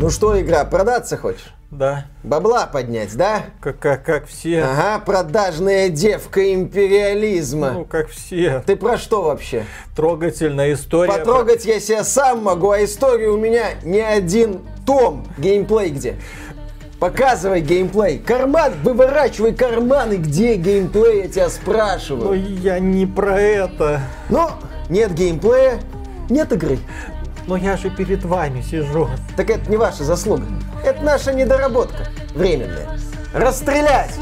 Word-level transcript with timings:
Ну 0.00 0.10
что, 0.10 0.40
игра, 0.40 0.64
продаться 0.64 1.16
хочешь? 1.16 1.54
Да. 1.70 2.06
Бабла 2.22 2.66
поднять, 2.66 3.16
да? 3.16 3.44
Как, 3.60 3.78
как, 3.78 4.04
как 4.04 4.26
все. 4.26 4.62
Ага, 4.62 4.98
продажная 5.04 5.88
девка 5.88 6.52
империализма. 6.52 7.70
Ну, 7.70 7.84
как 7.84 8.08
все. 8.08 8.62
Ты 8.66 8.76
про 8.76 8.98
что 8.98 9.22
вообще? 9.22 9.64
Трогательная 9.96 10.74
история. 10.74 11.12
Потрогать 11.12 11.62
про... 11.62 11.72
я 11.72 11.80
себя 11.80 12.04
сам 12.04 12.42
могу, 12.42 12.70
а 12.70 12.84
история 12.84 13.28
у 13.28 13.36
меня 13.36 13.70
не 13.84 14.00
один 14.00 14.60
том. 14.84 15.26
Геймплей 15.38 15.90
где? 15.90 16.16
Показывай 16.98 17.60
геймплей. 17.60 18.18
Карман, 18.18 18.74
выворачивай 18.82 19.54
карманы. 19.54 20.14
Где 20.14 20.54
геймплей, 20.56 21.22
я 21.22 21.28
тебя 21.28 21.50
спрашиваю. 21.50 22.24
Ну, 22.24 22.34
я 22.34 22.78
не 22.78 23.06
про 23.06 23.40
это. 23.40 24.00
Ну, 24.28 24.50
нет 24.88 25.12
геймплея, 25.12 25.80
нет 26.30 26.52
игры. 26.52 26.78
Но 27.46 27.56
я 27.56 27.76
же 27.76 27.90
перед 27.90 28.24
вами 28.24 28.62
сижу. 28.62 29.08
Так 29.36 29.50
это 29.50 29.70
не 29.70 29.76
ваша 29.76 30.04
заслуга. 30.04 30.46
Это 30.84 31.02
наша 31.02 31.32
недоработка. 31.32 32.08
Временная. 32.34 32.98
Расстрелять! 33.32 34.14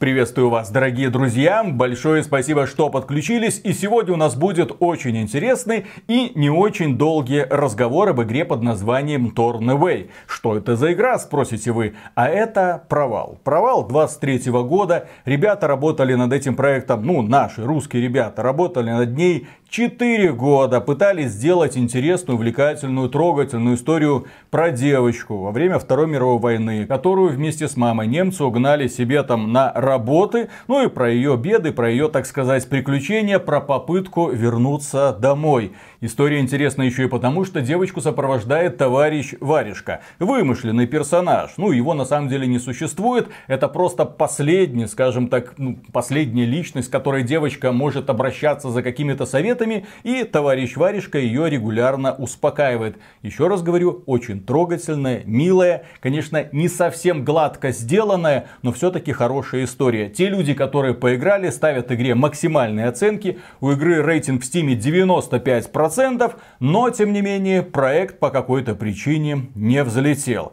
Приветствую 0.00 0.48
вас, 0.48 0.70
дорогие 0.70 1.10
друзья! 1.10 1.62
Большое 1.62 2.22
спасибо, 2.22 2.66
что 2.66 2.88
подключились. 2.88 3.60
И 3.62 3.74
сегодня 3.74 4.14
у 4.14 4.16
нас 4.16 4.34
будет 4.34 4.74
очень 4.80 5.18
интересный 5.18 5.84
и 6.08 6.32
не 6.34 6.48
очень 6.48 6.96
долгий 6.96 7.42
разговор 7.42 8.08
об 8.08 8.22
игре 8.22 8.46
под 8.46 8.62
названием 8.62 9.30
Torn 9.36 9.60
Away. 9.60 10.08
Что 10.26 10.56
это 10.56 10.74
за 10.74 10.94
игра, 10.94 11.18
спросите 11.18 11.72
вы? 11.72 11.92
А 12.14 12.30
это 12.30 12.82
провал. 12.88 13.40
Провал 13.44 13.86
23 13.86 14.50
года. 14.50 15.06
Ребята 15.26 15.66
работали 15.66 16.14
над 16.14 16.32
этим 16.32 16.56
проектом, 16.56 17.04
ну, 17.04 17.20
наши 17.20 17.62
русские 17.62 18.02
ребята 18.02 18.42
работали 18.42 18.88
над 18.88 19.14
ней 19.14 19.48
4 19.70 20.32
года 20.32 20.80
пытались 20.80 21.30
сделать 21.30 21.76
интересную, 21.76 22.36
увлекательную, 22.36 23.08
трогательную 23.08 23.76
историю 23.76 24.26
про 24.50 24.72
девочку 24.72 25.36
во 25.38 25.52
время 25.52 25.78
Второй 25.78 26.08
мировой 26.08 26.40
войны, 26.40 26.86
которую 26.86 27.30
вместе 27.30 27.68
с 27.68 27.76
мамой 27.76 28.08
немцы 28.08 28.42
угнали 28.42 28.88
себе 28.88 29.22
там 29.22 29.52
на 29.52 29.72
работы, 29.72 30.48
ну 30.66 30.84
и 30.84 30.88
про 30.88 31.08
ее 31.08 31.36
беды, 31.36 31.70
про 31.70 31.88
ее, 31.88 32.08
так 32.08 32.26
сказать, 32.26 32.68
приключения, 32.68 33.38
про 33.38 33.60
попытку 33.60 34.30
вернуться 34.30 35.16
домой. 35.16 35.72
История 36.02 36.40
интересна 36.40 36.82
еще 36.82 37.04
и 37.04 37.08
потому, 37.08 37.44
что 37.44 37.60
девочку 37.60 38.00
сопровождает 38.00 38.78
товарищ 38.78 39.34
Варежка. 39.38 40.00
Вымышленный 40.18 40.86
персонаж. 40.86 41.50
Ну, 41.58 41.72
его 41.72 41.92
на 41.92 42.06
самом 42.06 42.30
деле 42.30 42.46
не 42.46 42.58
существует. 42.58 43.28
Это 43.48 43.68
просто 43.68 44.06
последний, 44.06 44.86
скажем 44.86 45.28
так, 45.28 45.58
ну, 45.58 45.78
последняя 45.92 46.46
личность, 46.46 46.88
с 46.88 46.90
которой 46.90 47.22
девочка 47.22 47.70
может 47.72 48.08
обращаться 48.08 48.70
за 48.70 48.82
какими-то 48.82 49.26
советами. 49.26 49.84
И 50.02 50.24
товарищ 50.24 50.74
Варежка 50.76 51.18
ее 51.18 51.50
регулярно 51.50 52.14
успокаивает. 52.14 52.96
Еще 53.20 53.48
раз 53.48 53.62
говорю, 53.62 54.02
очень 54.06 54.42
трогательная, 54.42 55.22
милая. 55.26 55.84
Конечно, 56.00 56.46
не 56.50 56.68
совсем 56.68 57.26
гладко 57.26 57.72
сделанная, 57.72 58.46
но 58.62 58.72
все-таки 58.72 59.12
хорошая 59.12 59.64
история. 59.64 60.08
Те 60.08 60.30
люди, 60.30 60.54
которые 60.54 60.94
поиграли, 60.94 61.50
ставят 61.50 61.92
игре 61.92 62.14
максимальные 62.14 62.86
оценки. 62.86 63.38
У 63.60 63.72
игры 63.72 64.02
рейтинг 64.02 64.42
в 64.42 64.46
Steam 64.46 64.74
95%. 64.74 65.89
100%, 65.90 66.34
но 66.60 66.90
тем 66.90 67.12
не 67.12 67.22
менее 67.22 67.62
проект 67.62 68.18
по 68.18 68.30
какой-то 68.30 68.74
причине 68.74 69.50
не 69.54 69.82
взлетел. 69.84 70.52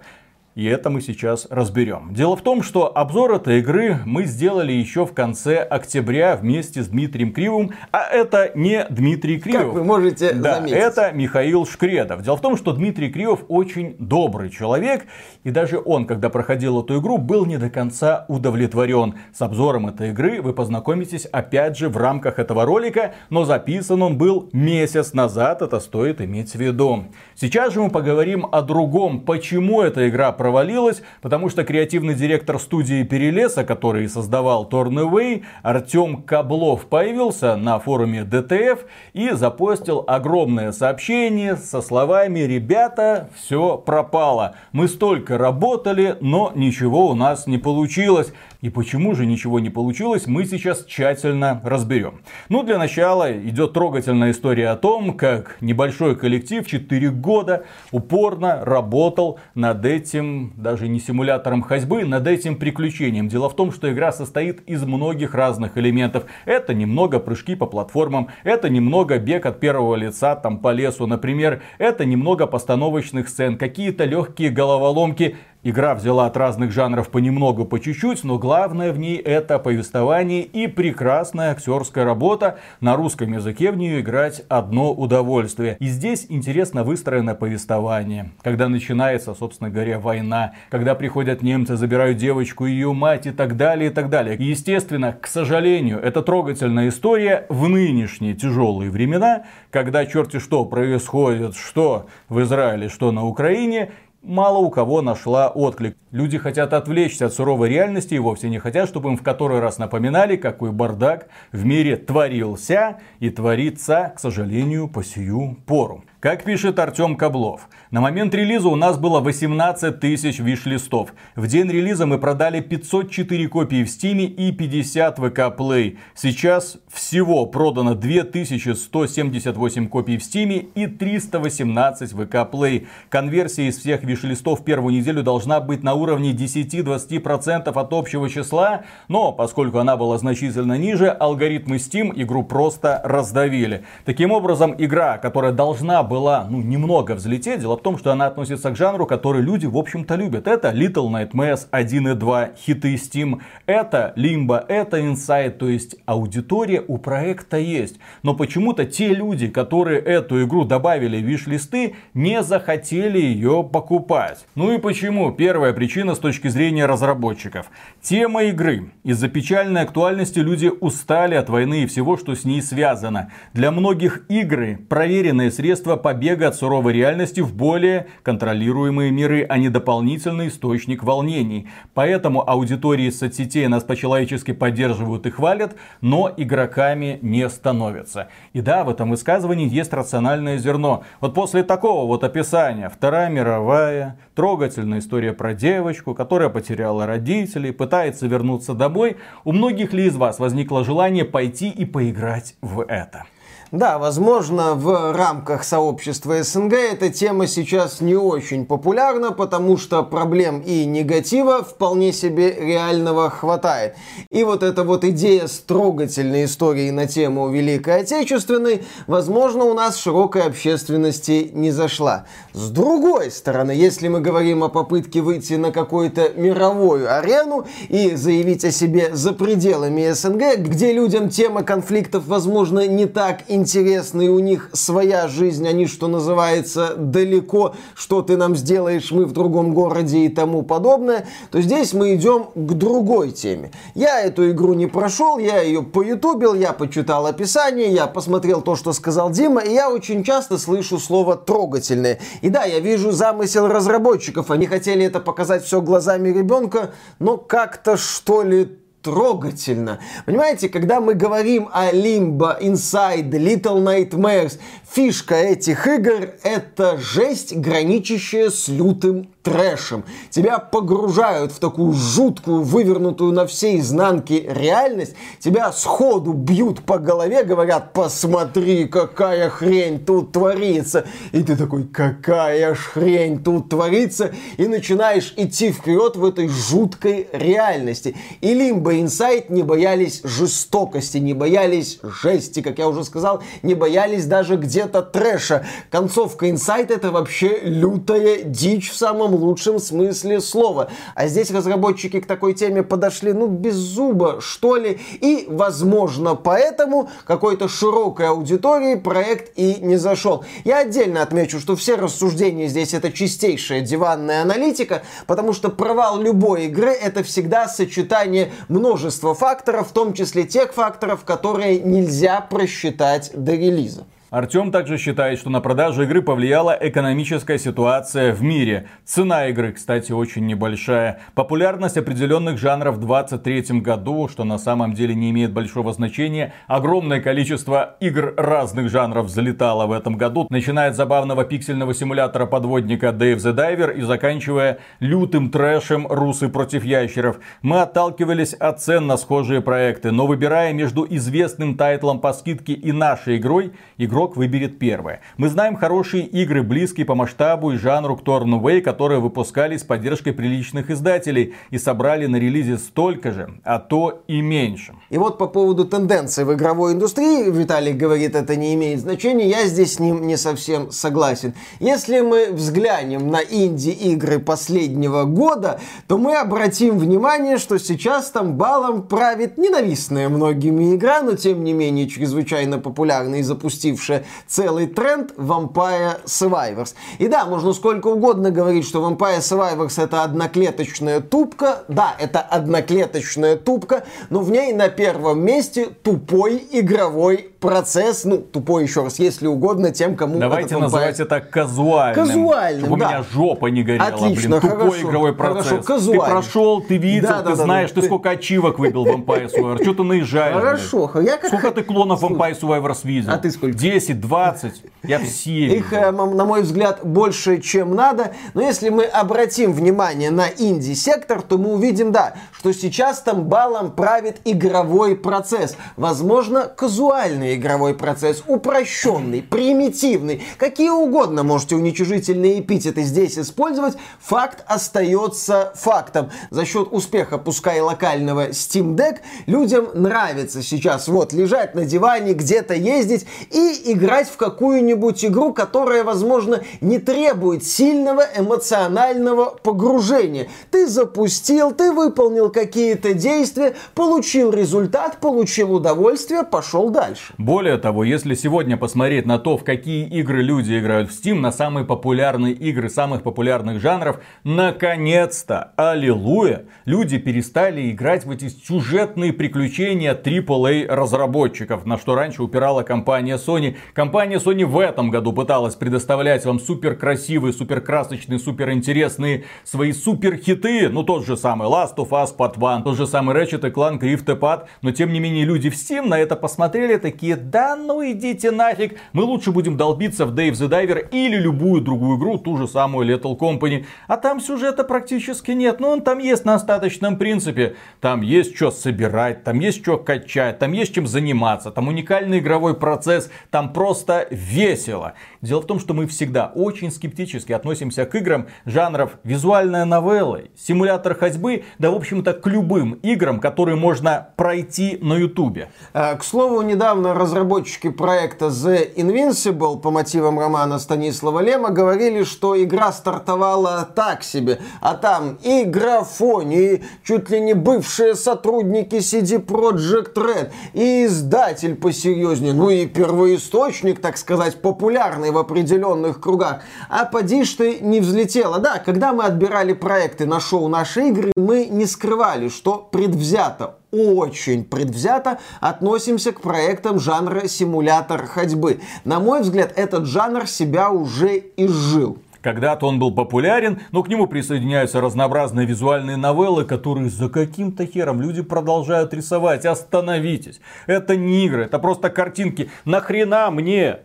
И 0.57 0.65
это 0.65 0.89
мы 0.89 1.01
сейчас 1.01 1.45
разберем. 1.51 2.15
Дело 2.15 2.35
в 2.35 2.41
том, 2.41 2.63
что 2.63 2.91
обзор 2.97 3.35
этой 3.35 3.59
игры 3.59 3.99
мы 4.05 4.25
сделали 4.25 4.71
еще 4.71 5.05
в 5.05 5.13
конце 5.13 5.57
октября 5.57 6.35
вместе 6.35 6.81
с 6.81 6.87
Дмитрием 6.87 7.31
Кривым. 7.31 7.73
А 7.91 8.01
это 8.01 8.51
не 8.55 8.83
Дмитрий 8.89 9.39
Кривов. 9.39 9.65
Как 9.65 9.73
вы 9.73 9.83
можете 9.83 10.33
да, 10.33 10.55
заметить. 10.55 10.75
это 10.75 11.11
Михаил 11.11 11.67
Шкредов. 11.67 12.23
Дело 12.23 12.37
в 12.37 12.41
том, 12.41 12.57
что 12.57 12.71
Дмитрий 12.71 13.11
Кривов 13.11 13.43
очень 13.49 13.97
добрый 13.99 14.49
человек. 14.49 15.05
И 15.43 15.51
даже 15.51 15.79
он, 15.79 16.07
когда 16.07 16.31
проходил 16.31 16.81
эту 16.81 16.99
игру, 16.99 17.19
был 17.19 17.45
не 17.45 17.57
до 17.57 17.69
конца 17.69 18.25
удовлетворен. 18.27 19.13
С 19.35 19.43
обзором 19.43 19.85
этой 19.85 20.09
игры 20.09 20.41
вы 20.41 20.53
познакомитесь 20.53 21.27
опять 21.27 21.77
же 21.77 21.87
в 21.87 21.97
рамках 21.97 22.39
этого 22.39 22.65
ролика. 22.65 23.13
Но 23.29 23.45
записан 23.45 24.01
он 24.01 24.17
был 24.17 24.49
месяц 24.53 25.13
назад. 25.13 25.61
Это 25.61 25.79
стоит 25.79 26.19
иметь 26.19 26.53
в 26.53 26.59
виду. 26.59 27.03
Сейчас 27.35 27.75
же 27.75 27.81
мы 27.81 27.91
поговорим 27.91 28.47
о 28.51 28.63
другом. 28.63 29.21
Почему 29.21 29.83
эта 29.83 30.09
игра 30.09 30.31
провалилась, 30.47 31.01
потому 31.21 31.49
что 31.49 31.65
креативный 31.65 32.15
директор 32.15 32.57
студии 32.57 33.03
Перелеса, 33.03 33.65
который 33.65 34.07
создавал 34.07 34.65
Tornaway, 34.65 35.43
Артем 35.61 36.21
Каблов 36.21 36.85
появился 36.85 37.57
на 37.57 37.79
форуме 37.79 38.21
DTF 38.21 38.79
и 39.11 39.31
запостил 39.31 40.05
огромное 40.07 40.71
сообщение 40.71 41.57
со 41.57 41.81
словами 41.81 42.39
«Ребята, 42.39 43.29
все 43.35 43.77
пропало. 43.77 44.55
Мы 44.71 44.87
столько 44.87 45.37
работали, 45.37 46.15
но 46.21 46.53
ничего 46.55 47.09
у 47.09 47.13
нас 47.13 47.45
не 47.45 47.57
получилось. 47.57 48.31
И 48.61 48.69
почему 48.69 49.13
же 49.13 49.25
ничего 49.25 49.59
не 49.59 49.69
получилось, 49.69 50.25
мы 50.25 50.45
сейчас 50.45 50.83
тщательно 50.85 51.61
разберем. 51.63 52.21
Ну, 52.49 52.63
для 52.63 52.79
начала 52.79 53.31
идет 53.31 53.73
трогательная 53.73 54.31
история 54.31 54.69
о 54.69 54.75
том, 54.75 55.15
как 55.15 55.57
небольшой 55.61 56.15
коллектив 56.15 56.65
4 56.65 57.09
года 57.11 57.65
упорно 57.91 58.65
работал 58.65 59.39
над 59.53 59.85
этим, 59.85 60.53
даже 60.55 60.87
не 60.87 60.99
симулятором 60.99 61.61
ходьбы, 61.61 62.03
над 62.03 62.25
этим 62.25 62.55
приключением. 62.55 63.27
Дело 63.27 63.49
в 63.49 63.55
том, 63.55 63.71
что 63.71 63.91
игра 63.91 64.11
состоит 64.11 64.61
из 64.67 64.83
многих 64.83 65.35
разных 65.35 65.77
элементов. 65.77 66.25
Это 66.45 66.73
немного 66.73 67.19
прыжки 67.19 67.55
по 67.55 67.67
платформам, 67.67 68.29
это 68.43 68.69
немного 68.69 69.19
бег 69.19 69.45
от 69.45 69.59
первого 69.59 69.95
лица 69.95 70.35
там 70.35 70.57
по 70.59 70.71
лесу, 70.71 71.05
например, 71.05 71.61
это 71.77 72.05
немного 72.05 72.47
постановочных 72.47 73.29
сцен, 73.29 73.57
какие-то 73.57 74.05
легкие 74.05 74.49
головоломки, 74.49 75.37
Игра 75.69 75.95
взяла 75.95 76.27
от 76.27 76.37
разных 76.37 76.71
жанров 76.71 77.09
понемногу, 77.09 77.65
по 77.65 77.77
чуть-чуть, 77.77 78.23
но 78.23 78.39
главное 78.39 78.93
в 78.93 78.99
ней 78.99 79.17
это 79.17 79.59
повествование 79.59 80.43
и 80.43 80.65
прекрасная 80.67 81.51
актерская 81.51 82.05
работа. 82.05 82.59
На 82.79 82.95
русском 82.95 83.33
языке 83.33 83.73
в 83.73 83.77
нее 83.77 83.99
играть 83.99 84.45
одно 84.47 84.93
удовольствие. 84.93 85.75
И 85.81 85.87
здесь 85.87 86.25
интересно 86.29 86.85
выстроено 86.85 87.35
повествование. 87.35 88.31
Когда 88.43 88.69
начинается, 88.69 89.33
собственно 89.33 89.69
говоря, 89.69 89.99
война, 89.99 90.53
когда 90.69 90.95
приходят 90.95 91.41
немцы, 91.41 91.75
забирают 91.75 92.17
девочку, 92.17 92.65
ее 92.65 92.93
мать 92.93 93.25
и 93.25 93.31
так 93.31 93.57
далее, 93.57 93.89
и 93.89 93.93
так 93.93 94.09
далее. 94.09 94.37
И, 94.37 94.45
естественно, 94.45 95.11
к 95.11 95.27
сожалению, 95.27 95.99
это 95.99 96.21
трогательная 96.21 96.87
история 96.87 97.45
в 97.49 97.67
нынешние 97.67 98.35
тяжелые 98.35 98.89
времена, 98.89 99.43
когда 99.69 100.05
черти 100.05 100.39
что 100.39 100.63
происходит, 100.63 101.57
что 101.57 102.07
в 102.29 102.41
Израиле, 102.41 102.87
что 102.87 103.11
на 103.11 103.25
Украине, 103.25 103.91
мало 104.27 104.57
у 104.57 104.69
кого 104.69 105.01
нашла 105.01 105.47
отклик. 105.47 105.97
Люди 106.11 106.37
хотят 106.37 106.73
отвлечься 106.73 107.27
от 107.27 107.33
суровой 107.33 107.69
реальности 107.69 108.13
и 108.13 108.19
вовсе 108.19 108.49
не 108.49 108.59
хотят, 108.59 108.89
чтобы 108.89 109.09
им 109.09 109.17
в 109.17 109.23
который 109.23 109.59
раз 109.59 109.77
напоминали, 109.77 110.35
какой 110.35 110.71
бардак 110.71 111.27
в 111.51 111.65
мире 111.65 111.95
творился 111.95 112.97
и 113.19 113.29
творится, 113.29 114.13
к 114.15 114.19
сожалению, 114.19 114.87
по 114.87 115.03
сию 115.03 115.57
пору. 115.65 116.03
Как 116.19 116.43
пишет 116.43 116.79
Артем 116.79 117.15
Каблов, 117.15 117.69
на 117.91 118.01
момент 118.01 118.33
релиза 118.33 118.69
у 118.69 118.75
нас 118.75 118.97
было 118.97 119.19
18 119.19 119.99
тысяч 119.99 120.39
виш-листов. 120.39 121.13
В 121.35 121.45
день 121.45 121.69
релиза 121.69 122.07
мы 122.07 122.17
продали 122.17 122.59
504 122.59 123.47
копии 123.47 123.83
в 123.83 123.87
Steam 123.87 124.23
и 124.23 124.51
50 124.51 125.19
в 125.19 125.29
ВК 125.29 125.39
Play. 125.55 125.99
Сейчас 126.15 126.79
всего 126.91 127.45
продано 127.45 127.93
2178 127.93 129.87
копий 129.89 130.17
в 130.17 130.21
Steam 130.21 130.71
и 130.73 130.87
318 130.87 132.13
в 132.13 132.25
ВК 132.25 132.33
Play. 132.51 132.87
Конверсия 133.09 133.67
из 133.67 133.77
всех 133.77 134.03
виш-листов 134.03 134.63
первую 134.65 134.95
неделю 134.95 135.21
должна 135.21 135.59
быть 135.59 135.83
на 135.83 135.93
уровне 135.93 136.31
10-20% 136.31 137.69
от 137.69 137.93
общего 137.93 138.27
числа, 138.27 138.85
но 139.07 139.31
поскольку 139.31 139.77
она 139.77 139.95
была 139.95 140.17
значительно 140.17 140.79
ниже, 140.79 141.09
алгоритмы 141.09 141.75
Steam 141.75 142.11
игру 142.15 142.41
просто 142.43 143.01
раздавили. 143.03 143.83
Таким 144.03 144.31
образом, 144.31 144.73
игра, 144.79 145.19
которая 145.19 145.51
должна 145.51 146.06
была 146.07 146.47
ну, 146.49 146.61
немного 146.61 147.13
взлететь. 147.13 147.61
Дело 147.61 147.77
в 147.77 147.81
том, 147.81 147.97
что 147.97 148.11
она 148.11 148.25
относится 148.27 148.71
к 148.71 148.75
жанру, 148.75 149.05
который 149.05 149.41
люди, 149.41 149.65
в 149.65 149.77
общем-то, 149.77 150.15
любят. 150.15 150.47
Это 150.47 150.69
Little 150.69 151.09
Nightmares 151.09 151.67
1 151.69 152.07
и 152.07 152.13
2, 152.15 152.49
хиты 152.57 152.95
Steam. 152.95 153.41
Это 153.65 154.13
Limbo, 154.15 154.63
это 154.67 154.99
Inside. 154.99 155.51
То 155.51 155.67
есть 155.67 155.97
аудитория 156.05 156.83
у 156.87 156.97
проекта 156.97 157.57
есть. 157.57 157.99
Но 158.23 158.33
почему-то 158.33 158.85
те 158.85 159.13
люди, 159.13 159.47
которые 159.47 159.99
эту 159.99 160.43
игру 160.43 160.63
добавили 160.63 161.17
в 161.17 161.25
виш-листы, 161.25 161.95
не 162.13 162.41
захотели 162.41 163.19
ее 163.19 163.67
покупать. 163.69 164.45
Ну 164.55 164.73
и 164.73 164.77
почему? 164.77 165.31
Первая 165.31 165.73
причина 165.73 166.15
с 166.15 166.19
точки 166.19 166.47
зрения 166.47 166.85
разработчиков. 166.85 167.69
Тема 168.01 168.43
игры. 168.43 168.91
Из-за 169.03 169.27
печальной 169.27 169.81
актуальности 169.81 170.39
люди 170.39 170.71
устали 170.79 171.35
от 171.35 171.49
войны 171.49 171.83
и 171.83 171.85
всего, 171.85 172.17
что 172.17 172.35
с 172.35 172.45
ней 172.45 172.61
связано. 172.61 173.31
Для 173.53 173.71
многих 173.71 174.25
игры– 174.29 174.79
проверенное 174.89 175.51
средство 175.51 175.96
побега 175.97 176.47
от 176.47 176.55
суровой 176.55 176.93
реальности 176.93 177.41
в 177.41 177.55
более 177.55 178.07
контролируемые 178.23 179.11
миры, 179.11 179.45
а 179.47 179.57
не 179.57 179.69
дополнительный 179.69 180.47
источник 180.47 181.03
волнений. 181.03 181.67
Поэтому 181.93 182.47
аудитории 182.47 183.09
соцсетей 183.09 183.67
нас 183.67 183.83
по-человечески 183.83 184.53
поддерживают 184.53 185.25
и 185.25 185.31
хвалят, 185.31 185.75
но 186.01 186.31
игроками 186.35 187.19
не 187.21 187.47
становятся. 187.49 188.29
И 188.53 188.61
да, 188.61 188.83
в 188.83 188.89
этом 188.89 189.11
высказывании 189.11 189.69
есть 189.69 189.93
рациональное 189.93 190.57
зерно. 190.57 191.03
Вот 191.21 191.33
после 191.33 191.63
такого 191.63 192.07
вот 192.07 192.23
описания 192.23 192.89
Вторая 192.89 193.29
мировая, 193.29 194.17
трогательная 194.35 194.99
история 194.99 195.33
про 195.33 195.53
девочку, 195.53 196.13
которая 196.13 196.49
потеряла 196.49 197.05
родителей, 197.05 197.71
пытается 197.71 198.27
вернуться 198.27 198.73
домой, 198.73 199.17
у 199.43 199.51
многих 199.51 199.93
ли 199.93 200.05
из 200.05 200.15
вас 200.15 200.39
возникло 200.39 200.83
желание 200.83 201.25
пойти 201.25 201.69
и 201.69 201.85
поиграть 201.85 202.55
в 202.61 202.81
это? 202.81 203.25
Да, 203.73 203.97
возможно, 203.97 204.75
в 204.75 205.13
рамках 205.13 205.65
сообщества 205.65 206.41
СНГ 206.41 206.71
эта 206.73 207.09
тема 207.09 207.47
сейчас 207.47 207.99
не 207.99 208.15
очень 208.15 208.65
популярна, 208.65 209.33
потому 209.33 209.75
что 209.75 210.03
проблем 210.03 210.61
и 210.61 210.85
негатива 210.85 211.65
вполне 211.65 212.13
себе 212.13 212.53
реального 212.53 213.29
хватает. 213.29 213.95
И 214.29 214.45
вот 214.45 214.63
эта 214.63 214.85
вот 214.85 215.03
идея 215.03 215.47
с 215.47 215.59
трогательной 215.59 216.45
историей 216.45 216.91
на 216.91 217.07
тему 217.07 217.49
Великой 217.49 218.01
Отечественной, 218.01 218.83
возможно, 219.05 219.65
у 219.65 219.73
нас 219.73 219.97
широкой 219.97 220.43
общественности 220.43 221.51
не 221.53 221.71
зашла. 221.71 222.25
С 222.53 222.69
другой 222.69 223.31
стороны, 223.31 223.71
если 223.71 224.07
мы 224.07 224.21
говорим 224.21 224.63
о 224.63 224.69
попытке 224.69 225.19
выйти 225.19 225.55
на 225.55 225.73
какую-то 225.73 226.29
мировую 226.37 227.13
арену 227.13 227.67
и 227.89 228.15
заявить 228.15 228.63
о 228.63 228.71
себе 228.71 229.13
за 229.13 229.33
пределами 229.33 230.09
СНГ, 230.09 230.59
где 230.59 230.93
людям 230.93 231.27
тема 231.27 231.63
конфликтов, 231.63 232.27
возможно, 232.27 232.87
не 232.87 233.07
так 233.07 233.41
интересна, 233.41 233.56
интересны, 233.57 234.29
у 234.29 234.39
них 234.39 234.69
своя 234.71 235.27
жизнь, 235.27 235.67
они, 235.67 235.85
что 235.85 236.07
называется, 236.07 236.93
далеко, 236.95 237.75
что 237.95 238.21
ты 238.21 238.37
нам 238.37 238.55
сделаешь, 238.55 239.11
мы 239.11 239.25
в 239.25 239.33
другом 239.33 239.73
городе 239.73 240.19
и 240.19 240.29
тому 240.29 240.61
подобное, 240.61 241.27
то 241.51 241.59
здесь 241.59 241.93
мы 241.93 242.15
идем 242.15 242.45
к 242.55 242.73
другой 242.73 243.31
теме. 243.31 243.71
Я 243.95 244.21
эту 244.21 244.49
игру 244.51 244.73
не 244.73 244.87
прошел, 244.87 245.37
я 245.37 245.61
ее 245.61 245.83
поютубил, 245.83 246.53
я 246.53 246.71
почитал 246.71 247.25
описание, 247.25 247.91
я 247.91 248.07
посмотрел 248.07 248.61
то, 248.61 248.75
что 248.75 248.93
сказал 248.93 249.29
Дима, 249.31 249.61
и 249.61 249.73
я 249.73 249.89
очень 249.89 250.23
часто 250.23 250.57
слышу 250.57 250.99
слово 250.99 251.35
«трогательное». 251.35 252.19
И 252.41 252.49
да, 252.49 252.63
я 252.63 252.79
вижу 252.79 253.11
замысел 253.11 253.67
разработчиков, 253.67 254.51
они 254.51 254.67
хотели 254.67 255.05
это 255.05 255.19
показать 255.19 255.65
все 255.65 255.81
глазами 255.81 256.29
ребенка, 256.29 256.93
но 257.19 257.37
как-то 257.37 257.97
что 257.97 258.43
ли 258.43 258.77
трогательно. 259.01 259.99
Понимаете, 260.25 260.69
когда 260.69 260.99
мы 260.99 261.13
говорим 261.13 261.69
о 261.71 261.91
Limbo, 261.91 262.59
Inside, 262.61 263.29
Little 263.29 263.83
Nightmares, 263.83 264.59
фишка 264.89 265.35
этих 265.35 265.87
игр— 265.87 266.31
это 266.43 266.97
жесть, 266.97 267.55
граничащая 267.55 268.49
с 268.49 268.67
лютым 268.67 269.29
трэшем. 269.47 270.03
Тебя 270.29 270.59
погружают 270.59 271.53
в 271.53 271.59
такую 271.59 271.93
жуткую, 271.93 272.63
вывернутую 272.63 273.31
на 273.31 273.47
все 273.47 273.77
изнанки 273.79 274.45
реальность. 274.45 275.15
Тебя 275.39 275.71
сходу 275.71 276.33
бьют 276.33 276.81
по 276.81 276.97
голове, 276.97 277.43
говорят, 277.43 277.93
посмотри, 277.93 278.87
какая 278.87 279.49
хрень 279.49 280.03
тут 280.03 280.33
творится. 280.33 281.05
И 281.31 281.43
ты 281.43 281.55
такой, 281.55 281.85
какая 281.85 282.75
ж 282.75 282.77
хрень 282.77 283.41
тут 283.41 283.69
творится. 283.69 284.33
И 284.57 284.67
начинаешь 284.67 285.33
идти 285.37 285.71
вперед 285.71 286.17
в 286.17 286.25
этой 286.25 286.49
жуткой 286.49 287.29
реальности. 287.31 288.17
И 288.41 288.53
Limbo 288.53 288.99
Инсайт 288.99 289.49
не 289.49 289.63
боялись 289.63 290.19
жестокости, 290.25 291.19
не 291.19 291.33
боялись 291.33 291.99
жести, 292.03 292.61
как 292.61 292.79
я 292.79 292.89
уже 292.89 293.05
сказал, 293.05 293.41
не 293.63 293.75
боялись 293.75 294.25
даже 294.25 294.57
где-то 294.57 295.03
трэша. 295.03 295.65
Концовка 295.89 296.49
Инсайт 296.49 296.91
это 296.91 297.11
вообще 297.11 297.59
лютая 297.63 298.43
дичь 298.43 298.91
в 298.91 298.97
самом 298.97 299.36
лучшем 299.43 299.79
смысле 299.79 300.41
слова. 300.41 300.89
А 301.15 301.27
здесь 301.27 301.51
разработчики 301.51 302.19
к 302.19 302.25
такой 302.25 302.53
теме 302.53 302.83
подошли, 302.83 303.33
ну, 303.33 303.47
без 303.47 303.75
зуба, 303.75 304.41
что 304.41 304.75
ли. 304.75 304.99
И, 305.21 305.45
возможно, 305.49 306.35
поэтому 306.35 307.09
какой-то 307.25 307.67
широкой 307.67 308.29
аудитории 308.29 308.95
проект 308.95 309.51
и 309.55 309.75
не 309.81 309.97
зашел. 309.97 310.43
Я 310.63 310.79
отдельно 310.79 311.21
отмечу, 311.21 311.59
что 311.59 311.75
все 311.75 311.95
рассуждения 311.95 312.67
здесь 312.67 312.93
это 312.93 313.11
чистейшая 313.11 313.81
диванная 313.81 314.41
аналитика, 314.41 315.03
потому 315.25 315.53
что 315.53 315.69
провал 315.69 316.19
любой 316.19 316.65
игры 316.65 316.91
это 316.91 317.23
всегда 317.23 317.67
сочетание 317.67 318.51
множества 318.67 319.33
факторов, 319.33 319.89
в 319.89 319.93
том 319.93 320.13
числе 320.13 320.43
тех 320.43 320.73
факторов, 320.73 321.23
которые 321.23 321.79
нельзя 321.79 322.41
просчитать 322.41 323.31
до 323.33 323.53
релиза. 323.53 324.05
Артем 324.29 324.73
также 324.73 324.97
считает, 324.97 325.39
что 325.39 325.49
на 325.49 325.61
продажу 325.61 326.03
игры 326.03 326.21
повлияла 326.21 326.77
экономическая 326.77 327.57
ситуация 327.57 328.33
в 328.33 328.43
мире. 328.43 328.89
Цена 329.05 329.47
игры, 329.47 329.71
кстати, 329.71 330.11
очень 330.11 330.45
небольшая. 330.45 331.21
Популярность 331.33 331.95
определенных 331.95 332.57
жанров 332.57 332.95
в 332.95 332.99
2023 332.99 333.79
году, 333.79 334.27
что 334.27 334.43
на 334.43 334.57
самом 334.57 334.93
деле 334.93 335.15
не 335.15 335.29
имеет 335.29 335.53
большого 335.53 335.93
значения. 335.93 336.53
Огромное 336.67 337.21
количество 337.21 337.95
игр 338.01 338.33
разных 338.35 338.89
жанров 338.89 339.29
залетало 339.29 339.85
в 339.85 339.93
этом 339.93 340.17
году. 340.17 340.45
Начиная 340.49 340.89
от 340.89 340.97
забавного 340.97 341.45
пиксельного 341.45 341.93
симулятора 341.93 342.47
подводника 342.47 343.07
Dave 343.07 343.37
the 343.37 343.55
Diver 343.55 343.95
и 343.95 344.01
заканчивая 344.01 344.79
лютым 344.99 345.51
трэшем 345.51 346.05
Русы 346.05 346.49
против 346.49 346.83
ящеров. 346.83 347.37
Мы 347.61 347.79
отталкивались 347.79 348.53
от 348.53 348.81
цен 348.81 349.07
на 349.07 349.15
схожие 349.15 349.61
проекты, 349.61 350.11
но 350.11 350.27
выбирая 350.27 350.73
между 350.73 351.07
известным 351.09 351.77
тайтлом 351.77 352.19
по 352.19 352.33
скидке 352.33 352.73
и 352.73 352.91
нашей 352.91 353.37
игрой, 353.37 353.71
игру 353.97 354.16
игрок 354.17 354.35
выберет 354.35 354.79
первое. 354.79 355.21
Мы 355.37 355.47
знаем 355.47 355.75
хорошие 355.75 356.23
игры, 356.25 356.63
близкие 356.63 357.05
по 357.05 357.13
масштабу 357.13 357.71
и 357.71 357.77
жанру 357.77 358.17
к 358.17 358.23
Way, 358.27 358.81
которые 358.81 359.19
выпускались 359.19 359.81
с 359.81 359.83
поддержкой 359.83 360.31
приличных 360.31 360.89
издателей 360.89 361.53
и 361.69 361.77
собрали 361.77 362.25
на 362.25 362.37
релизе 362.37 362.79
столько 362.79 363.31
же, 363.31 363.49
а 363.63 363.77
то 363.77 364.23
и 364.27 364.41
меньше. 364.41 364.93
И 365.11 365.19
вот 365.19 365.37
по 365.37 365.45
поводу 365.45 365.85
тенденций 365.85 366.45
в 366.45 366.53
игровой 366.53 366.93
индустрии, 366.93 367.51
Виталий 367.51 367.93
говорит, 367.93 368.35
это 368.35 368.55
не 368.55 368.73
имеет 368.73 369.01
значения, 369.01 369.47
я 369.47 369.67
здесь 369.67 369.93
с 369.93 369.99
ним 369.99 370.25
не 370.25 370.35
совсем 370.35 370.89
согласен. 370.89 371.53
Если 371.79 372.21
мы 372.21 372.47
взглянем 372.51 373.29
на 373.29 373.41
инди-игры 373.41 374.39
последнего 374.39 375.25
года, 375.25 375.79
то 376.07 376.17
мы 376.17 376.37
обратим 376.37 376.97
внимание, 376.97 377.57
что 377.57 377.77
сейчас 377.77 378.31
там 378.31 378.57
балом 378.57 379.03
правит 379.03 379.59
ненавистная 379.59 380.27
многими 380.27 380.95
игра, 380.95 381.21
но 381.21 381.35
тем 381.35 381.63
не 381.63 381.73
менее 381.73 382.09
чрезвычайно 382.09 382.79
популярная 382.79 383.39
и 383.39 383.43
запустившая 383.43 384.06
запустившая 384.07 384.23
целый 384.47 384.87
тренд 384.87 385.31
Vampire 385.37 386.23
Survivors. 386.25 386.93
И 387.19 387.27
да, 387.27 387.45
можно 387.45 387.73
сколько 387.73 388.07
угодно 388.07 388.51
говорить, 388.51 388.87
что 388.87 389.07
Vampire 389.07 389.39
Survivors 389.39 390.01
это 390.01 390.23
одноклеточная 390.23 391.19
тупка. 391.21 391.83
Да, 391.87 392.15
это 392.17 392.39
одноклеточная 392.39 393.57
тупка, 393.57 394.03
но 394.29 394.39
в 394.39 394.51
ней 394.51 394.73
на 394.73 394.89
первом 394.89 395.41
месте 395.41 395.87
тупой 396.03 396.63
игровой 396.71 397.51
процесс, 397.59 398.23
ну, 398.25 398.37
тупой 398.37 398.83
еще 398.83 399.03
раз, 399.03 399.19
если 399.19 399.47
угодно, 399.47 399.91
тем, 399.91 400.15
кому 400.15 400.39
Давайте 400.39 400.69
этот 400.69 400.81
называть 400.81 401.19
это 401.19 401.39
казуальным. 401.41 402.25
Казуальным, 402.25 402.85
Чтобы 402.85 402.99
да. 402.99 403.05
у 403.05 403.09
меня 403.09 403.23
жопа 403.33 403.67
не 403.67 403.83
горела, 403.83 404.07
Отлично, 404.07 404.59
блин. 404.59 404.61
Тупой 404.61 404.77
хорошо, 404.91 405.07
игровой 405.09 405.33
процесс. 405.33 405.67
Хорошо, 405.67 405.83
казуальный. 405.83 406.25
Ты 406.25 406.31
прошел, 406.31 406.81
ты 406.81 406.97
видел, 406.97 407.27
Да, 407.29 407.37
ты 407.41 407.49
да, 407.49 407.55
знаешь, 407.55 407.89
да. 407.89 407.95
ты 407.95 408.01
Ты- 408.01 408.07
сколько 408.07 408.29
ачивок 408.29 408.79
выбил 408.79 409.05
в 409.05 409.07
Vampire 409.07 409.49
Survivors. 409.51 409.83
Что 409.83 409.93
ты 409.93 410.03
наезжаешь? 410.03 410.53
блин? 410.55 410.65
Хорошо, 410.65 411.11
я 411.21 411.37
как 411.37 411.47
Сколько 411.47 411.71
ты 411.71 411.83
клонов 411.83 412.21
Vampire 412.23 412.59
Survivors 412.59 412.99
видел? 413.03 413.31
А 413.31 413.37
ты 413.37 413.49
сколько? 413.51 413.77
10, 413.77 414.19
20. 414.21 414.83
Я 415.03 415.19
все 415.19 415.51
Их, 415.77 415.93
э, 415.93 416.11
на 416.11 416.45
мой 416.45 416.61
взгляд, 416.63 416.99
больше, 417.03 417.59
чем 417.61 417.95
надо. 417.95 418.33
Но 418.53 418.61
если 418.61 418.89
мы 418.89 419.03
обратим 419.05 419.73
внимание 419.73 420.31
на 420.31 420.47
инди-сектор, 420.47 421.41
то 421.41 421.57
мы 421.57 421.73
увидим, 421.73 422.11
да, 422.11 422.33
что 422.51 422.73
сейчас 422.73 423.21
там 423.21 423.45
балом 423.45 423.91
правит 423.91 424.37
игровой 424.45 425.15
процесс. 425.15 425.75
Возможно, 425.95 426.63
казуальный 426.67 427.46
игровой 427.55 427.93
процесс, 427.93 428.43
упрощенный, 428.47 429.41
примитивный. 429.41 430.43
Какие 430.57 430.89
угодно 430.89 431.43
можете 431.43 431.75
уничижительные 431.75 432.59
эпитеты 432.59 433.03
здесь 433.03 433.37
использовать. 433.37 433.95
Факт 434.19 434.63
остается 434.67 435.71
фактом. 435.75 436.31
За 436.49 436.65
счет 436.65 436.89
успеха, 436.91 437.37
пускай 437.37 437.79
локального 437.79 438.49
Steam 438.49 438.95
Deck, 438.95 439.19
людям 439.45 439.89
нравится 439.93 440.61
сейчас 440.61 441.07
вот 441.07 441.33
лежать 441.33 441.75
на 441.75 441.85
диване, 441.85 442.33
где-то 442.33 442.73
ездить 442.73 443.25
и 443.51 443.91
играть 443.93 444.27
в 444.29 444.37
какую-нибудь 444.37 445.25
игру, 445.25 445.53
которая, 445.53 446.03
возможно, 446.03 446.63
не 446.81 446.99
требует 446.99 447.63
сильного 447.63 448.23
эмоционального 448.35 449.45
погружения. 449.63 450.49
Ты 450.71 450.87
запустил, 450.87 451.71
ты 451.71 451.91
выполнил 451.91 452.49
какие-то 452.49 453.13
действия, 453.13 453.75
получил 453.95 454.51
результат, 454.51 455.17
получил 455.19 455.73
удовольствие, 455.73 456.43
пошел 456.43 456.89
дальше. 456.89 457.33
Более 457.37 457.77
того, 457.77 458.03
если 458.03 458.33
сегодня 458.33 458.77
посмотреть 458.77 459.27
на 459.27 459.37
то, 459.37 459.57
в 459.57 459.63
какие 459.63 460.07
игры 460.07 460.41
люди 460.41 460.79
играют 460.79 461.11
в 461.11 461.13
Steam, 461.13 461.35
на 461.35 461.51
самые 461.51 461.85
популярные 461.85 462.53
игры 462.53 462.89
самых 462.89 463.21
популярных 463.21 463.79
жанров, 463.79 464.19
наконец-то, 464.43 465.71
аллилуйя, 465.75 466.65
люди 466.85 467.19
перестали 467.19 467.91
играть 467.91 468.25
в 468.25 468.31
эти 468.31 468.49
сюжетные 468.49 469.33
приключения 469.33 470.15
AAA 470.15 470.87
разработчиков, 470.87 471.85
на 471.85 471.99
что 471.99 472.15
раньше 472.15 472.41
упирала 472.41 472.81
компания 472.81 473.37
Sony. 473.37 473.75
Компания 473.93 474.37
Sony 474.37 474.65
в 474.65 474.79
этом 474.79 475.11
году 475.11 475.31
пыталась 475.31 475.75
предоставлять 475.75 476.43
вам 476.43 476.59
супер 476.59 476.95
красивые, 476.95 477.53
супер 477.53 477.81
красочные, 477.81 478.39
супер 478.39 478.71
интересные 478.71 479.43
свои 479.63 479.91
супер 479.91 480.37
хиты. 480.37 480.89
Ну 480.89 481.03
тот 481.03 481.23
же 481.23 481.37
самый 481.37 481.67
Last 481.67 481.97
of 481.97 482.09
Us 482.09 482.35
Part 482.35 482.55
1, 482.55 482.83
тот 482.83 482.97
же 482.97 483.05
самый 483.05 483.35
Ratchet 483.35 483.61
Clank 483.71 483.99
Rift 483.99 484.25
Apart. 484.25 484.65
Но 484.81 484.91
тем 484.91 485.13
не 485.13 485.19
менее 485.19 485.45
люди 485.45 485.69
в 485.69 485.75
Steam 485.75 486.07
на 486.07 486.17
это 486.17 486.35
посмотрели 486.35 486.97
такие, 486.97 487.26
да 487.35 487.75
ну 487.75 488.03
идите 488.03 488.51
нафиг, 488.51 488.99
мы 489.13 489.23
лучше 489.23 489.51
будем 489.51 489.77
долбиться 489.77 490.25
в 490.25 490.33
Dave 490.33 490.53
the 490.53 490.69
Diver 490.69 491.09
или 491.11 491.37
любую 491.37 491.81
другую 491.81 492.17
игру, 492.17 492.37
ту 492.37 492.57
же 492.57 492.67
самую 492.67 493.07
Lethal 493.07 493.37
Company. 493.37 493.85
А 494.07 494.17
там 494.17 494.39
сюжета 494.39 494.83
практически 494.83 495.51
нет, 495.51 495.79
но 495.79 495.91
он 495.91 496.01
там 496.01 496.19
есть 496.19 496.45
на 496.45 496.55
остаточном 496.55 497.17
принципе. 497.17 497.75
Там 498.01 498.21
есть 498.21 498.55
что 498.55 498.71
собирать, 498.71 499.43
там 499.43 499.59
есть 499.59 499.81
что 499.81 499.97
качать, 499.97 500.59
там 500.59 500.71
есть 500.71 500.93
чем 500.93 501.07
заниматься, 501.07 501.71
там 501.71 501.87
уникальный 501.87 502.39
игровой 502.39 502.75
процесс, 502.75 503.29
там 503.49 503.73
просто 503.73 504.27
весело. 504.31 505.13
Дело 505.41 505.61
в 505.61 505.65
том, 505.65 505.79
что 505.79 505.93
мы 505.93 506.07
всегда 506.07 506.51
очень 506.53 506.91
скептически 506.91 507.51
относимся 507.51 508.05
к 508.05 508.15
играм 508.15 508.47
жанров 508.65 509.17
визуальная 509.23 509.85
новелла, 509.85 510.41
симулятор 510.55 511.15
ходьбы, 511.15 511.63
да 511.79 511.91
в 511.91 511.95
общем-то 511.95 512.33
к 512.33 512.47
любым 512.47 512.93
играм, 513.03 513.39
которые 513.39 513.75
можно 513.75 514.29
пройти 514.35 514.97
на 515.01 515.13
ютубе. 515.15 515.69
Э, 515.93 516.15
К 516.15 516.23
слову, 516.23 516.61
недавно 516.61 517.13
разработчики 517.17 517.89
проекта 517.89 518.45
The 518.45 518.93
Invincible 518.95 519.79
по 519.79 519.91
мотивам 519.91 520.39
романа 520.39 520.79
Станислава 520.79 521.39
Лема 521.39 521.69
говорили, 521.69 522.23
что 522.23 522.61
игра 522.61 522.91
стартовала 522.91 523.87
так 523.95 524.23
себе, 524.23 524.59
а 524.81 524.95
там 524.95 525.37
и 525.43 525.63
графон, 525.63 526.51
и 526.51 526.81
чуть 527.03 527.29
ли 527.29 527.39
не 527.39 527.53
бывшие 527.53 528.15
сотрудники 528.15 528.95
CD 528.95 529.43
Projekt 529.43 530.15
Red, 530.15 530.51
и 530.73 531.05
издатель 531.05 531.75
посерьезнее, 531.75 532.53
ну 532.53 532.69
и 532.69 532.85
первоисточник, 532.85 533.99
так 533.99 534.17
сказать, 534.17 534.61
популярный 534.61 535.31
в 535.31 535.37
определенных 535.37 536.21
кругах. 536.21 536.61
А 536.89 537.05
поди 537.05 537.43
ж 537.43 537.53
ты 537.53 537.79
не 537.79 537.99
взлетела. 537.99 538.59
Да, 538.59 538.79
когда 538.79 539.13
мы 539.13 539.23
отбирали 539.25 539.73
проекты 539.73 540.25
на 540.25 540.39
шоу 540.39 540.67
«Наши 540.67 541.09
игры», 541.09 541.31
мы 541.35 541.65
не 541.65 541.85
скрывали, 541.85 542.49
что 542.49 542.77
предвзято 542.91 543.75
очень 543.91 544.63
предвзято 544.65 545.39
относимся 545.59 546.31
к 546.31 546.41
проектам 546.41 546.99
жанра 546.99 547.47
симулятор 547.47 548.25
ходьбы. 548.25 548.79
На 549.05 549.19
мой 549.19 549.41
взгляд, 549.41 549.73
этот 549.75 550.05
жанр 550.05 550.47
себя 550.47 550.89
уже 550.89 551.43
изжил. 551.55 552.17
Когда-то 552.41 552.85
он 552.85 552.97
был 552.97 553.13
популярен, 553.13 553.81
но 553.91 554.03
к 554.03 554.07
нему 554.07 554.25
присоединяются 554.25 555.01
разнообразные 555.01 555.65
визуальные 555.65 556.15
новеллы, 556.17 556.63
которые 556.63 557.09
за 557.09 557.29
каким-то 557.29 557.85
хером 557.85 558.21
люди 558.21 558.41
продолжают 558.41 559.13
рисовать. 559.13 559.65
Остановитесь. 559.65 560.61
Это 560.85 561.17
не 561.17 561.45
игры, 561.45 561.65
это 561.65 561.77
просто 561.79 562.09
картинки. 562.09 562.69
Нахрена 562.85 563.51
мне 563.51 563.99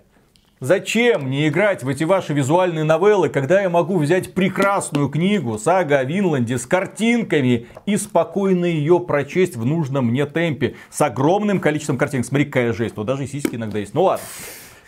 Зачем 0.62 1.22
мне 1.22 1.48
играть 1.48 1.82
в 1.82 1.88
эти 1.88 2.04
ваши 2.04 2.32
визуальные 2.34 2.84
новеллы, 2.84 3.28
когда 3.30 3.62
я 3.62 3.68
могу 3.68 3.98
взять 3.98 4.32
прекрасную 4.32 5.08
книгу 5.08 5.58
«Сага 5.58 5.98
о 5.98 6.04
Винланде» 6.04 6.56
с 6.56 6.66
картинками 6.66 7.66
и 7.84 7.96
спокойно 7.96 8.66
ее 8.66 9.00
прочесть 9.00 9.56
в 9.56 9.64
нужном 9.64 10.06
мне 10.06 10.24
темпе, 10.24 10.76
с 10.88 11.00
огромным 11.00 11.58
количеством 11.58 11.98
картинок. 11.98 12.26
Смотри, 12.26 12.44
какая 12.44 12.72
жесть, 12.72 12.96
вот 12.96 13.06
даже 13.06 13.26
сиськи 13.26 13.56
иногда 13.56 13.80
есть. 13.80 13.92
Ну 13.92 14.04
ладно. 14.04 14.24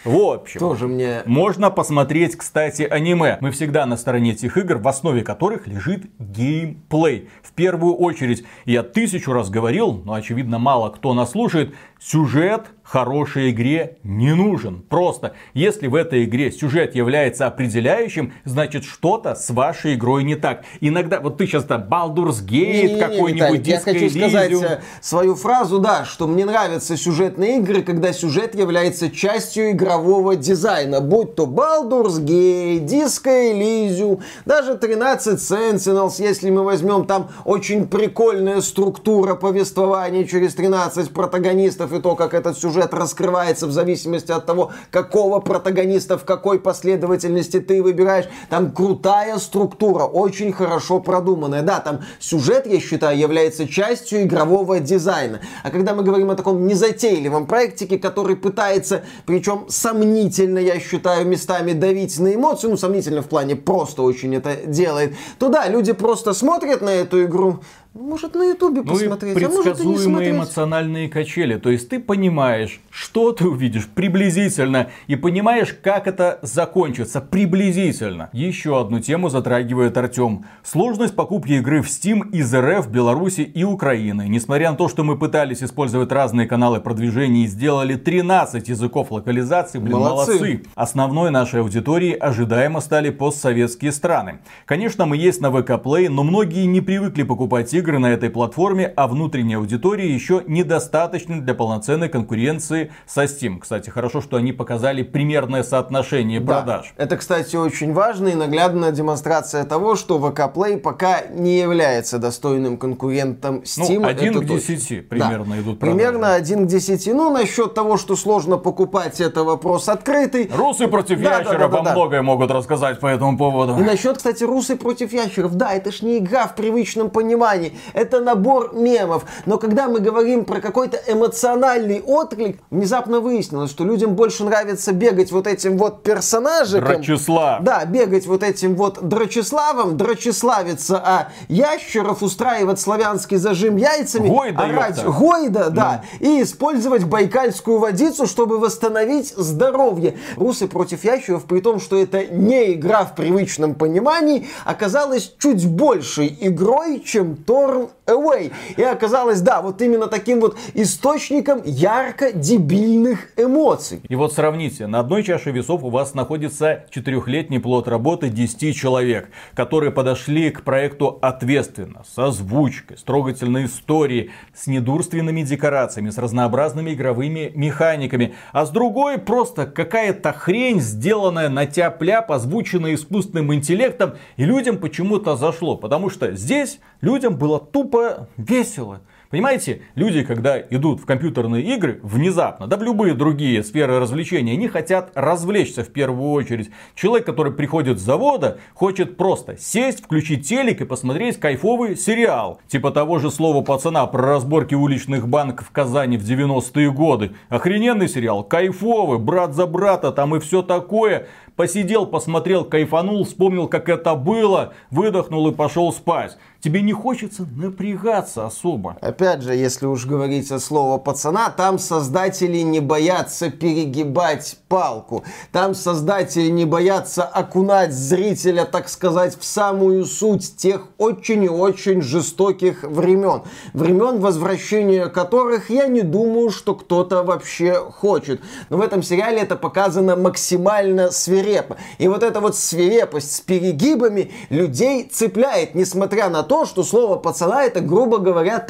В 0.04 0.16
общем, 0.19 0.61
Тоже 0.61 0.87
мне... 0.87 1.23
можно 1.25 1.71
посмотреть, 1.71 2.37
кстати, 2.37 2.83
аниме. 2.83 3.38
Мы 3.40 3.50
всегда 3.50 3.87
на 3.87 3.97
стороне 3.97 4.33
этих 4.33 4.59
игр, 4.59 4.76
в 4.76 4.87
основе 4.87 5.23
которых 5.23 5.66
лежит 5.66 6.04
геймплей. 6.19 7.31
В 7.43 7.52
первую 7.52 7.95
очередь, 7.95 8.45
я 8.66 8.83
тысячу 8.83 9.33
раз 9.33 9.49
говорил, 9.49 10.02
но 10.04 10.12
очевидно 10.12 10.59
мало 10.59 10.90
кто 10.90 11.14
нас 11.14 11.31
слушает, 11.31 11.75
сюжет 11.99 12.66
хорошей 12.85 13.50
игре 13.50 13.97
не 14.05 14.35
нужен. 14.35 14.83
Просто, 14.88 15.33
если 15.55 15.87
в 15.87 15.95
этой 15.95 16.25
игре 16.25 16.53
сюжет 16.53 16.95
является 16.95 17.47
определяющим, 17.47 18.35
значит 18.45 18.85
что-то 18.85 19.35
с 19.35 19.50
вашей 19.50 19.95
игрой 19.95 20.23
не 20.23 20.37
так. 20.37 20.64
Иногда, 20.81 21.21
вот 21.21 21.38
ты 21.38 21.47
сейчас 21.47 21.64
там 21.64 21.83
Baldur's 21.83 22.45
Gate, 22.45 22.99
какой-нибудь 22.99 23.67
Я 23.67 23.81
хочу 23.81 24.11
сказать 24.11 24.53
э, 24.53 24.81
свою 25.00 25.35
фразу, 25.35 25.79
да, 25.79 26.05
что 26.05 26.26
мне 26.26 26.45
нравятся 26.45 26.97
сюжетные 26.97 27.59
игры, 27.59 27.83
когда 27.83 28.12
сюжет 28.12 28.55
является 28.55 29.11
частью 29.11 29.71
игрового 29.71 30.37
дизайна. 30.37 31.00
Будь 31.00 31.35
то 31.35 31.45
Baldur's 31.45 32.21
Gate, 32.21 32.85
Disco 32.85 33.53
Elysium, 33.53 34.21
даже 34.45 34.76
13 34.76 35.41
Sentinels, 35.41 36.14
если 36.19 36.50
мы 36.50 36.62
возьмем 36.62 37.07
там 37.07 37.31
очень 37.45 37.88
прикольная 37.88 38.61
структура 38.61 39.35
повествования 39.35 40.25
через 40.25 40.55
13 40.55 41.11
протагонистов 41.11 41.93
и 41.95 42.00
то, 42.00 42.14
как 42.14 42.35
этот 42.35 42.59
сюжет 42.59 42.74
раскрывается 42.81 43.66
в 43.66 43.73
зависимости 43.73 44.33
от 44.33 44.47
того, 44.47 44.73
какого 44.90 45.40
протагониста 45.40 46.19
в 46.19 46.25
какой 46.25 46.59
последовательности 46.61 47.61
ты 47.61 47.83
выбираешь. 47.83 48.26
Там 48.50 48.73
крутая 48.73 49.38
структура, 49.38 50.04
очень 50.04 50.52
хорошо 50.52 51.00
продуманная. 51.00 51.62
Да, 51.62 51.81
там 51.81 52.00
сюжет, 52.21 52.66
я 52.66 52.81
считаю, 52.81 53.19
является 53.19 53.69
частью 53.69 54.23
игрового 54.23 54.81
дизайна. 54.81 55.40
А 55.62 55.71
когда 55.71 55.95
мы 55.95 56.02
говорим 56.02 56.31
о 56.31 56.35
таком 56.35 56.66
незатейливом 56.66 57.47
проектике, 57.47 57.99
который 57.99 58.37
пытается, 58.37 59.02
причем 59.26 59.66
сомнительно, 59.69 60.59
я 60.59 60.78
считаю, 60.81 61.26
местами 61.26 61.73
давить 61.73 62.19
на 62.19 62.35
эмоции, 62.35 62.69
ну, 62.69 62.76
сомнительно 62.76 63.23
в 63.23 63.28
плане 63.28 63.57
просто 63.57 64.02
очень 64.02 64.35
это 64.35 64.57
делает, 64.66 65.14
то 65.38 65.49
да, 65.49 65.69
люди 65.69 65.93
просто 65.93 66.33
смотрят 66.33 66.81
на 66.83 66.90
эту 66.90 67.25
игру, 67.25 67.61
может 67.95 68.35
на 68.35 68.43
ютубе 68.51 68.83
Ну 68.83 68.97
и 68.99 69.09
посмотреть, 69.09 69.37
а 69.37 69.49
может 69.49 69.55
и 69.55 69.59
не 69.59 69.63
предсказуемые 69.63 69.99
смотреть. 70.05 70.35
эмоциональные 70.35 71.09
качели. 71.09 71.57
То 71.59 71.71
есть 71.71 71.89
ты 71.89 72.01
понимаешь, 72.01 72.81
что 72.91 73.33
ты 73.33 73.47
увидишь 73.47 73.87
приблизительно, 73.87 74.91
и 75.07 75.15
понимаешь, 75.17 75.77
как 75.81 76.09
это 76.09 76.41
закончится 76.43 77.21
приблизительно. 77.21 78.31
Еще 78.33 78.81
одну 78.81 78.99
тему 79.01 79.29
затрагивает 79.29 79.97
Артем. 79.97 80.45
Сложность 80.65 81.15
покупки 81.15 81.53
игры 81.53 81.83
в 81.83 81.87
Steam 81.87 82.31
из 82.33 82.53
РФ, 82.53 82.89
Беларуси 82.89 83.43
и 83.43 83.63
Украины. 83.63 84.27
Несмотря 84.29 84.73
на 84.73 84.77
то, 84.77 84.89
что 84.89 85.05
мы 85.05 85.17
пытались 85.17 85.63
использовать 85.63 86.11
разные 86.11 86.49
каналы 86.49 86.81
продвижения 86.81 87.45
и 87.45 87.47
сделали 87.47 87.95
13 87.95 88.69
языков 88.69 89.13
локализации, 89.13 89.79
блин, 89.79 89.99
Молодцы. 89.99 90.33
молодцы. 90.33 90.63
Основной 90.75 91.31
нашей 91.31 91.61
аудиторией 91.61 92.15
ожидаемо 92.15 92.81
стали 92.81 93.11
постсоветские 93.11 93.93
страны. 93.93 94.41
Конечно, 94.67 95.07
мы 95.07 95.17
есть 95.17 95.41
на 95.41 95.51
ВК 95.53 95.71
Play, 95.73 96.09
но 96.09 96.25
многие 96.25 96.65
не 96.67 96.81
привыкли 96.81 97.23
покупать 97.23 97.73
игры 97.73 97.84
на 97.93 98.07
этой 98.12 98.31
платформе, 98.31 98.93
а 98.97 99.07
внутренняя 99.07 99.59
аудитория 99.59 100.12
еще 100.12 100.43
недостаточна 100.47 101.41
для 101.41 101.55
полноценной 101.55 102.09
конкуренции 102.09 102.91
со 103.07 103.25
Steam. 103.25 103.59
Кстати, 103.61 103.91
хорошо, 103.91 104.21
что 104.21 104.37
они 104.37 104.53
показали 104.53 105.03
примерное 105.03 105.62
соотношение 105.62 106.41
Да. 106.41 106.55
продаж. 106.55 106.95
Это, 106.97 107.17
кстати, 107.17 107.57
очень 107.57 107.93
важная 107.93 108.33
и 108.33 108.35
наглядная 108.35 108.91
демонстрация 108.93 109.64
того, 109.64 109.95
что 109.97 110.19
VK 110.19 110.53
Play 110.55 110.79
пока 110.79 111.23
не 111.31 111.59
является 111.59 112.19
достойным 112.19 112.76
конкурентом 112.79 113.57
Ну, 113.57 113.85
Steam. 113.85 114.07
один 114.07 114.31
Это 114.31 114.41
к 114.45 114.49
точно. 114.49 114.75
10 114.76 115.09
примерно 115.09 115.55
идут 115.61 115.79
продажи. 115.79 115.97
Примерно 115.99 116.35
один 116.35 116.64
к 116.67 116.69
10. 116.69 117.07
Ну, 117.14 117.31
насчет 117.31 117.75
того, 117.75 117.97
что 117.97 118.17
сложно 118.17 118.57
покупать, 118.59 119.21
это 119.21 119.45
вопрос 119.45 119.88
открытый. 119.88 120.50
Русы 120.55 120.88
против 120.88 121.21
Да, 121.23 121.31
да, 121.31 121.38
ящера 121.38 121.59
да, 121.59 121.69
да, 121.69 121.79
во 121.79 121.83
да. 121.85 121.93
многое 121.93 122.23
могут 122.23 122.50
рассказать 122.50 123.00
по 123.00 123.07
этому 123.07 123.37
поводу. 123.38 123.79
И 123.79 123.83
насчет, 123.83 124.17
кстати, 124.17 124.45
русы 124.45 124.76
против 124.76 125.12
ящеров. 125.12 125.55
Да, 125.55 125.73
это 125.73 125.93
ж 125.93 126.03
не 126.03 126.19
игра 126.19 126.47
в 126.47 126.55
привычном 126.55 127.11
понимании. 127.11 127.74
Это 127.93 128.21
набор 128.21 128.75
мемов. 128.75 129.25
Но 129.47 129.59
когда 129.59 129.88
мы 129.88 130.00
говорим 130.00 130.45
про 130.45 130.61
какой-то 130.61 130.99
эмоциональный 131.07 132.00
отклик, 132.00 132.59
внезапно 132.71 133.21
выяснилось, 133.21 133.71
что 133.71 133.85
людям 133.85 134.14
больше 134.14 134.45
нравится 134.45 134.93
бегать 134.93 135.33
вот 135.33 135.47
этим 135.47 135.76
вот 135.78 136.02
персонажиком. 136.02 136.87
Драчеслав. 136.87 137.62
Да, 137.62 137.85
бегать 137.85 138.26
вот 138.26 138.43
этим 138.43 138.75
вот 138.76 139.07
драчеславом, 139.07 139.97
драчеславиться, 139.97 141.02
а 141.04 141.28
ящеров 141.49 142.23
устраивать 142.23 142.81
славянский 142.81 143.37
зажим 143.37 143.76
яйцами, 143.76 144.28
Гойда, 144.28 144.62
орать 144.62 144.97
ёпта. 144.99 145.11
гойда, 145.11 145.71
да, 145.71 146.04
и 146.21 146.43
использовать 146.43 147.04
байкальскую 147.04 147.78
водицу, 147.78 148.26
чтобы 148.26 148.59
восстановить 148.59 149.35
здоровье. 149.37 150.16
Русы 150.37 150.66
против 150.69 151.04
ящеров, 151.04 151.45
при 151.45 151.61
том, 151.61 151.81
что 151.81 151.97
это 151.97 152.26
не 152.26 152.75
игра 152.75 153.04
в 153.04 153.14
привычном 153.14 153.75
понимании, 153.75 154.49
оказалась 154.64 155.35
чуть 155.38 155.66
большей 155.66 156.37
игрой, 156.40 157.00
чем 157.00 157.37
Торн 157.64 157.88
Away. 158.07 158.53
И 158.77 158.83
оказалось, 158.83 159.41
да, 159.41 159.63
вот 159.63 159.81
именно 159.81 160.09
таким 160.09 160.41
вот 160.41 160.57
источником 160.75 161.63
ярко-дебильных 161.65 163.31
эмоций. 163.37 164.03
И 164.07 164.15
вот 164.15 164.35
сравните, 164.35 164.87
на 164.87 165.01
одной 165.01 165.23
чаше 165.23 165.51
весов 165.53 165.83
у 165.85 165.91
вас 165.91 166.15
находится 166.15 166.85
четырехлетний 166.91 167.61
плод 167.61 167.89
работы 167.89 168.29
10 168.29 168.77
человек, 168.77 169.31
которые 169.55 169.91
подошли 169.91 170.51
к 170.51 170.63
проекту 170.63 171.19
ответственно, 171.23 172.03
с 172.07 172.19
озвучкой, 172.19 172.99
с 172.99 173.03
трогательной 173.03 173.65
историей, 173.67 174.31
с 174.55 174.67
недурственными 174.67 175.43
декорациями, 175.43 176.11
с 176.11 176.19
разнообразными 176.19 176.93
игровыми 176.93 177.53
механиками. 177.55 178.35
А 178.53 178.67
с 178.67 178.71
другой 178.71 179.19
просто 179.19 179.67
какая-то 179.67 180.33
хрень, 180.33 180.81
сделанная 180.81 181.49
на 181.49 181.65
тяп-ляп, 181.65 182.31
озвученная 182.31 182.95
искусственным 182.95 183.55
интеллектом, 183.55 184.15
и 184.37 184.45
людям 184.45 184.77
почему-то 184.77 185.37
зашло. 185.37 185.77
Потому 185.77 186.11
что 186.11 186.35
здесь 186.35 186.81
людям 187.01 187.37
было 187.37 187.59
тупо 187.59 187.94
весело. 188.37 189.01
Понимаете, 189.35 189.83
люди, 189.97 190.23
когда 190.23 190.61
идут 190.61 191.00
в 191.00 191.07
компьютерные 191.07 191.64
игры, 191.75 191.99
внезапно, 192.05 192.69
да 192.69 192.76
в 192.76 192.85
любые 192.85 193.14
другие 193.14 193.64
сферы 193.64 193.99
развлечения, 193.99 194.53
они 194.53 194.69
хотят 194.69 195.11
развлечься 195.17 195.83
в 195.83 195.88
первую 195.88 196.31
очередь. 196.31 196.71
Человек, 196.95 197.26
который 197.26 197.50
приходит 197.50 197.99
с 197.99 198.03
завода, 198.03 198.59
хочет 198.75 199.17
просто 199.17 199.57
сесть, 199.59 200.05
включить 200.05 200.49
телек 200.49 200.83
и 200.83 200.85
посмотреть 200.85 201.41
кайфовый 201.41 201.97
сериал. 201.97 202.61
Типа 202.69 202.93
того 202.93 203.19
же 203.19 203.33
слова 203.33 203.64
пацана 203.64 204.07
про 204.07 204.23
разборки 204.23 204.76
уличных 204.76 205.26
банков 205.26 205.67
в 205.67 205.73
Казани 205.73 206.17
в 206.17 206.23
90-е 206.23 206.93
годы. 206.93 207.33
Охрененный 207.49 208.09
сериал, 208.09 208.45
кайфовый, 208.45 209.19
брат 209.19 209.53
за 209.53 209.67
брата 209.67 210.12
там 210.12 210.37
и 210.37 210.38
все 210.38 210.62
такое. 210.62 211.26
Посидел, 211.57 212.07
посмотрел, 212.07 212.64
кайфанул, 212.64 213.25
вспомнил, 213.25 213.67
как 213.67 213.88
это 213.88 214.14
было, 214.14 214.75
выдохнул 214.91 215.49
и 215.49 215.53
пошел 215.53 215.93
спать 215.93 216.37
тебе 216.64 216.81
не 216.81 216.95
хочется 216.95 217.47
напрягаться 217.57 218.47
особо. 218.47 218.97
Опять 219.03 219.24
же, 219.43 219.54
если 219.54 219.87
уж 219.87 220.07
говорить 220.07 220.50
о 220.50 220.59
слово 220.59 220.99
пацана, 220.99 221.50
там 221.50 221.78
создатели 221.78 222.59
не 222.59 222.81
боятся 222.81 223.50
перегибать 223.50 224.57
палку. 224.69 225.25
Там 225.52 225.75
создатели 225.75 226.49
не 226.49 226.64
боятся 226.64 227.25
окунать 227.25 227.93
зрителя, 227.93 228.64
так 228.64 228.88
сказать, 228.88 229.38
в 229.38 229.45
самую 229.45 230.07
суть 230.07 230.57
тех 230.57 230.88
очень 230.97 231.45
и 231.45 231.49
очень 231.49 232.00
жестоких 232.00 232.83
времен. 232.83 233.43
Времен, 233.75 234.21
возвращения 234.21 235.07
которых 235.07 235.69
я 235.69 235.87
не 235.87 236.00
думаю, 236.00 236.49
что 236.49 236.75
кто-то 236.75 237.23
вообще 237.23 237.75
хочет. 237.75 238.40
Но 238.71 238.78
в 238.78 238.81
этом 238.81 239.02
сериале 239.02 239.40
это 239.43 239.57
показано 239.57 240.16
максимально 240.16 241.11
свирепо. 241.11 241.76
И 241.99 242.09
вот 242.09 242.23
эта 242.23 242.40
вот 242.40 242.57
свирепость 242.57 243.37
с 243.37 243.40
перегибами 243.43 244.33
людей 244.49 245.04
цепляет, 245.04 245.75
несмотря 245.75 246.31
на 246.31 246.43
то, 246.43 246.54
то, 246.54 246.66
что 246.66 246.85
слово 246.85 247.16
пацана 247.16 247.64
это, 247.64 247.81
грубо 247.81 248.19
говоря, 248.19 248.61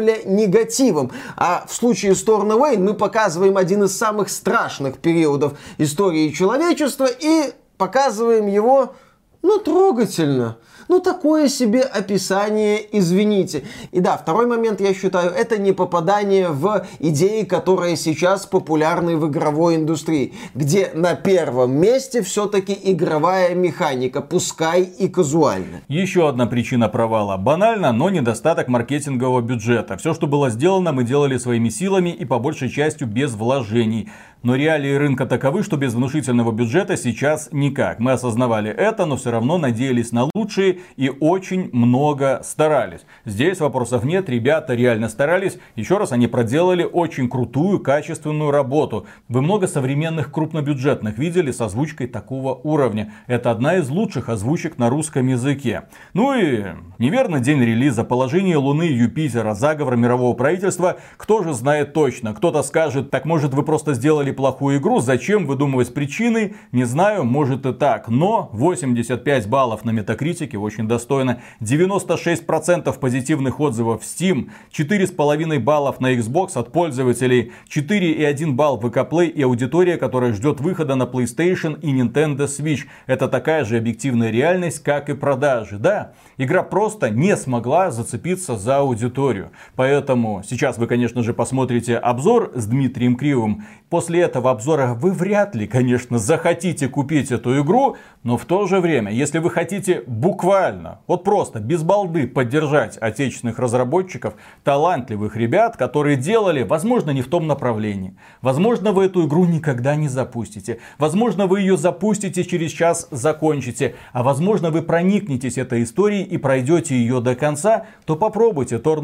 торговля 0.00 0.18
негативом. 0.24 1.10
А 1.36 1.64
в 1.66 1.74
случае 1.74 2.14
с 2.14 2.22
Торна 2.22 2.56
Уэйн 2.56 2.82
мы 2.82 2.94
показываем 2.94 3.56
один 3.56 3.84
из 3.84 3.96
самых 3.96 4.30
страшных 4.30 4.98
периодов 4.98 5.58
истории 5.78 6.30
человечества 6.30 7.06
и 7.06 7.52
показываем 7.76 8.46
его, 8.46 8.94
ну, 9.42 9.58
трогательно. 9.58 10.58
Ну, 10.90 10.98
такое 10.98 11.46
себе 11.48 11.82
описание, 11.82 12.80
извините. 12.90 13.62
И 13.92 14.00
да, 14.00 14.16
второй 14.16 14.46
момент, 14.46 14.80
я 14.80 14.92
считаю, 14.92 15.30
это 15.30 15.56
не 15.56 15.70
попадание 15.70 16.48
в 16.48 16.84
идеи, 16.98 17.44
которые 17.44 17.96
сейчас 17.96 18.44
популярны 18.44 19.16
в 19.16 19.28
игровой 19.28 19.76
индустрии, 19.76 20.34
где 20.56 20.90
на 20.92 21.14
первом 21.14 21.76
месте 21.76 22.22
все-таки 22.22 22.76
игровая 22.82 23.54
механика, 23.54 24.20
пускай 24.20 24.82
и 24.82 25.06
казуально. 25.06 25.82
Еще 25.86 26.28
одна 26.28 26.46
причина 26.46 26.88
провала. 26.88 27.36
Банально, 27.36 27.92
но 27.92 28.10
недостаток 28.10 28.66
маркетингового 28.66 29.42
бюджета. 29.42 29.96
Все, 29.96 30.12
что 30.12 30.26
было 30.26 30.50
сделано, 30.50 30.90
мы 30.90 31.04
делали 31.04 31.38
своими 31.38 31.68
силами 31.68 32.10
и 32.10 32.24
по 32.24 32.40
большей 32.40 32.68
частью 32.68 33.06
без 33.06 33.34
вложений. 33.34 34.10
Но 34.42 34.54
реалии 34.54 34.94
рынка 34.94 35.26
таковы, 35.26 35.62
что 35.62 35.76
без 35.76 35.92
внушительного 35.92 36.50
бюджета 36.50 36.96
сейчас 36.96 37.50
никак. 37.52 37.98
Мы 37.98 38.12
осознавали 38.12 38.70
это, 38.70 39.04
но 39.04 39.16
все 39.16 39.30
равно 39.30 39.58
надеялись 39.58 40.12
на 40.12 40.28
лучшие 40.34 40.78
и 40.96 41.10
очень 41.10 41.68
много 41.74 42.40
старались. 42.42 43.02
Здесь 43.26 43.60
вопросов 43.60 44.02
нет, 44.02 44.30
ребята 44.30 44.74
реально 44.74 45.10
старались. 45.10 45.58
Еще 45.76 45.98
раз, 45.98 46.12
они 46.12 46.26
проделали 46.26 46.84
очень 46.84 47.28
крутую, 47.28 47.80
качественную 47.80 48.50
работу. 48.50 49.06
Вы 49.28 49.42
много 49.42 49.68
современных 49.68 50.32
крупнобюджетных 50.32 51.18
видели 51.18 51.52
с 51.52 51.60
озвучкой 51.60 52.06
такого 52.06 52.54
уровня. 52.54 53.12
Это 53.26 53.50
одна 53.50 53.76
из 53.76 53.90
лучших 53.90 54.30
озвучек 54.30 54.78
на 54.78 54.88
русском 54.88 55.26
языке. 55.26 55.82
Ну 56.14 56.32
и 56.32 56.64
неверно 56.98 57.40
день 57.40 57.60
релиза, 57.60 58.04
положение 58.04 58.56
Луны 58.56 58.84
Юпитера, 58.84 59.52
заговор 59.52 59.96
мирового 59.96 60.32
правительства. 60.32 60.96
Кто 61.18 61.42
же 61.42 61.52
знает 61.52 61.92
точно? 61.92 62.32
Кто-то 62.32 62.62
скажет, 62.62 63.10
так 63.10 63.26
может 63.26 63.52
вы 63.52 63.64
просто 63.64 63.92
сделали 63.92 64.29
сделали 64.30 64.32
плохую 64.32 64.78
игру, 64.78 65.00
зачем 65.00 65.46
выдумывать 65.46 65.92
причины, 65.92 66.54
не 66.72 66.84
знаю, 66.84 67.24
может 67.24 67.66
и 67.66 67.72
так. 67.72 68.08
Но 68.08 68.50
85 68.52 69.48
баллов 69.48 69.84
на 69.84 69.90
метакритике 69.90 70.58
очень 70.58 70.88
достойно, 70.88 71.40
96% 71.60 72.98
позитивных 72.98 73.60
отзывов 73.60 74.02
в 74.02 74.04
Steam, 74.04 74.50
4,5 74.72 75.58
баллов 75.58 76.00
на 76.00 76.14
Xbox 76.14 76.58
от 76.58 76.72
пользователей, 76.72 77.52
4,1 77.68 78.52
балл 78.52 78.78
в 78.78 78.86
VK 78.86 79.26
и 79.26 79.42
аудитория, 79.42 79.96
которая 79.96 80.32
ждет 80.32 80.60
выхода 80.60 80.94
на 80.94 81.04
PlayStation 81.04 81.78
и 81.80 81.92
Nintendo 81.92 82.46
Switch. 82.46 82.86
Это 83.06 83.28
такая 83.28 83.64
же 83.64 83.76
объективная 83.76 84.30
реальность, 84.30 84.82
как 84.82 85.08
и 85.08 85.14
продажи. 85.14 85.78
Да, 85.78 86.12
игра 86.38 86.62
просто 86.62 87.10
не 87.10 87.36
смогла 87.36 87.90
зацепиться 87.90 88.56
за 88.56 88.78
аудиторию. 88.78 89.50
Поэтому 89.76 90.42
сейчас 90.48 90.78
вы, 90.78 90.86
конечно 90.86 91.22
же, 91.22 91.32
посмотрите 91.34 91.96
обзор 91.96 92.52
с 92.54 92.66
Дмитрием 92.66 93.16
Кривым. 93.16 93.64
После 93.88 94.19
этого 94.20 94.50
обзора 94.50 94.94
вы 94.94 95.12
вряд 95.12 95.54
ли, 95.54 95.66
конечно, 95.66 96.18
захотите 96.18 96.88
купить 96.88 97.32
эту 97.32 97.60
игру, 97.62 97.96
но 98.22 98.36
в 98.36 98.44
то 98.44 98.66
же 98.66 98.80
время, 98.80 99.10
если 99.12 99.38
вы 99.38 99.50
хотите 99.50 100.02
буквально, 100.06 101.00
вот 101.06 101.24
просто, 101.24 101.58
без 101.58 101.82
балды 101.82 102.26
поддержать 102.26 102.96
отечественных 102.98 103.58
разработчиков, 103.58 104.34
талантливых 104.62 105.36
ребят, 105.36 105.76
которые 105.76 106.16
делали, 106.16 106.62
возможно, 106.62 107.10
не 107.10 107.22
в 107.22 107.28
том 107.28 107.46
направлении. 107.46 108.14
Возможно, 108.42 108.92
вы 108.92 109.06
эту 109.06 109.26
игру 109.26 109.46
никогда 109.46 109.96
не 109.96 110.08
запустите. 110.08 110.78
Возможно, 110.98 111.46
вы 111.46 111.60
ее 111.60 111.76
запустите, 111.76 112.44
через 112.44 112.70
час 112.70 113.08
закончите. 113.10 113.94
А 114.12 114.22
возможно, 114.22 114.70
вы 114.70 114.82
проникнетесь 114.82 115.58
этой 115.58 115.82
историей 115.82 116.24
и 116.24 116.36
пройдете 116.36 116.94
ее 116.94 117.20
до 117.20 117.34
конца, 117.34 117.86
то 118.04 118.16
попробуйте 118.16 118.76
Torn. 118.76 119.00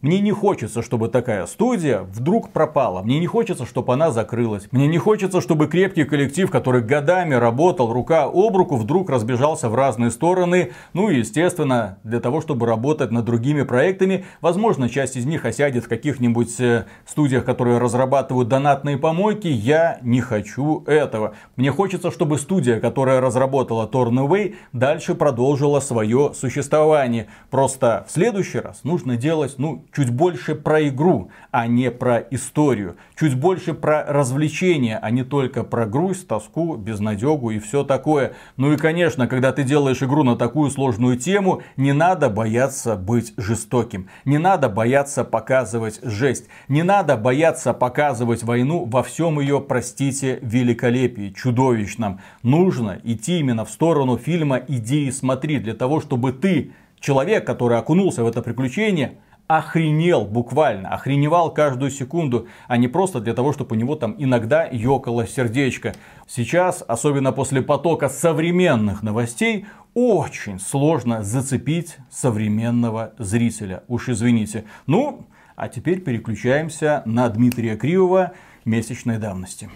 Мне 0.00 0.20
не 0.20 0.32
хочется, 0.32 0.82
чтобы 0.82 1.08
такая 1.08 1.46
студия 1.46 2.00
вдруг 2.00 2.50
пропала. 2.50 3.02
Мне 3.02 3.20
не 3.20 3.26
хочется, 3.26 3.64
чтобы 3.64 3.92
она 3.92 4.10
закрылась. 4.10 4.39
Мне 4.70 4.86
не 4.86 4.98
хочется, 4.98 5.40
чтобы 5.40 5.66
крепкий 5.66 6.04
коллектив, 6.04 6.50
который 6.50 6.82
годами 6.82 7.34
работал 7.34 7.92
рука 7.92 8.24
об 8.24 8.56
руку, 8.56 8.76
вдруг 8.76 9.10
разбежался 9.10 9.68
в 9.68 9.74
разные 9.74 10.10
стороны. 10.10 10.72
Ну 10.92 11.10
и, 11.10 11.18
естественно, 11.18 11.98
для 12.04 12.20
того, 12.20 12.40
чтобы 12.40 12.66
работать 12.66 13.10
над 13.10 13.24
другими 13.24 13.62
проектами, 13.62 14.24
возможно, 14.40 14.88
часть 14.88 15.16
из 15.16 15.26
них 15.26 15.44
осядет 15.44 15.84
в 15.84 15.88
каких-нибудь 15.88 16.60
э, 16.60 16.86
студиях, 17.06 17.44
которые 17.44 17.78
разрабатывают 17.78 18.48
донатные 18.48 18.98
помойки. 18.98 19.48
Я 19.48 19.98
не 20.02 20.20
хочу 20.20 20.84
этого. 20.86 21.34
Мне 21.56 21.70
хочется, 21.70 22.10
чтобы 22.10 22.38
студия, 22.38 22.80
которая 22.80 23.20
разработала 23.20 23.88
Torn 23.90 24.26
Away, 24.26 24.54
дальше 24.72 25.14
продолжила 25.14 25.80
свое 25.80 26.32
существование. 26.34 27.28
Просто 27.50 28.04
в 28.08 28.12
следующий 28.12 28.58
раз 28.58 28.84
нужно 28.84 29.16
делать, 29.16 29.54
ну, 29.58 29.84
чуть 29.94 30.10
больше 30.10 30.54
про 30.54 30.88
игру, 30.88 31.30
а 31.50 31.66
не 31.66 31.90
про 31.90 32.18
историю. 32.18 32.96
Чуть 33.18 33.34
больше 33.34 33.74
про 33.74 34.04
развлечения, 34.30 34.98
а 35.02 35.10
не 35.10 35.24
только 35.24 35.64
про 35.64 35.86
грусть, 35.86 36.28
тоску, 36.28 36.76
безнадегу 36.76 37.50
и 37.50 37.58
все 37.58 37.82
такое. 37.82 38.32
Ну 38.56 38.72
и 38.72 38.76
конечно, 38.76 39.26
когда 39.26 39.52
ты 39.52 39.64
делаешь 39.64 40.02
игру 40.02 40.22
на 40.22 40.36
такую 40.36 40.70
сложную 40.70 41.16
тему, 41.16 41.62
не 41.76 41.92
надо 41.92 42.30
бояться 42.30 42.96
быть 42.96 43.34
жестоким. 43.36 44.08
Не 44.24 44.38
надо 44.38 44.68
бояться 44.68 45.24
показывать 45.24 46.00
жесть. 46.02 46.46
Не 46.68 46.84
надо 46.84 47.16
бояться 47.16 47.72
показывать 47.72 48.44
войну 48.44 48.84
во 48.84 49.02
всем 49.02 49.40
ее, 49.40 49.60
простите, 49.60 50.38
великолепии, 50.42 51.34
чудовищном. 51.36 52.20
Нужно 52.42 53.00
идти 53.02 53.40
именно 53.40 53.64
в 53.64 53.70
сторону 53.70 54.16
фильма 54.16 54.60
«Иди 54.68 55.08
и 55.08 55.10
смотри», 55.10 55.58
для 55.58 55.74
того, 55.74 56.00
чтобы 56.00 56.32
ты, 56.32 56.72
человек, 57.00 57.44
который 57.46 57.78
окунулся 57.78 58.22
в 58.22 58.28
это 58.28 58.42
приключение, 58.42 59.18
охренел 59.50 60.26
буквально, 60.26 60.90
охреневал 60.90 61.52
каждую 61.52 61.90
секунду, 61.90 62.46
а 62.68 62.76
не 62.76 62.86
просто 62.86 63.20
для 63.20 63.34
того, 63.34 63.52
чтобы 63.52 63.74
у 63.74 63.78
него 63.78 63.96
там 63.96 64.14
иногда 64.16 64.64
ёкало 64.70 65.26
сердечко. 65.26 65.92
Сейчас, 66.28 66.84
особенно 66.86 67.32
после 67.32 67.60
потока 67.60 68.08
современных 68.08 69.02
новостей, 69.02 69.66
очень 69.92 70.60
сложно 70.60 71.24
зацепить 71.24 71.96
современного 72.10 73.12
зрителя. 73.18 73.82
Уж 73.88 74.10
извините. 74.10 74.66
Ну, 74.86 75.26
а 75.56 75.66
теперь 75.66 76.00
переключаемся 76.00 77.02
на 77.04 77.28
Дмитрия 77.28 77.76
Кривого 77.76 78.34
месячной 78.64 79.18
давности. 79.18 79.68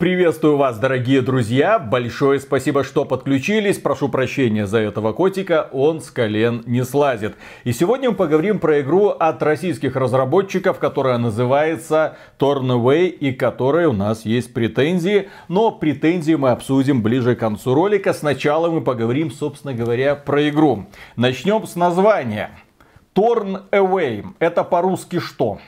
Приветствую 0.00 0.56
вас, 0.56 0.78
дорогие 0.78 1.20
друзья. 1.20 1.78
Большое 1.78 2.40
спасибо, 2.40 2.84
что 2.84 3.04
подключились. 3.04 3.76
Прошу 3.76 4.08
прощения 4.08 4.66
за 4.66 4.78
этого 4.78 5.12
котика, 5.12 5.68
он 5.72 6.00
с 6.00 6.10
колен 6.10 6.62
не 6.64 6.86
слазит. 6.86 7.34
И 7.64 7.74
сегодня 7.74 8.08
мы 8.08 8.16
поговорим 8.16 8.60
про 8.60 8.80
игру 8.80 9.08
от 9.08 9.42
российских 9.42 9.96
разработчиков, 9.96 10.78
которая 10.78 11.18
называется 11.18 12.16
Tornaway 12.38 13.08
и 13.08 13.32
которой 13.32 13.84
у 13.84 13.92
нас 13.92 14.24
есть 14.24 14.54
претензии. 14.54 15.28
Но 15.48 15.70
претензии 15.70 16.34
мы 16.34 16.48
обсудим 16.52 17.02
ближе 17.02 17.36
к 17.36 17.40
концу 17.40 17.74
ролика. 17.74 18.14
Сначала 18.14 18.70
мы 18.70 18.80
поговорим, 18.80 19.30
собственно 19.30 19.74
говоря, 19.74 20.14
про 20.14 20.48
игру. 20.48 20.86
Начнем 21.16 21.66
с 21.66 21.76
названия. 21.76 22.52
Torn 23.14 23.68
Away. 23.70 24.24
Это 24.38 24.64
по-русски 24.64 25.18
что? 25.18 25.58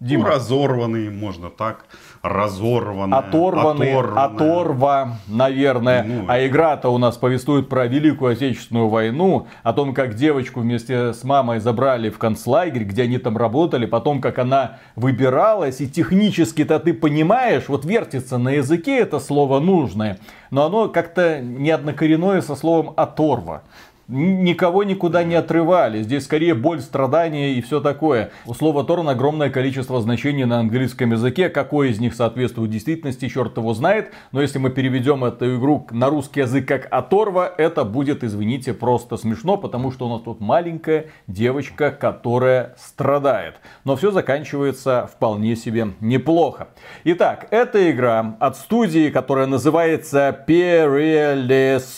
Дима. 0.00 0.24
Ну, 0.24 0.30
разорванный, 0.30 1.10
можно 1.10 1.48
так 1.48 1.86
разорванная, 2.24 3.18
оторванный, 3.18 3.92
оторванная. 3.92 4.24
оторва, 4.24 5.18
наверное. 5.28 6.02
Ну, 6.04 6.24
а 6.26 6.44
игра-то 6.44 6.88
у 6.88 6.96
нас 6.96 7.18
повествует 7.18 7.68
про 7.68 7.86
Великую 7.86 8.32
Отечественную 8.32 8.88
войну, 8.88 9.46
о 9.62 9.74
том, 9.74 9.92
как 9.92 10.14
девочку 10.14 10.60
вместе 10.60 11.12
с 11.12 11.22
мамой 11.22 11.60
забрали 11.60 12.08
в 12.08 12.16
концлагерь, 12.16 12.84
где 12.84 13.02
они 13.02 13.18
там 13.18 13.36
работали, 13.36 13.84
потом 13.84 14.22
как 14.22 14.38
она 14.38 14.78
выбиралась, 14.96 15.82
и 15.82 15.88
технически-то 15.88 16.80
ты 16.80 16.94
понимаешь, 16.94 17.64
вот 17.68 17.84
вертится 17.84 18.38
на 18.38 18.48
языке 18.48 19.00
это 19.00 19.20
слово 19.20 19.60
нужное, 19.60 20.18
но 20.50 20.64
оно 20.64 20.88
как-то 20.88 21.40
не 21.40 21.70
однокоренное 21.70 22.40
со 22.40 22.56
словом 22.56 22.94
оторва 22.96 23.62
никого 24.08 24.84
никуда 24.84 25.24
не 25.24 25.34
отрывали. 25.34 26.02
Здесь 26.02 26.24
скорее 26.24 26.54
боль, 26.54 26.80
страдания 26.80 27.54
и 27.54 27.62
все 27.62 27.80
такое. 27.80 28.30
У 28.46 28.54
слова 28.54 28.84
Торн 28.84 29.08
огромное 29.08 29.50
количество 29.50 30.00
значений 30.00 30.44
на 30.44 30.60
английском 30.60 31.12
языке. 31.12 31.48
Какой 31.48 31.90
из 31.90 32.00
них 32.00 32.14
соответствует 32.14 32.70
действительности, 32.70 33.28
черт 33.28 33.56
его 33.56 33.74
знает. 33.74 34.12
Но 34.32 34.40
если 34.42 34.58
мы 34.58 34.70
переведем 34.70 35.24
эту 35.24 35.56
игру 35.56 35.86
на 35.90 36.10
русский 36.10 36.40
язык 36.40 36.66
как 36.66 36.88
оторва, 36.90 37.52
это 37.56 37.84
будет, 37.84 38.24
извините, 38.24 38.74
просто 38.74 39.16
смешно, 39.16 39.56
потому 39.56 39.90
что 39.90 40.06
у 40.06 40.10
нас 40.10 40.22
тут 40.22 40.40
маленькая 40.40 41.06
девочка, 41.26 41.90
которая 41.90 42.74
страдает. 42.78 43.54
Но 43.84 43.96
все 43.96 44.10
заканчивается 44.10 45.08
вполне 45.12 45.56
себе 45.56 45.88
неплохо. 46.00 46.68
Итак, 47.04 47.48
эта 47.50 47.90
игра 47.90 48.36
от 48.40 48.56
студии, 48.56 49.10
которая 49.10 49.46
называется 49.46 50.32
Перелесьок. 50.46 51.94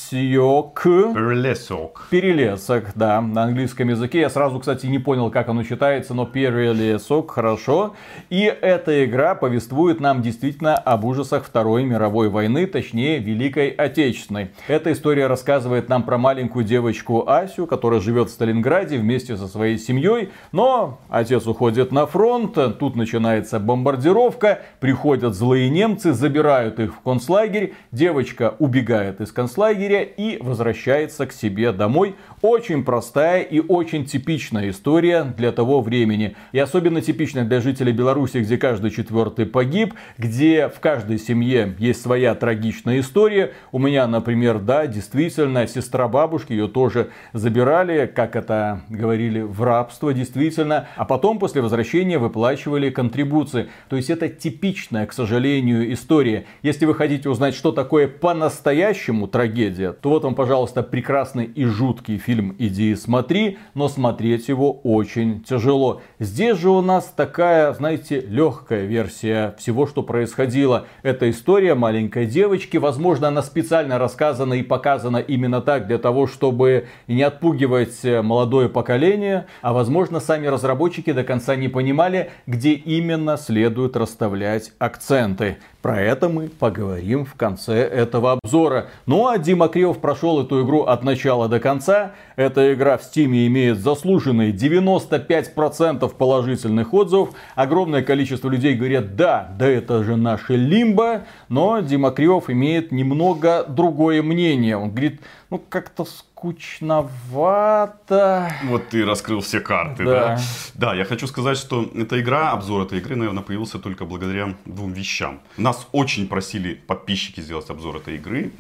Перелесок. 0.83 1.96
Перелесок, 2.09 2.93
да, 2.95 3.21
на 3.21 3.45
английском 3.45 3.89
языке. 3.89 4.21
Я 4.21 4.31
сразу, 4.31 4.61
кстати, 4.61 4.87
не 4.87 5.01
понял, 5.01 5.31
как 5.31 5.49
оно 5.49 5.65
читается, 5.65 6.15
но 6.15 6.25
перелесок, 6.25 7.33
хорошо. 7.33 7.95
И 8.31 8.43
эта 8.43 9.05
игра 9.05 9.35
повествует 9.35 9.99
нам 9.99 10.23
действительно 10.23 10.77
об 10.77 11.05
ужасах 11.05 11.45
Второй 11.45 11.83
мировой 11.85 12.29
войны, 12.29 12.67
точнее, 12.67 13.19
Великой 13.19 13.71
Отечественной. 13.71 14.51
Эта 14.69 14.93
история 14.93 15.27
рассказывает 15.27 15.89
нам 15.89 16.05
про 16.05 16.17
маленькую 16.17 16.65
девочку 16.65 17.29
Асю, 17.29 17.67
которая 17.67 18.01
живет 18.01 18.29
в 18.29 18.33
Сталинграде 18.33 18.99
вместе 18.99 19.37
со 19.37 19.49
своей 19.49 19.79
семьей, 19.79 20.31
но 20.53 21.01
отец 21.09 21.47
уходит 21.47 21.91
на 21.91 22.07
фронт, 22.07 22.57
тут 22.79 22.95
начинается 22.95 23.59
бомбардировка, 23.59 24.61
приходят 24.79 25.35
злые 25.35 25.69
немцы, 25.71 26.13
забирают 26.13 26.79
их 26.79 26.95
в 26.95 27.01
концлагерь, 27.01 27.75
девочка 27.91 28.55
убегает 28.61 29.21
из 29.21 29.33
концлагеря 29.33 30.03
и 30.03 30.41
возвращается 30.41 31.27
к 31.27 31.33
себе 31.33 31.73
домой 31.73 31.86
домой. 31.87 32.17
Очень 32.43 32.85
простая 32.85 33.43
и 33.43 33.61
очень 33.61 34.05
типичная 34.05 34.71
история 34.71 35.23
для 35.23 35.53
того 35.53 35.81
времени. 35.81 36.37
И 36.51 36.59
особенно 36.59 37.01
типичная 37.01 37.45
для 37.45 37.61
жителей 37.61 37.93
Беларуси, 37.93 38.39
где 38.39 38.59
каждый 38.59 38.91
четвертый 38.91 39.47
погиб, 39.47 39.95
где 40.19 40.69
в 40.69 40.81
каждой 40.81 41.19
семье 41.19 41.77
есть 41.79 42.03
своя 42.03 42.35
трагичная 42.35 42.99
история. 42.99 43.53
У 43.71 43.79
меня, 43.79 44.09
например, 44.09 44.59
да, 44.59 44.87
действительно, 44.89 45.67
сестра 45.69 46.09
бабушки, 46.09 46.53
ее 46.53 46.67
тоже 46.67 47.11
забирали, 47.33 48.11
как 48.13 48.35
это 48.35 48.83
говорили, 48.89 49.41
в 49.41 49.63
рабство, 49.63 50.13
действительно. 50.13 50.89
А 50.97 51.05
потом, 51.05 51.39
после 51.39 51.63
возвращения, 51.63 52.19
выплачивали 52.19 52.91
контрибуции. 52.91 53.69
То 53.89 53.97
есть 53.97 54.11
это 54.11 54.29
типичная, 54.29 55.07
к 55.07 55.13
сожалению, 55.13 55.93
история. 55.93 56.47
Если 56.63 56.85
вы 56.85 56.95
хотите 56.95 57.29
узнать, 57.29 57.55
что 57.55 57.71
такое 57.71 58.09
по-настоящему 58.09 59.29
трагедия, 59.29 59.93
то 59.93 60.11
вот 60.11 60.25
вам, 60.25 60.35
пожалуйста, 60.35 60.83
прекрасный 60.83 61.45
и 61.45 61.65
жуткий 61.77 62.17
фильм 62.17 62.57
«Иди 62.59 62.93
и 62.93 62.97
смотри», 62.97 63.59
но 63.75 63.89
смотреть 63.89 64.49
его 64.49 64.73
очень 64.73 65.43
тяжело. 65.43 66.01
Здесь 66.19 66.59
же 66.59 66.71
у 66.71 66.81
нас 66.81 67.13
такая, 67.15 67.73
знаете, 67.75 68.21
легкая 68.21 68.87
версия 68.87 69.55
всего, 69.59 69.87
что 69.87 70.03
происходило. 70.03 70.87
Это 71.03 71.29
история 71.31 71.75
маленькой 71.75 72.27
девочки. 72.27 72.79
Возможно, 72.79 73.29
она 73.29 73.43
специально 73.43 73.99
рассказана 73.99 74.55
и 74.55 74.63
показана 74.63 75.19
именно 75.19 75.61
так, 75.61 75.87
для 75.87 75.99
того, 75.99 76.27
чтобы 76.27 76.87
не 77.07 77.23
отпугивать 77.23 78.03
молодое 78.03 78.71
поколение. 78.71 79.47
А 79.61 79.75
возможно, 79.75 80.19
сами 80.19 80.47
разработчики 80.47 81.13
до 81.13 81.25
конца 81.25 81.57
не 81.57 81.69
понимали, 81.69 82.31
где 82.47 82.73
именно 82.73 83.37
следует 83.37 83.97
расставлять 83.97 84.73
акценты. 84.79 85.59
Про 85.87 86.01
это 86.01 86.29
мы 86.29 86.49
поговорим 86.49 87.25
в 87.25 87.35
конце 87.37 87.75
этого 87.75 88.33
обзора. 88.43 88.89
Ну 89.07 89.29
а 89.29 89.39
Дима 89.39 89.69
Кривов 89.69 90.01
прошел 90.01 90.43
эту 90.43 90.65
игру 90.65 90.83
от 90.83 91.05
начала 91.05 91.49
до 91.49 91.61
конца. 91.61 92.11
Эта 92.35 92.75
игра 92.75 92.99
в 92.99 93.03
Steam 93.03 93.47
имеет 93.47 93.79
заслуженные 93.79 94.51
95% 94.51 96.13
положительных 96.17 96.93
отзывов. 96.93 97.37
Огромное 97.55 98.03
количество 98.03 98.49
людей 98.49 98.75
говорят, 98.75 99.15
да, 99.15 99.55
да 99.57 99.69
это 99.69 100.03
же 100.03 100.17
наше 100.17 100.57
лимбо. 100.57 101.23
Но 101.49 101.79
Дима 101.79 102.11
Кривов 102.11 102.51
имеет 102.51 102.91
немного 102.91 103.63
другое 103.63 104.25
мнение. 104.25 104.77
Он 104.77 104.91
говорит, 104.91 105.21
ну 105.51 105.63
как-то 105.69 106.05
скучновато. 106.37 108.21
Вот 108.65 108.89
ты 108.89 109.05
раскрыл 109.07 109.41
все 109.41 109.61
карты, 109.61 110.05
да. 110.05 110.13
да? 110.13 110.41
Да, 110.75 110.95
я 110.95 111.05
хочу 111.05 111.27
сказать, 111.27 111.57
что 111.57 111.91
эта 111.95 112.21
игра, 112.21 112.53
обзор 112.53 112.83
этой 112.83 112.99
игры, 112.99 113.17
наверное, 113.17 113.43
появился 113.43 113.79
только 113.79 114.05
благодаря 114.05 114.55
двум 114.67 114.93
вещам. 114.93 115.41
Нас 115.57 115.89
очень 115.93 116.29
просили 116.29 116.75
подписчики 116.75 117.41
сделать 117.41 117.71
обзор 117.71 117.97
этой 117.97 118.17
игры. 118.17 118.53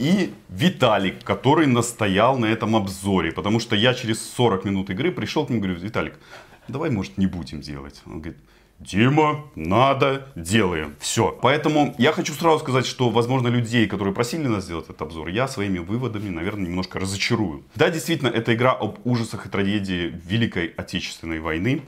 И 0.00 0.34
Виталик, 0.48 1.22
который 1.22 1.66
настоял 1.66 2.36
на 2.38 2.46
этом 2.46 2.74
обзоре. 2.74 3.30
Потому 3.32 3.60
что 3.60 3.76
я 3.76 3.94
через 3.94 4.28
40 4.32 4.64
минут 4.64 4.90
игры 4.90 5.12
пришел 5.12 5.46
к 5.46 5.50
нему 5.50 5.60
и 5.60 5.62
говорю, 5.62 5.78
Виталик, 5.78 6.18
давай, 6.68 6.90
может, 6.90 7.16
не 7.18 7.26
будем 7.26 7.60
делать. 7.60 8.02
Он 8.06 8.20
говорит, 8.20 8.38
Дима, 8.80 9.44
надо, 9.56 10.28
делаем. 10.34 10.96
Все. 11.00 11.38
Поэтому 11.42 11.94
я 11.98 12.12
хочу 12.12 12.32
сразу 12.32 12.60
сказать, 12.60 12.86
что, 12.86 13.10
возможно, 13.10 13.48
людей, 13.48 13.86
которые 13.86 14.14
просили 14.14 14.46
нас 14.46 14.64
сделать 14.64 14.86
этот 14.86 15.02
обзор, 15.02 15.28
я 15.28 15.48
своими 15.48 15.78
выводами, 15.78 16.30
наверное, 16.30 16.66
немножко 16.66 16.98
разочарую. 16.98 17.62
Да, 17.74 17.90
действительно, 17.90 18.28
это 18.28 18.54
игра 18.54 18.72
об 18.72 18.98
ужасах 19.04 19.44
и 19.44 19.48
трагедии 19.50 20.18
Великой 20.24 20.68
Отечественной 20.68 21.40
войны, 21.40 21.82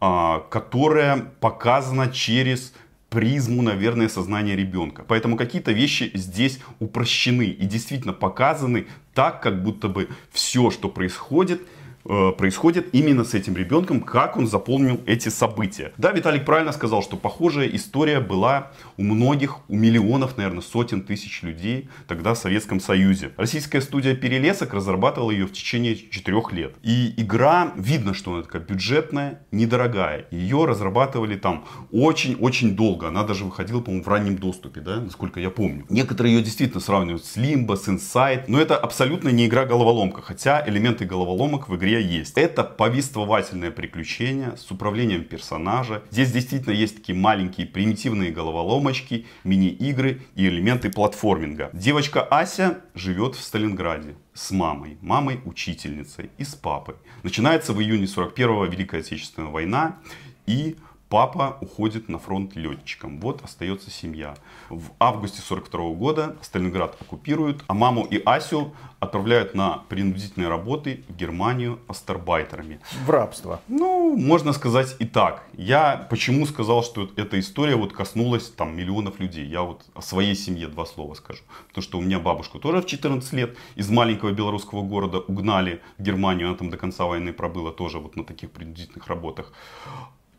а, 0.00 0.40
которая 0.50 1.32
показана 1.38 2.10
через 2.10 2.74
призму, 3.08 3.62
наверное, 3.62 4.08
сознания 4.08 4.56
ребенка. 4.56 5.04
Поэтому 5.06 5.36
какие-то 5.36 5.70
вещи 5.70 6.10
здесь 6.14 6.58
упрощены 6.80 7.44
и 7.44 7.66
действительно 7.66 8.14
показаны 8.14 8.88
так, 9.14 9.42
как 9.42 9.62
будто 9.62 9.88
бы 9.88 10.08
все, 10.32 10.70
что 10.70 10.88
происходит, 10.88 11.62
происходит 12.04 12.88
именно 12.92 13.24
с 13.24 13.34
этим 13.34 13.56
ребенком, 13.56 14.00
как 14.00 14.36
он 14.36 14.46
заполнил 14.46 15.00
эти 15.06 15.28
события. 15.28 15.92
Да, 15.96 16.12
Виталик 16.12 16.44
правильно 16.44 16.72
сказал, 16.72 17.02
что 17.02 17.16
похожая 17.16 17.68
история 17.68 18.20
была 18.20 18.72
у 18.96 19.02
многих, 19.02 19.58
у 19.68 19.76
миллионов, 19.76 20.36
наверное, 20.36 20.62
сотен 20.62 21.02
тысяч 21.02 21.42
людей 21.42 21.88
тогда 22.08 22.34
в 22.34 22.38
Советском 22.38 22.80
Союзе. 22.80 23.32
Российская 23.36 23.80
студия 23.80 24.14
«Перелесок» 24.14 24.74
разрабатывала 24.74 25.30
ее 25.30 25.46
в 25.46 25.52
течение 25.52 25.96
четырех 25.96 26.52
лет. 26.52 26.74
И 26.82 27.14
игра, 27.16 27.72
видно, 27.76 28.14
что 28.14 28.34
она 28.34 28.42
такая 28.42 28.62
бюджетная, 28.62 29.40
недорогая. 29.50 30.26
Ее 30.30 30.64
разрабатывали 30.64 31.36
там 31.36 31.64
очень-очень 31.92 32.74
долго. 32.74 33.08
Она 33.08 33.24
даже 33.24 33.44
выходила, 33.44 33.80
по-моему, 33.80 34.04
в 34.04 34.08
раннем 34.08 34.36
доступе, 34.36 34.80
да, 34.80 35.00
насколько 35.00 35.40
я 35.40 35.50
помню. 35.50 35.86
Некоторые 35.88 36.36
ее 36.36 36.42
действительно 36.42 36.80
сравнивают 36.80 37.24
с 37.24 37.36
Limbo, 37.36 37.76
с 37.76 37.88
Inside, 37.88 38.44
но 38.48 38.60
это 38.60 38.76
абсолютно 38.76 39.28
не 39.28 39.46
игра-головоломка, 39.46 40.22
хотя 40.22 40.62
элементы 40.66 41.04
головоломок 41.04 41.68
в 41.68 41.76
игре 41.76 41.91
игре 41.92 42.02
есть. 42.02 42.38
Это 42.38 42.64
повествовательное 42.64 43.70
приключение 43.70 44.56
с 44.56 44.70
управлением 44.70 45.24
персонажа. 45.24 46.02
Здесь 46.10 46.32
действительно 46.32 46.72
есть 46.72 46.96
такие 46.96 47.16
маленькие 47.16 47.66
примитивные 47.66 48.30
головоломочки, 48.30 49.26
мини-игры 49.44 50.22
и 50.34 50.46
элементы 50.46 50.90
платформинга. 50.90 51.70
Девочка 51.72 52.22
Ася 52.22 52.80
живет 52.94 53.34
в 53.34 53.42
Сталинграде 53.42 54.14
с 54.34 54.50
мамой, 54.50 54.96
мамой-учительницей 55.00 56.30
и 56.38 56.44
с 56.44 56.54
папой. 56.54 56.94
Начинается 57.22 57.72
в 57.72 57.80
июне 57.80 58.04
41-го 58.04 58.64
Великая 58.64 59.00
Отечественная 59.00 59.50
война 59.50 59.98
и 60.46 60.76
Папа 61.12 61.58
уходит 61.60 62.08
на 62.08 62.18
фронт 62.18 62.56
летчиком. 62.56 63.20
Вот 63.20 63.44
остается 63.44 63.90
семья. 63.90 64.34
В 64.70 64.92
августе 64.98 65.42
42 65.42 65.90
года 65.90 66.36
Сталинград 66.40 66.96
оккупируют, 67.02 67.62
а 67.66 67.74
маму 67.74 68.06
и 68.10 68.22
Асю 68.24 68.72
отправляют 68.98 69.54
на 69.54 69.82
принудительные 69.90 70.48
работы 70.48 71.04
в 71.10 71.14
Германию 71.14 71.80
астарбайтерами. 71.86 72.80
В 73.04 73.10
рабство. 73.10 73.60
Ну, 73.68 74.16
можно 74.16 74.54
сказать 74.54 74.96
и 75.00 75.04
так. 75.04 75.44
Я 75.52 76.06
почему 76.08 76.46
сказал, 76.46 76.82
что 76.82 77.10
эта 77.16 77.38
история 77.38 77.76
вот 77.76 77.92
коснулась 77.92 78.48
там 78.48 78.74
миллионов 78.74 79.20
людей. 79.20 79.44
Я 79.44 79.64
вот 79.64 79.84
о 79.92 80.00
своей 80.00 80.34
семье 80.34 80.66
два 80.66 80.86
слова 80.86 81.12
скажу. 81.12 81.42
Потому 81.68 81.82
что 81.82 81.98
у 81.98 82.00
меня 82.00 82.20
бабушку 82.20 82.58
тоже 82.58 82.80
в 82.80 82.86
14 82.86 83.30
лет 83.34 83.54
из 83.74 83.90
маленького 83.90 84.30
белорусского 84.30 84.80
города 84.80 85.18
угнали 85.18 85.82
в 85.98 86.02
Германию. 86.02 86.48
Она 86.48 86.56
там 86.56 86.70
до 86.70 86.78
конца 86.78 87.04
войны 87.04 87.34
пробыла 87.34 87.70
тоже 87.70 87.98
вот 87.98 88.16
на 88.16 88.24
таких 88.24 88.50
принудительных 88.50 89.08
работах. 89.08 89.52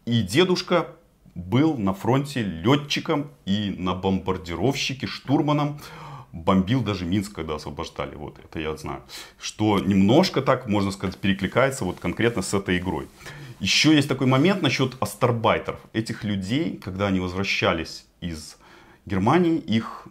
И 0.05 0.21
дедушка 0.21 0.87
был 1.35 1.77
на 1.77 1.93
фронте 1.93 2.43
летчиком 2.43 3.31
и 3.45 3.73
на 3.77 3.95
бомбардировщике, 3.95 5.07
штурманом 5.07 5.79
бомбил 6.33 6.81
даже 6.81 7.05
Минск, 7.05 7.33
когда 7.33 7.55
освобождали. 7.55 8.15
Вот 8.15 8.37
это 8.43 8.59
я 8.59 8.75
знаю. 8.75 9.03
Что 9.39 9.79
немножко 9.79 10.41
так, 10.41 10.67
можно 10.67 10.91
сказать, 10.91 11.17
перекликается 11.17 11.85
вот 11.85 11.99
конкретно 11.99 12.41
с 12.41 12.53
этой 12.53 12.79
игрой. 12.79 13.07
Еще 13.59 13.95
есть 13.95 14.09
такой 14.09 14.27
момент 14.27 14.61
насчет 14.61 14.95
астарбайтеров. 14.99 15.79
Этих 15.93 16.23
людей, 16.23 16.77
когда 16.83 17.07
они 17.07 17.19
возвращались 17.19 18.05
из 18.19 18.57
Германии, 19.05 19.57
их 19.57 20.07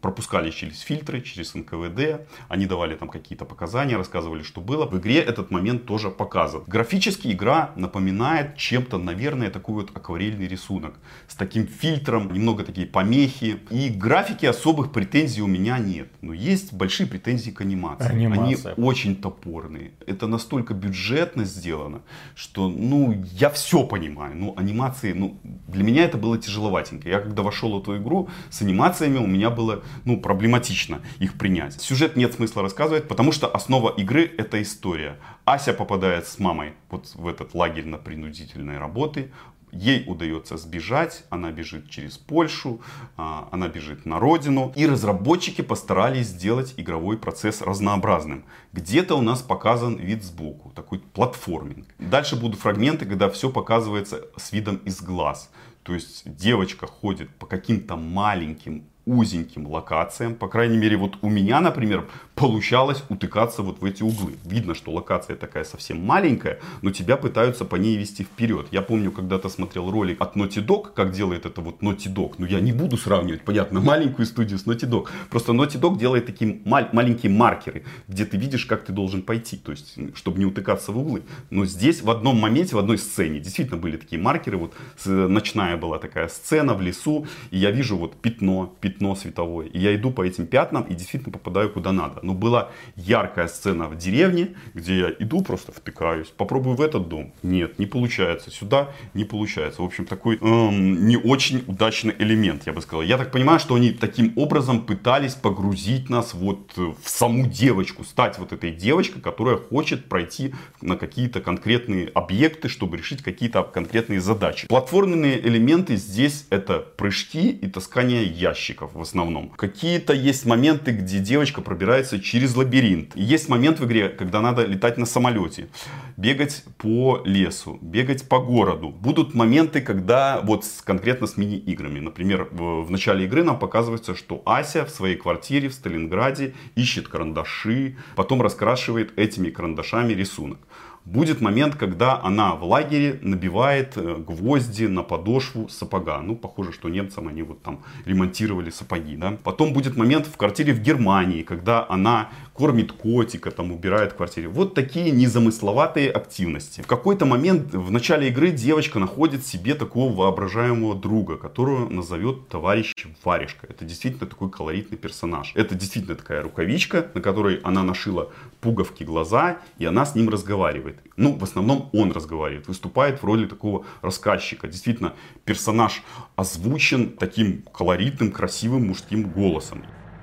пропускали 0.00 0.50
через 0.50 0.80
фильтры, 0.80 1.20
через 1.20 1.54
НКВД, 1.54 2.26
они 2.48 2.66
давали 2.66 2.94
там 2.96 3.08
какие-то 3.08 3.44
показания, 3.44 3.96
рассказывали, 3.96 4.42
что 4.42 4.60
было. 4.60 4.86
В 4.86 4.98
игре 4.98 5.20
этот 5.20 5.50
момент 5.50 5.86
тоже 5.86 6.10
показан. 6.10 6.62
Графически 6.66 7.28
игра 7.28 7.72
напоминает 7.76 8.56
чем-то, 8.56 8.98
наверное, 8.98 9.50
такой 9.50 9.74
вот 9.74 9.96
акварельный 9.96 10.48
рисунок. 10.48 10.94
С 11.28 11.34
таким 11.36 11.66
фильтром, 11.66 12.32
немного 12.32 12.64
такие 12.64 12.86
помехи. 12.86 13.58
И 13.70 13.88
графики 13.88 14.46
особых 14.46 14.92
претензий 14.92 15.42
у 15.42 15.46
меня 15.46 15.78
нет. 15.78 16.08
Но 16.20 16.32
есть 16.32 16.72
большие 16.72 17.06
претензии 17.06 17.50
к 17.50 17.60
анимации. 17.60 18.10
Анимация. 18.10 18.74
Они 18.74 18.84
очень 18.84 19.16
топорные. 19.16 19.92
Это 20.06 20.26
настолько 20.26 20.74
бюджетно 20.74 21.44
сделано, 21.44 22.00
что, 22.34 22.68
ну, 22.68 23.24
я 23.32 23.50
все 23.50 23.84
понимаю. 23.84 24.36
Ну, 24.36 24.54
анимации, 24.56 25.12
ну, 25.12 25.38
для 25.68 25.84
меня 25.84 26.04
это 26.04 26.18
было 26.18 26.38
тяжеловатенько. 26.38 27.08
Я 27.08 27.20
когда 27.20 27.42
вошел 27.42 27.78
в 27.78 27.82
эту 27.82 27.96
игру, 27.98 28.28
с 28.50 28.62
анимациями 28.62 29.18
у 29.18 29.26
меня 29.26 29.43
было 29.50 29.82
ну, 30.04 30.20
проблематично 30.20 31.02
их 31.18 31.34
принять. 31.38 31.80
Сюжет 31.80 32.16
нет 32.16 32.34
смысла 32.34 32.62
рассказывать, 32.62 33.08
потому 33.08 33.32
что 33.32 33.48
основа 33.48 33.90
игры 33.90 34.30
это 34.38 34.60
история. 34.62 35.18
Ася 35.44 35.72
попадает 35.72 36.26
с 36.26 36.38
мамой 36.38 36.74
вот 36.90 37.12
в 37.14 37.26
этот 37.26 37.54
лагерь 37.54 37.86
на 37.86 37.98
принудительные 37.98 38.78
работы. 38.78 39.30
Ей 39.74 40.04
удается 40.06 40.56
сбежать, 40.56 41.24
она 41.30 41.50
бежит 41.50 41.90
через 41.90 42.16
Польшу, 42.16 42.80
а, 43.16 43.48
она 43.50 43.66
бежит 43.66 44.06
на 44.06 44.20
родину. 44.20 44.72
И 44.76 44.86
разработчики 44.86 45.62
постарались 45.62 46.28
сделать 46.28 46.74
игровой 46.76 47.18
процесс 47.18 47.60
разнообразным. 47.60 48.44
Где-то 48.72 49.16
у 49.16 49.20
нас 49.20 49.42
показан 49.42 49.96
вид 49.96 50.22
сбоку, 50.22 50.70
такой 50.70 51.00
платформинг. 51.00 51.88
Дальше 51.98 52.36
будут 52.36 52.60
фрагменты, 52.60 53.04
когда 53.04 53.28
все 53.28 53.50
показывается 53.50 54.22
с 54.36 54.52
видом 54.52 54.76
из 54.76 55.02
глаз. 55.02 55.50
То 55.82 55.92
есть 55.92 56.22
девочка 56.24 56.86
ходит 56.86 57.28
по 57.36 57.46
каким-то 57.46 57.96
маленьким 57.96 58.84
узеньким 59.06 59.66
локациям. 59.66 60.34
По 60.34 60.48
крайней 60.48 60.76
мере, 60.76 60.96
вот 60.96 61.16
у 61.22 61.28
меня, 61.28 61.60
например, 61.60 62.08
получалось 62.34 63.04
утыкаться 63.08 63.62
вот 63.62 63.80
в 63.80 63.84
эти 63.84 64.02
углы. 64.02 64.34
Видно, 64.44 64.74
что 64.74 64.92
локация 64.92 65.36
такая 65.36 65.64
совсем 65.64 66.04
маленькая, 66.04 66.60
но 66.82 66.90
тебя 66.90 67.16
пытаются 67.16 67.64
по 67.64 67.76
ней 67.76 67.96
вести 67.96 68.24
вперед. 68.24 68.66
Я 68.72 68.82
помню, 68.82 69.12
когда-то 69.12 69.48
смотрел 69.48 69.90
ролик 69.90 70.20
от 70.20 70.36
Naughty 70.36 70.64
Dog, 70.64 70.92
как 70.94 71.12
делает 71.12 71.46
это 71.46 71.60
вот 71.60 71.80
Naughty 71.80 72.12
Dog. 72.12 72.34
Но 72.38 72.46
я 72.46 72.60
не 72.60 72.72
буду 72.72 72.96
сравнивать, 72.96 73.42
понятно, 73.42 73.80
маленькую 73.94 74.26
студию 74.26 74.58
с 74.58 74.66
Naughty 74.66 74.88
Dog. 74.88 75.08
Просто 75.30 75.52
Naughty 75.52 75.80
Dog 75.80 75.98
делает 75.98 76.26
такие 76.26 76.60
мал- 76.64 76.88
маленькие 76.92 77.30
маркеры, 77.30 77.84
где 78.08 78.24
ты 78.24 78.36
видишь, 78.36 78.66
как 78.66 78.84
ты 78.84 78.92
должен 78.92 79.22
пойти, 79.22 79.56
то 79.56 79.70
есть, 79.70 79.96
чтобы 80.16 80.38
не 80.38 80.46
утыкаться 80.46 80.90
в 80.92 80.98
углы. 80.98 81.22
Но 81.50 81.66
здесь 81.66 82.02
в 82.02 82.10
одном 82.10 82.40
моменте, 82.40 82.74
в 82.74 82.78
одной 82.78 82.98
сцене, 82.98 83.38
действительно 83.38 83.78
были 83.80 83.96
такие 83.96 84.20
маркеры. 84.20 84.56
Вот 84.56 84.74
ночная 85.04 85.76
была 85.76 85.98
такая 85.98 86.28
сцена 86.28 86.74
в 86.74 86.82
лесу, 86.82 87.26
и 87.50 87.58
я 87.58 87.70
вижу 87.70 87.96
вот 87.96 88.20
пятно, 88.20 88.74
пятно 88.80 89.14
световое. 89.14 89.66
И 89.66 89.78
я 89.78 89.94
иду 89.94 90.10
по 90.10 90.26
этим 90.26 90.46
пятнам 90.46 90.82
и 90.82 90.94
действительно 90.94 91.32
попадаю 91.32 91.70
куда 91.70 91.92
надо. 91.92 92.23
Но 92.24 92.34
была 92.34 92.70
яркая 92.96 93.48
сцена 93.48 93.86
в 93.86 93.96
деревне, 93.96 94.54
где 94.74 94.98
я 94.98 95.10
иду 95.18 95.42
просто 95.42 95.72
втыкаюсь. 95.72 96.28
Попробую 96.28 96.76
в 96.76 96.80
этот 96.80 97.08
дом. 97.08 97.32
Нет, 97.42 97.78
не 97.78 97.86
получается. 97.86 98.50
Сюда 98.50 98.90
не 99.12 99.24
получается. 99.24 99.82
В 99.82 99.84
общем, 99.84 100.06
такой 100.06 100.38
эм, 100.40 101.06
не 101.06 101.16
очень 101.16 101.64
удачный 101.66 102.14
элемент, 102.18 102.66
я 102.66 102.72
бы 102.72 102.80
сказал. 102.80 103.02
Я 103.02 103.18
так 103.18 103.30
понимаю, 103.30 103.60
что 103.60 103.74
они 103.74 103.90
таким 103.90 104.32
образом 104.36 104.80
пытались 104.86 105.34
погрузить 105.34 106.10
нас 106.10 106.34
вот 106.34 106.72
в 106.76 106.96
саму 107.04 107.46
девочку. 107.46 108.04
Стать 108.04 108.38
вот 108.38 108.52
этой 108.52 108.70
девочкой, 108.70 109.20
которая 109.20 109.56
хочет 109.56 110.06
пройти 110.06 110.54
на 110.80 110.96
какие-то 110.96 111.40
конкретные 111.40 112.08
объекты, 112.08 112.68
чтобы 112.68 112.96
решить 112.96 113.22
какие-то 113.22 113.62
конкретные 113.62 114.20
задачи. 114.20 114.66
Платформенные 114.66 115.46
элементы 115.46 115.96
здесь 115.96 116.46
это 116.50 116.78
прыжки 116.78 117.50
и 117.50 117.66
таскание 117.68 118.24
ящиков 118.24 118.94
в 118.94 119.00
основном. 119.00 119.50
Какие-то 119.50 120.12
есть 120.12 120.46
моменты, 120.46 120.92
где 120.92 121.18
девочка 121.18 121.60
пробирается 121.60 122.13
через 122.20 122.56
лабиринт. 122.56 123.16
И 123.16 123.22
есть 123.22 123.48
момент 123.48 123.80
в 123.80 123.84
игре, 123.84 124.08
когда 124.08 124.40
надо 124.40 124.64
летать 124.64 124.98
на 124.98 125.06
самолете, 125.06 125.68
бегать 126.16 126.64
по 126.78 127.22
лесу, 127.24 127.78
бегать 127.80 128.28
по 128.28 128.38
городу. 128.38 128.90
Будут 128.90 129.34
моменты, 129.34 129.80
когда 129.80 130.40
вот 130.42 130.64
конкретно 130.84 131.26
с 131.26 131.36
мини-играми. 131.36 132.00
Например, 132.00 132.48
в 132.50 132.90
начале 132.90 133.24
игры 133.24 133.42
нам 133.42 133.58
показывается, 133.58 134.14
что 134.14 134.42
Ася 134.46 134.84
в 134.84 134.90
своей 134.90 135.16
квартире 135.16 135.68
в 135.68 135.74
Сталинграде 135.74 136.54
ищет 136.74 137.08
карандаши, 137.08 137.96
потом 138.16 138.42
раскрашивает 138.42 139.18
этими 139.18 139.50
карандашами 139.50 140.12
рисунок. 140.12 140.58
Будет 141.04 141.42
момент, 141.42 141.74
когда 141.74 142.18
она 142.22 142.54
в 142.54 142.64
лагере 142.64 143.18
набивает 143.20 143.96
э, 143.96 144.16
гвозди 144.16 144.84
на 144.84 145.02
подошву 145.02 145.68
сапога. 145.68 146.22
Ну, 146.22 146.34
похоже, 146.34 146.72
что 146.72 146.88
немцам 146.88 147.28
они 147.28 147.42
вот 147.42 147.62
там 147.62 147.82
ремонтировали 148.06 148.70
сапоги, 148.70 149.16
да. 149.16 149.36
Потом 149.44 149.74
будет 149.74 149.96
момент 149.96 150.26
в 150.26 150.36
квартире 150.38 150.72
в 150.72 150.80
Германии, 150.80 151.42
когда 151.42 151.86
она 151.90 152.30
кормит 152.54 152.92
котика, 152.92 153.50
там 153.50 153.72
убирает 153.72 154.12
в 154.12 154.16
квартире. 154.16 154.48
Вот 154.48 154.74
такие 154.74 155.10
незамысловатые 155.10 156.10
активности. 156.10 156.80
В 156.80 156.86
какой-то 156.86 157.26
момент 157.26 157.74
в 157.74 157.90
начале 157.90 158.28
игры 158.28 158.52
девочка 158.52 158.98
находит 158.98 159.44
себе 159.44 159.74
такого 159.74 160.14
воображаемого 160.14 160.94
друга, 160.94 161.36
которого 161.36 161.88
назовет 161.88 162.48
товарищ 162.48 162.94
Варежка. 163.24 163.66
Это 163.68 163.84
действительно 163.84 164.26
такой 164.26 164.50
колоритный 164.50 164.96
персонаж. 164.96 165.52
Это 165.56 165.74
действительно 165.74 166.14
такая 166.14 166.42
рукавичка, 166.42 167.10
на 167.14 167.20
которой 167.20 167.56
она 167.64 167.82
нашила 167.82 168.30
пуговки 168.60 169.02
глаза, 169.02 169.58
и 169.78 169.84
она 169.84 170.06
с 170.06 170.14
ним 170.14 170.28
разговаривает. 170.28 170.98
Ну, 171.16 171.36
в 171.36 171.42
основном 171.42 171.90
он 171.92 172.12
разговаривает, 172.12 172.68
выступает 172.68 173.20
в 173.20 173.24
роли 173.24 173.46
такого 173.46 173.84
рассказчика. 174.00 174.68
Действительно, 174.68 175.14
персонаж 175.44 176.02
озвучен 176.36 177.10
таким 177.10 177.62
колоритным, 177.62 178.30
красивым 178.30 178.86
мужским 178.86 179.28
голосом. 179.30 179.82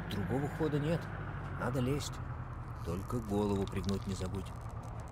Другого 0.10 0.48
хода 0.58 0.80
нет. 0.80 1.02
Надо 1.64 1.80
лезть. 1.80 2.14
Только 2.86 3.18
голову 3.18 3.66
пригнуть 3.72 4.08
не 4.08 4.16
забудь. 4.16 4.46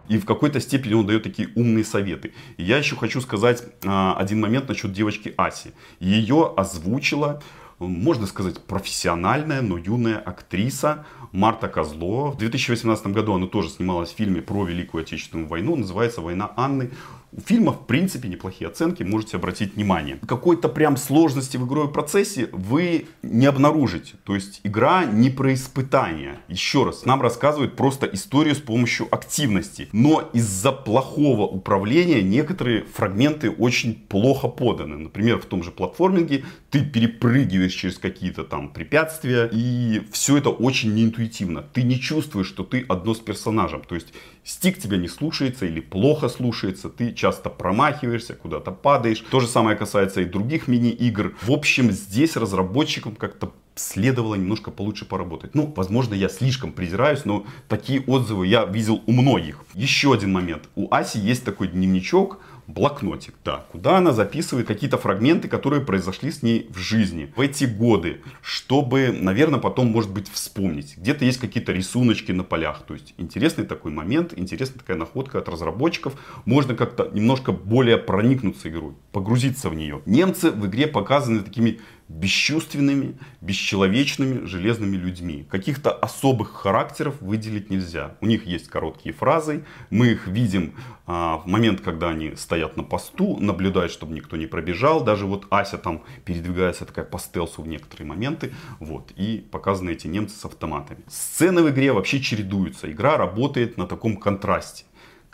И 0.08 0.18
в 0.18 0.26
какой-то 0.26 0.60
степени 0.60 0.96
он 0.96 1.06
дает 1.06 1.22
такие 1.22 1.50
умные 1.56 1.86
советы. 1.86 2.34
И 2.58 2.64
я 2.64 2.78
еще 2.78 2.96
хочу 2.96 3.22
сказать 3.22 3.64
а, 3.86 4.16
один 4.18 4.42
момент 4.42 4.68
насчет 4.68 4.92
девочки 4.92 5.32
Аси. 5.38 5.74
Ее 6.00 6.52
озвучила, 6.58 7.44
можно 7.78 8.26
сказать, 8.26 8.64
профессиональная, 8.66 9.62
но 9.62 9.78
юная 9.78 10.18
актриса 10.18 11.06
Марта 11.32 11.68
Козлова. 11.68 12.32
В 12.32 12.38
2018 12.38 13.06
году 13.08 13.36
она 13.36 13.46
тоже 13.46 13.70
снималась 13.70 14.10
в 14.10 14.16
фильме 14.16 14.42
про 14.42 14.66
Великую 14.66 15.04
Отечественную 15.04 15.48
войну. 15.48 15.76
Называется 15.76 16.22
«Война 16.22 16.52
Анны». 16.58 16.90
У 17.32 17.42
фильма, 17.42 17.74
в 17.74 17.86
принципе, 17.86 18.28
неплохие 18.28 18.68
оценки, 18.68 19.04
можете 19.04 19.38
обратить 19.38 19.76
внимание. 19.76 20.20
Какой-то 20.28 20.68
прям 20.68 20.98
сложности 20.98 21.58
в 21.58 21.68
игровом 21.68 21.94
процессе 21.94 22.50
вы 22.52 23.06
не 23.22 23.46
обнаружите. 23.46 24.16
То 24.24 24.34
есть 24.34 24.62
игра 24.64 25.06
не 25.06 25.30
про 25.30 25.54
испытания. 25.54 26.40
Еще 26.48 26.84
раз, 26.84 27.06
нам 27.06 27.22
рассказывают 27.22 27.76
просто 27.76 28.08
историю 28.08 28.56
с 28.56 28.60
помощью 28.60 29.08
активности. 29.12 29.90
Но 29.92 30.28
из-за 30.34 30.72
плохого 30.72 31.44
управления 31.44 32.24
некоторые 32.24 32.86
фрагменты 32.86 33.52
очень 33.52 33.94
плохо 33.94 34.48
поданы. 34.48 34.98
Например, 34.98 35.40
в 35.40 35.46
том 35.46 35.62
же 35.62 35.70
платформинге 35.70 36.46
ты 36.72 36.84
перепрыгиваешь 36.84 37.74
через 37.74 38.00
какие-то 38.00 38.44
там 38.44 38.70
препятствия. 38.70 39.48
И 39.52 40.02
все 40.12 40.38
это 40.38 40.50
очень 40.50 40.96
неинтуитивно. 40.96 41.62
Ты 41.62 41.84
не 41.84 42.00
чувствуешь, 42.00 42.48
что 42.48 42.64
ты 42.64 42.86
одно 42.90 43.14
с 43.14 43.20
персонажем. 43.20 43.84
То 43.88 43.94
есть 43.94 44.14
стик 44.44 44.80
тебя 44.80 44.98
не 44.98 45.08
слушается 45.08 45.66
или 45.66 45.80
плохо 45.80 46.30
слушается. 46.30 46.90
Ты 46.90 47.14
часто 47.14 47.50
промахиваешься, 47.50 48.34
куда-то 48.34 48.72
падаешь. 48.72 49.24
То 49.32 49.40
же 49.40 49.48
самое 49.48 49.78
касается 49.78 50.22
и 50.22 50.26
других 50.26 50.68
мини-игр. 50.68 51.36
В 51.42 51.52
общем, 51.52 51.92
здесь 51.92 52.36
разработчикам 52.36 53.16
как-то 53.16 53.54
следовало 53.76 54.36
немножко 54.36 54.72
получше 54.72 55.06
поработать. 55.06 55.56
Ну, 55.56 55.74
возможно, 55.76 56.14
я 56.14 56.30
слишком 56.30 56.74
презираюсь, 56.74 57.26
но 57.26 57.46
такие 57.68 58.02
отзывы 58.02 58.48
я 58.48 58.66
видел 58.66 59.02
у 59.06 59.12
многих. 59.12 59.64
Еще 59.74 60.14
один 60.14 60.34
момент. 60.34 60.70
У 60.76 60.94
Аси 60.94 61.18
есть 61.18 61.46
такой 61.46 61.70
дневничок, 61.70 62.40
блокнотик, 62.70 63.34
да, 63.44 63.66
куда 63.72 63.98
она 63.98 64.14
записывает 64.14 64.68
какие-то 64.68 64.98
фрагменты, 64.98 65.48
которые 65.48 65.82
произошли 65.82 66.32
с 66.32 66.44
ней 66.44 66.68
в 66.70 66.78
жизни 66.78 67.34
в 67.36 67.42
эти 67.42 67.66
годы, 67.66 68.22
чтобы, 68.42 69.12
наверное, 69.12 69.60
потом, 69.60 69.88
может 69.88 70.12
быть, 70.12 70.30
вспомнить. 70.32 70.96
Где-то 70.98 71.26
есть 71.26 71.40
какие-то 71.40 71.72
рисуночки 71.72 72.32
на 72.32 72.44
полях, 72.44 72.84
то 72.86 72.94
есть 72.94 73.16
интересный 73.18 73.66
такой 73.66 73.92
момент, 73.92 74.34
интересная 74.38 74.80
такая 74.80 74.98
находка 74.98 75.40
от 75.40 75.50
разработчиков, 75.50 76.14
можно 76.46 76.76
как-то 76.76 77.10
немножко 77.12 77.52
более 77.52 77.98
проникнуться 77.98 78.70
игрой, 78.70 78.94
погрузиться 79.12 79.70
в 79.70 79.76
нее. 79.76 80.02
Немцы 80.06 80.52
в 80.52 80.68
игре 80.68 80.86
показаны 80.86 81.42
такими 81.42 81.80
бесчувственными, 82.10 83.18
бесчеловечными, 83.40 84.46
железными 84.46 84.98
людьми. 84.98 85.46
Каких-то 85.50 85.92
особых 85.92 86.52
характеров 86.52 87.22
выделить 87.22 87.70
нельзя. 87.70 88.16
У 88.20 88.26
них 88.26 88.48
есть 88.48 88.68
короткие 88.68 89.14
фразы, 89.14 89.64
мы 89.92 90.08
их 90.08 90.28
видим 90.28 90.74
а, 91.06 91.38
в 91.38 91.48
момент, 91.48 91.82
когда 91.82 92.10
они 92.10 92.36
стоят 92.36 92.78
на 92.78 92.84
посту, 92.84 93.38
наблюдают, 93.40 93.92
чтобы 93.92 94.14
никто 94.14 94.38
не 94.38 94.48
пробежал. 94.48 95.04
Даже 95.04 95.28
вот 95.28 95.46
Ася 95.52 95.78
там 95.78 96.04
передвигается 96.26 96.86
такая 96.86 97.06
по 97.06 97.20
стелсу 97.20 97.62
в 97.62 97.68
некоторые 97.68 98.08
моменты. 98.08 98.54
Вот. 98.80 99.12
И 99.16 99.48
показаны 99.52 99.92
эти 99.92 100.08
немцы 100.08 100.36
с 100.36 100.46
автоматами. 100.46 101.02
Сцены 101.08 101.62
в 101.62 101.70
игре 101.70 101.94
вообще 101.94 102.20
чередуются. 102.20 102.92
Игра 102.92 103.18
работает 103.18 103.78
на 103.78 103.86
таком 103.86 104.18
контрасте. 104.18 104.86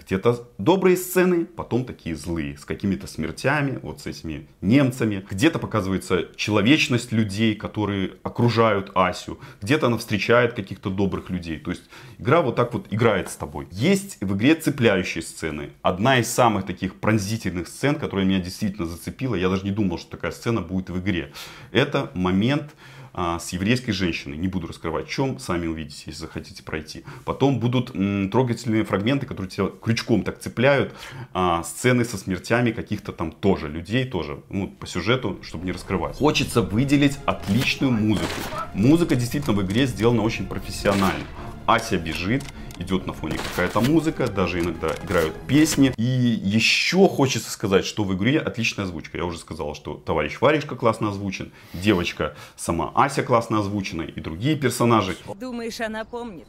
Где-то 0.06 0.48
добрые 0.58 0.98
сцены, 0.98 1.46
потом 1.46 1.86
такие 1.86 2.16
злые, 2.16 2.58
с 2.58 2.66
какими-то 2.66 3.08
смертями, 3.08 3.80
вот 3.82 4.02
с 4.02 4.06
этими 4.06 4.48
немцами. 4.62 5.26
Где-то 5.30 5.58
показывается 5.58 6.28
человечность 6.36 7.12
людей, 7.12 7.56
которые 7.56 8.14
окружают 8.24 8.92
Асю. 8.94 9.40
Где-то 9.62 9.88
она 9.88 9.98
встречает 9.98 10.54
каких-то 10.54 10.90
добрых 10.90 11.30
людей. 11.30 11.58
То 11.58 11.72
есть 11.72 11.84
игра 12.20 12.42
вот 12.42 12.56
так 12.56 12.74
вот 12.74 12.88
играет 12.92 13.30
с 13.30 13.36
тобой. 13.36 13.68
Есть 13.72 14.18
в 14.22 14.36
игре 14.36 14.54
цепляющие 14.56 15.24
сцены. 15.24 15.72
Одна 15.82 16.20
из 16.20 16.28
самых 16.28 16.66
таких 16.66 16.96
пронзительных 16.96 17.68
сцен, 17.68 17.96
которая 17.96 18.26
меня 18.26 18.40
действительно 18.40 18.88
зацепила, 18.88 19.36
я 19.36 19.50
даже 19.50 19.64
не 19.64 19.72
думал, 19.72 19.98
что 19.98 20.12
такая 20.12 20.32
сцена 20.32 20.62
будет 20.62 20.90
в 20.90 21.00
игре. 21.00 21.32
Это 21.72 22.12
момент, 22.14 22.76
а, 23.18 23.40
с 23.40 23.54
еврейской 23.54 23.94
женщиной. 23.94 24.36
Не 24.36 24.50
буду 24.50 24.68
раскрывать, 24.68 25.08
в 25.08 25.10
чем, 25.10 25.40
сами 25.40 25.68
увидите, 25.68 26.04
если 26.08 26.20
захотите 26.20 26.64
пройти. 26.64 27.06
Потом 27.24 27.60
будут 27.60 27.94
трогательные 28.30 28.84
фрагменты, 28.84 29.26
которые 29.26 29.50
тебя 29.50 29.68
крючком 29.82 30.24
так 30.24 30.40
цепляют. 30.40 30.94
А, 31.34 31.64
сцены 31.64 32.04
со 32.04 32.18
смертями 32.18 32.72
каких-то 32.72 33.14
там 33.14 33.32
тоже 33.32 33.70
людей, 33.70 34.04
тоже, 34.04 34.42
ну, 34.50 34.68
по 34.68 34.86
сюжету, 34.86 35.40
чтобы 35.44 35.66
не 35.66 35.72
раскрывать. 35.72 36.18
Хочется 36.18 36.62
выделить 36.62 37.18
отличную 37.26 37.94
музыку. 37.94 38.26
Музыка 38.74 39.16
действительно 39.16 39.56
в 39.56 39.66
игре 39.66 39.88
сделана 39.88 40.22
очень 40.22 40.46
профессионально. 40.46 41.24
Ася 41.68 41.98
бежит, 41.98 42.44
идет 42.78 43.08
на 43.08 43.14
фоне 43.14 43.38
какая-то 43.38 43.82
музыка, 43.82 44.28
даже 44.28 44.60
иногда 44.60 44.90
играют 45.04 45.34
песни. 45.48 45.94
И 45.98 46.04
еще 46.04 47.08
хочется 47.08 47.50
сказать, 47.50 47.86
что 47.86 48.04
в 48.04 48.14
игре 48.16 48.40
отличная 48.40 48.86
озвучка. 48.86 49.18
Я 49.18 49.26
уже 49.26 49.40
сказал, 49.40 49.74
что 49.74 49.96
товарищ 49.96 50.40
Варежка 50.42 50.76
классно 50.76 51.10
озвучен, 51.10 51.52
девочка 51.74 52.36
сама 52.56 52.92
Ася 52.94 53.24
классно 53.24 53.60
озвучена 53.60 54.04
и 54.04 54.20
другие 54.20 54.56
персонажи. 54.56 55.18
Думаешь, 55.40 55.82
она 55.82 56.06
помнит? 56.06 56.48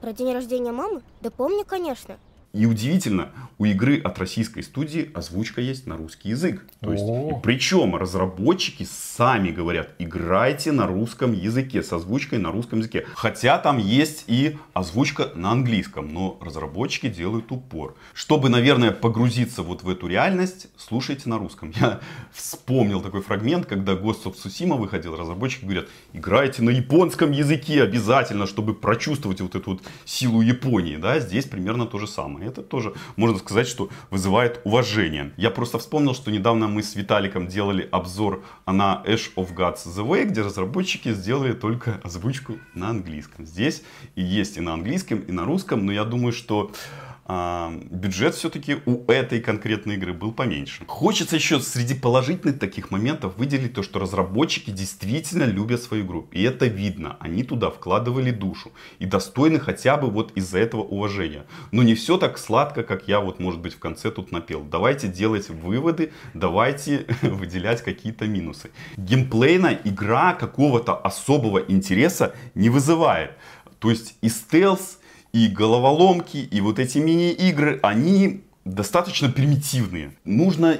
Про 0.00 0.12
день 0.12 0.32
рождения 0.32 0.72
мамы? 0.72 1.02
Да 1.22 1.30
помню, 1.30 1.64
конечно. 1.64 2.18
И 2.56 2.64
удивительно, 2.64 3.28
у 3.58 3.66
игры 3.66 4.00
от 4.00 4.18
российской 4.18 4.62
студии 4.62 5.10
озвучка 5.12 5.60
есть 5.60 5.86
на 5.86 5.96
русский 5.96 6.30
язык. 6.30 6.64
То 6.80 6.92
есть, 6.92 7.04
и 7.04 7.34
причем 7.42 7.94
разработчики 7.96 8.86
сами 8.90 9.50
говорят, 9.50 9.90
играйте 9.98 10.72
на 10.72 10.86
русском 10.86 11.32
языке, 11.32 11.82
с 11.82 11.92
озвучкой 11.92 12.38
на 12.38 12.50
русском 12.50 12.78
языке. 12.78 13.06
Хотя 13.14 13.58
там 13.58 13.76
есть 13.76 14.24
и 14.26 14.56
озвучка 14.72 15.32
на 15.34 15.52
английском, 15.52 16.12
но 16.12 16.38
разработчики 16.40 17.08
делают 17.08 17.52
упор. 17.52 17.94
Чтобы, 18.14 18.48
наверное, 18.48 18.90
погрузиться 18.90 19.62
вот 19.62 19.82
в 19.82 19.90
эту 19.90 20.06
реальность, 20.06 20.68
слушайте 20.78 21.28
на 21.28 21.36
русском. 21.36 21.72
Я 21.76 22.00
вспомнил 22.32 23.02
такой 23.02 23.20
фрагмент, 23.20 23.66
когда 23.66 23.92
Ghost 23.92 24.24
of 24.24 24.34
Tsushima 24.34 24.78
выходил, 24.78 25.14
разработчики 25.14 25.64
говорят, 25.64 25.88
играйте 26.14 26.62
на 26.62 26.70
японском 26.70 27.32
языке 27.32 27.82
обязательно, 27.82 28.46
чтобы 28.46 28.74
прочувствовать 28.74 29.42
вот 29.42 29.54
эту 29.54 29.72
вот 29.72 29.82
силу 30.06 30.40
Японии. 30.40 30.96
Да, 30.96 31.20
здесь 31.20 31.44
примерно 31.44 31.84
то 31.84 31.98
же 31.98 32.06
самое. 32.06 32.45
Это 32.46 32.62
тоже, 32.62 32.94
можно 33.16 33.38
сказать, 33.38 33.66
что 33.66 33.88
вызывает 34.10 34.60
уважение. 34.64 35.32
Я 35.36 35.50
просто 35.50 35.78
вспомнил, 35.78 36.14
что 36.14 36.30
недавно 36.30 36.68
мы 36.68 36.82
с 36.82 36.94
Виталиком 36.94 37.48
делали 37.48 37.88
обзор 37.90 38.44
на 38.66 39.02
Ash 39.06 39.32
of 39.36 39.54
Gods 39.54 39.86
The 39.86 40.06
Way, 40.06 40.24
где 40.26 40.42
разработчики 40.42 41.12
сделали 41.12 41.52
только 41.52 42.00
озвучку 42.02 42.58
на 42.74 42.90
английском. 42.90 43.46
Здесь 43.46 43.82
и 44.14 44.22
есть 44.22 44.56
и 44.56 44.60
на 44.60 44.74
английском, 44.74 45.20
и 45.20 45.32
на 45.32 45.44
русском, 45.44 45.84
но 45.84 45.92
я 45.92 46.04
думаю, 46.04 46.32
что 46.32 46.70
а, 46.70 47.05
бюджет 47.28 48.34
все-таки 48.34 48.76
у 48.86 49.04
этой 49.10 49.40
конкретной 49.40 49.96
игры 49.96 50.12
был 50.12 50.32
поменьше. 50.32 50.84
Хочется 50.86 51.36
еще 51.36 51.58
среди 51.60 51.94
положительных 51.94 52.58
таких 52.58 52.90
моментов 52.90 53.36
выделить 53.36 53.74
то, 53.74 53.82
что 53.82 53.98
разработчики 53.98 54.70
действительно 54.70 55.44
любят 55.44 55.82
свою 55.82 56.04
игру. 56.04 56.28
И 56.30 56.42
это 56.42 56.66
видно. 56.66 57.16
Они 57.18 57.42
туда 57.42 57.70
вкладывали 57.70 58.30
душу. 58.30 58.70
И 59.00 59.06
достойны 59.06 59.58
хотя 59.58 59.96
бы 59.96 60.08
вот 60.08 60.32
из-за 60.36 60.58
этого 60.58 60.82
уважения. 60.82 61.46
Но 61.72 61.82
не 61.82 61.94
все 61.94 62.16
так 62.16 62.38
сладко, 62.38 62.84
как 62.84 63.08
я 63.08 63.20
вот, 63.20 63.40
может 63.40 63.60
быть, 63.60 63.74
в 63.74 63.78
конце 63.78 64.10
тут 64.10 64.30
напел. 64.30 64.62
Давайте 64.62 65.08
делать 65.08 65.48
выводы, 65.48 66.12
давайте 66.34 67.06
выделять 67.22 67.82
какие-то 67.82 68.26
минусы. 68.26 68.70
Геймплейно 68.96 69.78
игра 69.84 70.34
какого-то 70.34 70.94
особого 70.94 71.58
интереса 71.58 72.34
не 72.54 72.70
вызывает. 72.70 73.32
То 73.80 73.90
есть 73.90 74.16
и 74.20 74.28
стелс, 74.28 74.98
и 75.36 75.48
головоломки, 75.48 76.38
и 76.38 76.60
вот 76.62 76.78
эти 76.78 76.96
мини-игры, 76.96 77.78
они 77.82 78.40
достаточно 78.64 79.28
примитивные. 79.28 80.16
Нужно 80.24 80.78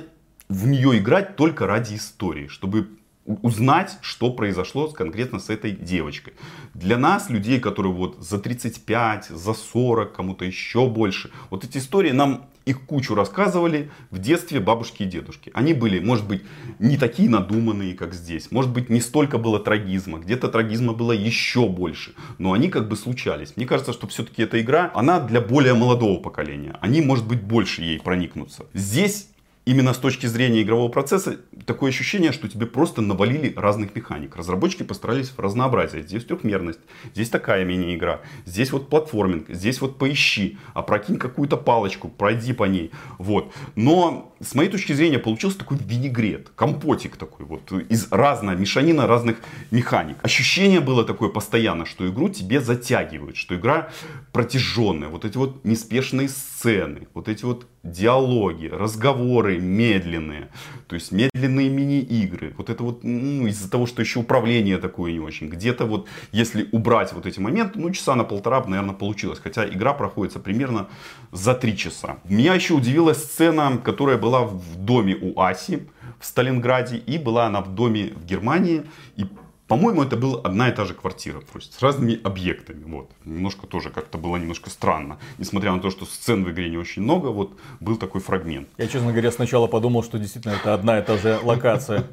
в 0.49 0.67
нее 0.67 0.97
играть 0.97 1.37
только 1.37 1.67
ради 1.67 1.97
истории, 1.97 2.49
чтобы 2.49 2.89
узнать, 3.27 3.99
что 4.01 4.31
произошло 4.31 4.89
конкретно 4.89 5.41
с 5.41 5.51
этой 5.51 5.73
девочкой. 5.73 6.33
Для 6.73 6.97
нас, 6.97 7.29
людей, 7.29 7.61
которые 7.61 7.93
вот 7.93 8.17
за 8.23 8.39
35, 8.39 9.27
за 9.27 9.53
40, 9.53 10.15
кому-то 10.15 10.47
еще 10.47 10.89
больше, 10.89 11.31
вот 11.51 11.65
эти 11.65 11.77
истории 11.77 12.13
нам 12.13 12.47
их 12.67 12.85
кучу 12.85 13.15
рассказывали 13.15 13.91
в 14.11 14.19
детстве 14.19 14.61
бабушки 14.61 15.05
и 15.05 15.07
дедушки. 15.07 15.51
Они 15.55 15.73
были, 15.73 16.01
может 16.01 16.27
быть, 16.27 16.43
не 16.81 16.99
такие 16.99 17.31
надуманные, 17.31 17.95
как 17.95 18.13
здесь. 18.13 18.51
Может 18.51 18.73
быть, 18.73 18.91
не 18.91 19.01
столько 19.01 19.39
было 19.39 19.61
трагизма. 19.61 20.19
Где-то 20.19 20.49
трагизма 20.49 20.93
было 20.93 21.13
еще 21.13 21.69
больше. 21.69 22.15
Но 22.39 22.53
они 22.53 22.69
как 22.69 22.89
бы 22.89 22.97
случались. 22.97 23.57
Мне 23.57 23.67
кажется, 23.67 23.93
что 23.93 24.09
все-таки 24.09 24.43
эта 24.43 24.61
игра, 24.61 24.91
она 24.95 25.21
для 25.21 25.41
более 25.41 25.75
молодого 25.75 26.21
поколения. 26.21 26.77
Они, 26.81 27.01
может 27.01 27.27
быть, 27.27 27.41
больше 27.41 27.83
ей 27.83 28.01
проникнутся. 28.01 28.67
Здесь 28.75 29.29
именно 29.67 29.93
с 29.93 29.99
точки 29.99 30.27
зрения 30.27 30.63
игрового 30.63 30.89
процесса 30.89 31.39
такое 31.67 31.91
ощущение, 31.91 32.33
что 32.33 32.49
тебе 32.49 32.67
просто 32.67 33.03
навалили 33.03 33.53
разных 33.57 33.95
механик. 33.95 34.37
Разработчики 34.37 34.85
постарались 34.85 35.31
в 35.31 35.39
разнообразие. 35.39 36.03
Здесь 36.03 36.25
трехмерность, 36.25 36.79
здесь 37.13 37.29
такая 37.29 37.65
мини-игра, 37.65 38.21
здесь 38.47 38.71
вот 38.71 38.89
платформинг, 38.89 39.51
здесь 39.51 39.81
вот 39.81 39.99
поищи, 39.99 40.57
опрокинь 40.73 41.19
какую-то 41.19 41.57
палочку, 41.57 42.09
пройди 42.09 42.53
по 42.53 42.65
ней. 42.65 42.93
Вот. 43.19 43.53
Но 43.75 44.33
с 44.41 44.55
моей 44.55 44.69
точки 44.69 44.93
зрения 44.93 45.19
получился 45.19 45.59
такой 45.59 45.79
винегрет, 45.79 46.51
компотик 46.55 47.17
такой 47.17 47.47
вот 47.47 47.73
из 47.73 48.09
разной 48.11 48.57
мешанина 48.57 49.07
разных 49.07 49.39
механик. 49.71 50.17
Ощущение 50.23 50.81
было 50.81 51.05
такое 51.05 51.29
постоянно, 51.29 51.87
что 51.87 52.09
игру 52.09 52.29
тебе 52.29 52.61
затягивают, 52.61 53.37
что 53.37 53.55
игра 53.55 53.91
протяженная. 54.33 55.09
Вот 55.09 55.25
эти 55.25 55.37
вот 55.37 55.65
неспешные 55.65 56.29
сцены, 56.29 57.09
вот 57.15 57.29
эти 57.29 57.45
вот 57.45 57.67
диалоги, 57.83 58.67
разговоры 58.67 59.59
медленные, 59.59 60.49
то 60.87 60.95
есть 60.95 61.11
медленные 61.13 61.69
мини-игры. 61.69 62.55
Вот 62.57 62.71
это 62.71 62.83
вот 62.83 63.03
ну, 63.03 63.47
из-за 63.49 63.71
того, 63.71 63.87
что 63.87 64.03
еще 64.03 64.21
управление 64.21 64.79
такое 64.79 65.13
не 65.13 65.19
очень. 65.19 65.49
Где-то 65.49 65.85
вот, 65.85 66.07
если 66.33 66.69
убрать 66.73 67.13
вот 67.13 67.27
эти 67.27 67.41
моменты, 67.41 67.79
ну, 67.79 67.91
часа 67.91 68.15
на 68.15 68.25
полтора, 68.25 68.65
наверное, 68.65 68.95
получилось. 68.95 69.41
Хотя 69.43 69.67
игра 69.67 69.95
проходится 69.95 70.39
примерно 70.39 70.89
за 71.33 71.55
три 71.55 71.77
часа. 71.77 72.19
Меня 72.25 72.55
еще 72.55 72.75
удивила 72.75 73.15
сцена, 73.15 73.79
которая 73.83 74.17
была 74.17 74.43
в 74.43 74.77
доме 74.77 75.17
у 75.21 75.41
Аси 75.41 75.89
в 76.21 76.27
Сталинграде, 76.27 76.97
и 76.97 77.19
была 77.19 77.47
она 77.47 77.61
в 77.61 77.75
доме 77.75 78.13
в 78.15 78.25
Германии. 78.25 78.85
И 79.17 79.27
по-моему, 79.69 80.03
это 80.03 80.17
была 80.17 80.41
одна 80.43 80.69
и 80.69 80.73
та 80.73 80.85
же 80.85 80.95
квартира, 80.95 81.41
то 81.41 81.59
есть 81.59 81.75
с 81.75 81.83
разными 81.83 82.21
объектами. 82.23 82.85
Вот. 82.85 83.11
Немножко 83.25 83.67
тоже 83.67 83.91
как-то 83.91 84.17
было 84.17 84.37
немножко 84.37 84.71
странно. 84.71 85.19
Несмотря 85.39 85.73
на 85.73 85.81
то, 85.81 85.91
что 85.91 86.05
сцен 86.05 86.45
в 86.45 86.51
игре 86.51 86.71
не 86.71 86.77
очень 86.77 87.03
много, 87.03 87.29
вот 87.29 87.59
был 87.81 87.97
такой 87.97 88.21
фрагмент. 88.21 88.69
Я, 88.79 88.87
честно 88.87 89.11
говоря, 89.11 89.33
сначала 89.33 89.67
подумал, 89.67 90.05
что 90.05 90.19
действительно 90.19 90.53
это 90.53 90.73
одна 90.75 90.99
и 90.99 91.03
та 91.03 91.17
же 91.17 91.39
локация. 91.43 92.05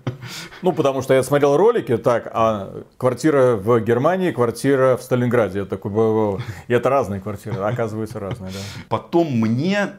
Ну, 0.62 0.72
потому 0.74 1.02
что 1.02 1.14
я 1.14 1.22
смотрел 1.22 1.56
ролики, 1.58 1.98
так, 1.98 2.28
а 2.34 2.84
квартира 2.98 3.56
в 3.56 3.80
Германии, 3.82 4.32
квартира 4.32 4.98
в 4.98 5.04
Сталинграде. 5.04 5.60
Я 5.60 5.66
такой, 5.66 6.40
и 6.68 6.74
это 6.74 6.90
разные 6.90 7.22
квартиры, 7.22 7.58
оказывается 7.58 8.20
разные, 8.20 8.52
да. 8.52 8.60
Потом 8.90 9.28
мне 9.32 9.92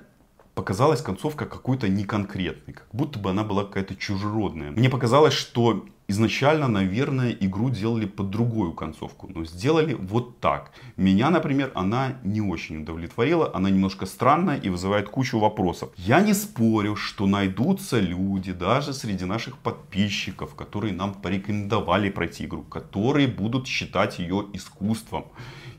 показалась 0.54 1.02
концовка 1.02 1.46
какой-то 1.46 1.88
неконкретной, 1.88 2.74
как 2.74 2.88
будто 2.92 3.18
бы 3.18 3.30
она 3.30 3.44
была 3.44 3.64
какая-то 3.64 3.96
чужеродная. 3.96 4.70
Мне 4.70 4.88
показалось, 4.88 5.34
что 5.34 5.84
изначально, 6.06 6.68
наверное, 6.68 7.32
игру 7.32 7.70
делали 7.70 8.06
под 8.06 8.30
другую 8.30 8.72
концовку, 8.72 9.28
но 9.34 9.44
сделали 9.44 9.94
вот 9.94 10.38
так. 10.38 10.72
Меня, 10.96 11.30
например, 11.30 11.72
она 11.74 12.18
не 12.22 12.40
очень 12.40 12.82
удовлетворила, 12.82 13.50
она 13.54 13.70
немножко 13.70 14.06
странная 14.06 14.58
и 14.58 14.68
вызывает 14.68 15.08
кучу 15.08 15.38
вопросов. 15.38 15.90
Я 15.96 16.20
не 16.20 16.34
спорю, 16.34 16.96
что 16.96 17.26
найдутся 17.26 17.98
люди, 18.00 18.52
даже 18.52 18.92
среди 18.92 19.24
наших 19.24 19.58
подписчиков, 19.58 20.54
которые 20.54 20.92
нам 20.92 21.14
порекомендовали 21.14 22.10
пройти 22.10 22.44
игру, 22.44 22.62
которые 22.62 23.26
будут 23.26 23.66
считать 23.66 24.18
ее 24.18 24.46
искусством. 24.52 25.24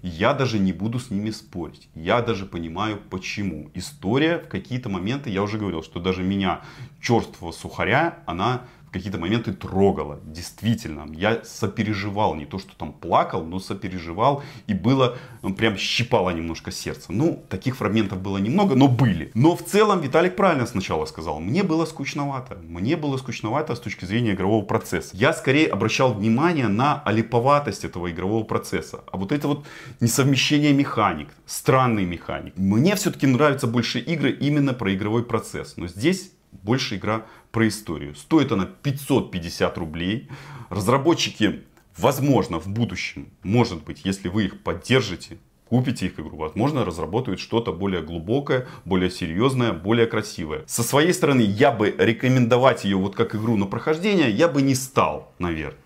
Я 0.08 0.36
даже 0.36 0.60
не 0.60 0.72
буду 0.72 1.00
с 1.00 1.10
ними 1.10 1.32
спорить. 1.32 1.89
Я 1.96 2.22
даже 2.22 2.46
понимаю 2.46 3.02
почему. 3.10 3.72
История 3.74 4.38
в 4.38 4.48
какие-то 4.48 4.88
моменты, 4.88 5.32
я 5.32 5.41
уже 5.41 5.58
говорил, 5.58 5.82
что 5.82 6.00
даже 6.00 6.22
меня, 6.22 6.62
черствого 7.02 7.52
сухаря, 7.52 8.20
она 8.28 8.62
какие-то 8.95 9.17
моменты 9.17 9.51
трогало. 9.51 10.21
Действительно, 10.23 11.05
я 11.13 11.43
сопереживал, 11.43 12.34
не 12.36 12.45
то 12.45 12.60
что 12.60 12.77
там 12.77 12.93
плакал, 12.93 13.43
но 13.43 13.60
сопереживал. 13.60 14.41
И 14.67 14.73
было, 14.73 15.17
ну, 15.41 15.53
прям 15.53 15.75
щипало 15.75 16.29
немножко 16.29 16.71
сердце. 16.71 17.12
Ну, 17.12 17.43
таких 17.49 17.75
фрагментов 17.75 18.21
было 18.21 18.38
немного, 18.38 18.75
но 18.75 18.88
были. 18.88 19.32
Но 19.34 19.57
в 19.57 19.63
целом 19.65 19.99
Виталик 19.99 20.38
правильно 20.38 20.65
сначала 20.65 21.05
сказал. 21.05 21.41
Мне 21.41 21.63
было 21.63 21.86
скучновато. 21.86 22.57
Мне 22.70 22.95
было 22.95 23.17
скучновато 23.17 23.76
с 23.76 23.82
точки 23.82 24.05
зрения 24.05 24.32
игрового 24.32 24.63
процесса. 24.63 25.09
Я 25.13 25.34
скорее 25.34 25.67
обращал 25.67 26.13
внимание 26.13 26.70
на 26.70 27.01
олиповатость 27.03 27.84
этого 27.84 28.09
игрового 28.09 28.45
процесса. 28.45 29.03
А 29.11 29.17
вот 29.17 29.34
это 29.34 29.49
вот 29.49 29.65
несовмещение 29.99 30.72
механик, 30.72 31.28
странный 31.45 32.05
механик. 32.05 32.53
Мне 32.55 32.95
все-таки 32.95 33.28
нравятся 33.28 33.67
больше 33.67 33.99
игры 33.99 34.32
именно 34.32 34.74
про 34.74 34.93
игровой 34.93 35.26
процесс. 35.26 35.74
Но 35.76 35.88
здесь 35.88 36.32
больше 36.63 36.95
игра 36.95 37.26
про 37.56 37.70
историю. 37.70 38.16
Стоит 38.16 38.51
она 38.51 38.66
550 38.66 39.78
рублей. 39.78 40.28
Разработчики, 40.70 41.64
возможно, 41.95 42.60
в 42.60 42.68
будущем, 42.68 43.30
может 43.43 43.82
быть, 43.86 44.01
если 44.03 44.28
вы 44.28 44.43
их 44.43 44.62
поддержите, 44.62 45.38
купите 45.70 46.08
их 46.08 46.20
игру, 46.20 46.36
возможно, 46.36 46.84
разработают 46.84 47.39
что-то 47.39 47.72
более 47.72 48.01
глубокое, 48.01 48.68
более 48.84 49.10
серьезное, 49.10 49.72
более 49.72 50.06
красивое. 50.06 50.66
Со 50.68 50.84
своей 50.84 51.14
стороны, 51.14 51.39
я 51.39 51.72
бы 51.72 51.95
рекомендовать 51.97 52.84
ее 52.84 52.97
вот 52.97 53.16
как 53.16 53.36
игру 53.36 53.56
на 53.56 53.68
прохождение, 53.68 54.30
я 54.30 54.49
бы 54.49 54.62
не 54.62 54.76
стал, 54.76 55.32
наверное. 55.39 55.80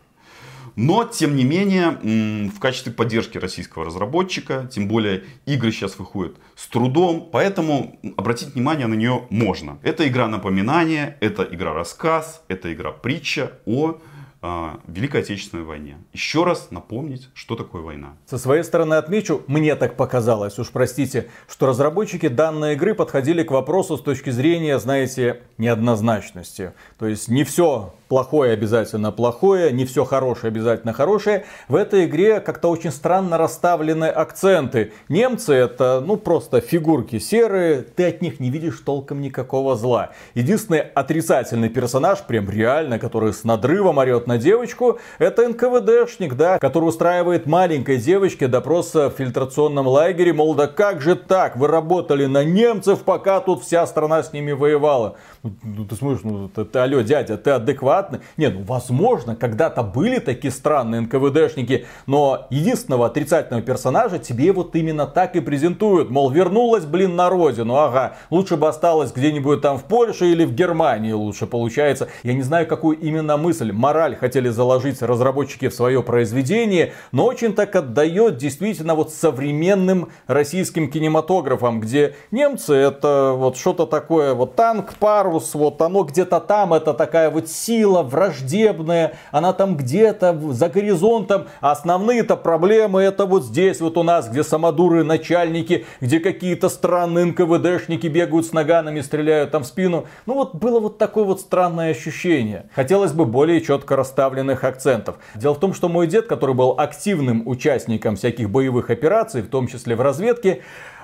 Но, 0.75 1.05
тем 1.05 1.35
не 1.35 1.43
менее, 1.43 2.49
в 2.49 2.59
качестве 2.59 2.91
поддержки 2.91 3.37
российского 3.37 3.85
разработчика, 3.85 4.69
тем 4.71 4.87
более 4.87 5.23
игры 5.45 5.71
сейчас 5.71 5.99
выходят 5.99 6.35
с 6.55 6.67
трудом, 6.67 7.29
поэтому 7.31 7.99
обратить 8.17 8.53
внимание 8.55 8.87
на 8.87 8.95
нее 8.95 9.25
можно. 9.29 9.77
Это 9.83 10.07
игра 10.07 10.27
напоминания, 10.27 11.17
это 11.19 11.43
игра 11.43 11.73
рассказ, 11.73 12.43
это 12.47 12.73
игра 12.73 12.91
притча 12.91 13.53
о 13.65 13.99
а, 14.41 14.79
Великой 14.87 15.21
Отечественной 15.21 15.63
войне. 15.63 15.97
Еще 16.13 16.45
раз 16.45 16.71
напомнить, 16.71 17.29
что 17.33 17.55
такое 17.55 17.81
война. 17.81 18.15
Со 18.25 18.37
своей 18.37 18.63
стороны 18.63 18.93
отмечу, 18.93 19.43
мне 19.47 19.75
так 19.75 19.97
показалось, 19.97 20.57
уж 20.59 20.69
простите, 20.69 21.29
что 21.49 21.65
разработчики 21.65 22.29
данной 22.29 22.73
игры 22.73 22.95
подходили 22.95 23.43
к 23.43 23.51
вопросу 23.51 23.97
с 23.97 24.01
точки 24.01 24.29
зрения, 24.29 24.79
знаете, 24.79 25.41
неоднозначности. 25.57 26.71
То 26.97 27.07
есть 27.07 27.27
не 27.27 27.43
все 27.43 27.93
плохое 28.09 28.53
обязательно 28.53 29.11
плохое, 29.11 29.71
не 29.71 29.85
все 29.85 30.03
хорошее 30.03 30.49
обязательно 30.49 30.93
хорошее. 30.93 31.45
В 31.67 31.75
этой 31.75 32.05
игре 32.05 32.41
как-то 32.41 32.69
очень 32.69 32.91
странно 32.91 33.37
расставлены 33.37 34.05
акценты. 34.05 34.91
Немцы 35.07 35.53
это, 35.53 36.03
ну, 36.05 36.17
просто 36.17 36.59
фигурки 36.59 37.19
серые, 37.19 37.83
ты 37.83 38.07
от 38.07 38.21
них 38.21 38.39
не 38.39 38.49
видишь 38.49 38.79
толком 38.79 39.21
никакого 39.21 39.75
зла. 39.75 40.09
Единственный 40.33 40.79
отрицательный 40.79 41.69
персонаж, 41.69 42.23
прям 42.23 42.49
реально, 42.49 42.97
который 42.97 43.31
с 43.31 43.43
надрывом 43.43 43.99
орет 43.99 44.25
на 44.25 44.39
девочку, 44.39 44.99
это 45.19 45.47
НКВДшник, 45.47 46.35
да, 46.35 46.57
который 46.57 46.85
устраивает 46.85 47.45
маленькой 47.45 47.97
девочке 47.97 48.47
допрос 48.47 48.95
в 48.95 49.11
фильтрационном 49.11 49.87
лагере, 49.87 50.33
мол, 50.33 50.55
да 50.55 50.65
как 50.65 51.01
же 51.01 51.15
так, 51.15 51.55
вы 51.57 51.67
работали 51.67 52.25
на 52.25 52.43
немцев, 52.43 53.03
пока 53.03 53.39
тут 53.39 53.61
вся 53.61 53.85
страна 53.85 54.23
с 54.23 54.33
ними 54.33 54.51
воевала. 54.51 55.17
Ну, 55.43 55.51
ну 55.61 55.85
ты 55.85 55.95
смотришь, 55.95 56.21
ну, 56.23 56.49
ты, 56.49 56.65
ты, 56.65 56.79
алло, 56.79 57.01
дядя, 57.01 57.37
ты 57.37 57.51
адекватный? 57.99 58.19
Не, 58.37 58.49
ну, 58.49 58.63
возможно, 58.63 59.35
когда-то 59.35 59.83
были 59.83 60.19
такие 60.19 60.51
странные 60.51 61.01
НКВДшники, 61.01 61.85
но 62.07 62.47
единственного 62.49 63.07
отрицательного 63.07 63.63
персонажа 63.63 64.19
тебе 64.19 64.51
вот 64.51 64.75
именно 64.75 65.05
так 65.05 65.35
и 65.35 65.39
презентуют. 65.39 66.09
Мол, 66.09 66.29
вернулась, 66.29 66.85
блин, 66.85 67.15
на 67.15 67.29
родину, 67.29 67.75
ага, 67.75 68.15
лучше 68.29 68.57
бы 68.57 68.67
осталась 68.67 69.11
где-нибудь 69.11 69.61
там 69.61 69.77
в 69.77 69.83
Польше 69.83 70.27
или 70.27 70.45
в 70.45 70.53
Германии 70.53 71.11
лучше 71.11 71.45
получается. 71.45 72.07
Я 72.23 72.33
не 72.33 72.43
знаю, 72.43 72.67
какую 72.67 72.97
именно 72.97 73.37
мысль, 73.37 73.71
мораль 73.71 74.15
хотели 74.15 74.49
заложить 74.49 75.01
разработчики 75.01 75.67
в 75.67 75.73
свое 75.73 76.01
произведение, 76.01 76.93
но 77.11 77.25
очень 77.25 77.53
так 77.53 77.75
отдает 77.75 78.37
действительно 78.37 78.95
вот 78.95 79.13
современным 79.13 80.09
российским 80.27 80.89
кинематографам, 80.89 81.79
где 81.79 82.15
немцы 82.31 82.73
это 82.73 83.33
вот 83.35 83.57
что-то 83.57 83.85
такое, 83.85 84.33
вот 84.33 84.55
танк, 84.55 84.93
пару, 84.99 85.19
Парус, 85.19 85.53
вот 85.53 85.81
оно 85.81 86.03
где-то 86.03 86.39
там, 86.39 86.73
это 86.73 86.93
такая 86.93 87.29
вот 87.29 87.49
сила 87.49 87.88
враждебная, 87.89 89.13
она 89.31 89.53
там 89.53 89.75
где-то 89.75 90.37
за 90.51 90.69
горизонтом, 90.69 91.47
основные-то 91.61 92.35
проблемы 92.35 93.01
это 93.01 93.25
вот 93.25 93.43
здесь 93.43 93.81
вот 93.81 93.97
у 93.97 94.03
нас, 94.03 94.29
где 94.29 94.43
самодуры 94.43 95.03
начальники, 95.03 95.85
где 96.01 96.19
какие-то 96.19 96.69
странные 96.69 97.25
НКВДшники 97.25 98.07
бегают 98.07 98.45
с 98.45 98.53
наганами, 98.53 99.01
стреляют 99.01 99.51
там 99.51 99.63
в 99.63 99.67
спину. 99.67 100.05
Ну 100.25 100.35
вот 100.35 100.55
было 100.55 100.79
вот 100.79 100.97
такое 100.97 101.23
вот 101.23 101.41
странное 101.41 101.91
ощущение. 101.91 102.65
Хотелось 102.75 103.11
бы 103.11 103.25
более 103.25 103.61
четко 103.61 103.95
расставленных 103.95 104.63
акцентов. 104.63 105.17
Дело 105.35 105.55
в 105.55 105.59
том, 105.59 105.73
что 105.73 105.89
мой 105.89 106.07
дед, 106.07 106.27
который 106.27 106.55
был 106.55 106.75
активным 106.77 107.47
участником 107.47 108.15
всяких 108.15 108.49
боевых 108.49 108.89
операций, 108.89 109.41
в 109.41 109.49
том 109.49 109.67
числе 109.67 109.95
в 109.95 110.01
разведке, 110.01 110.61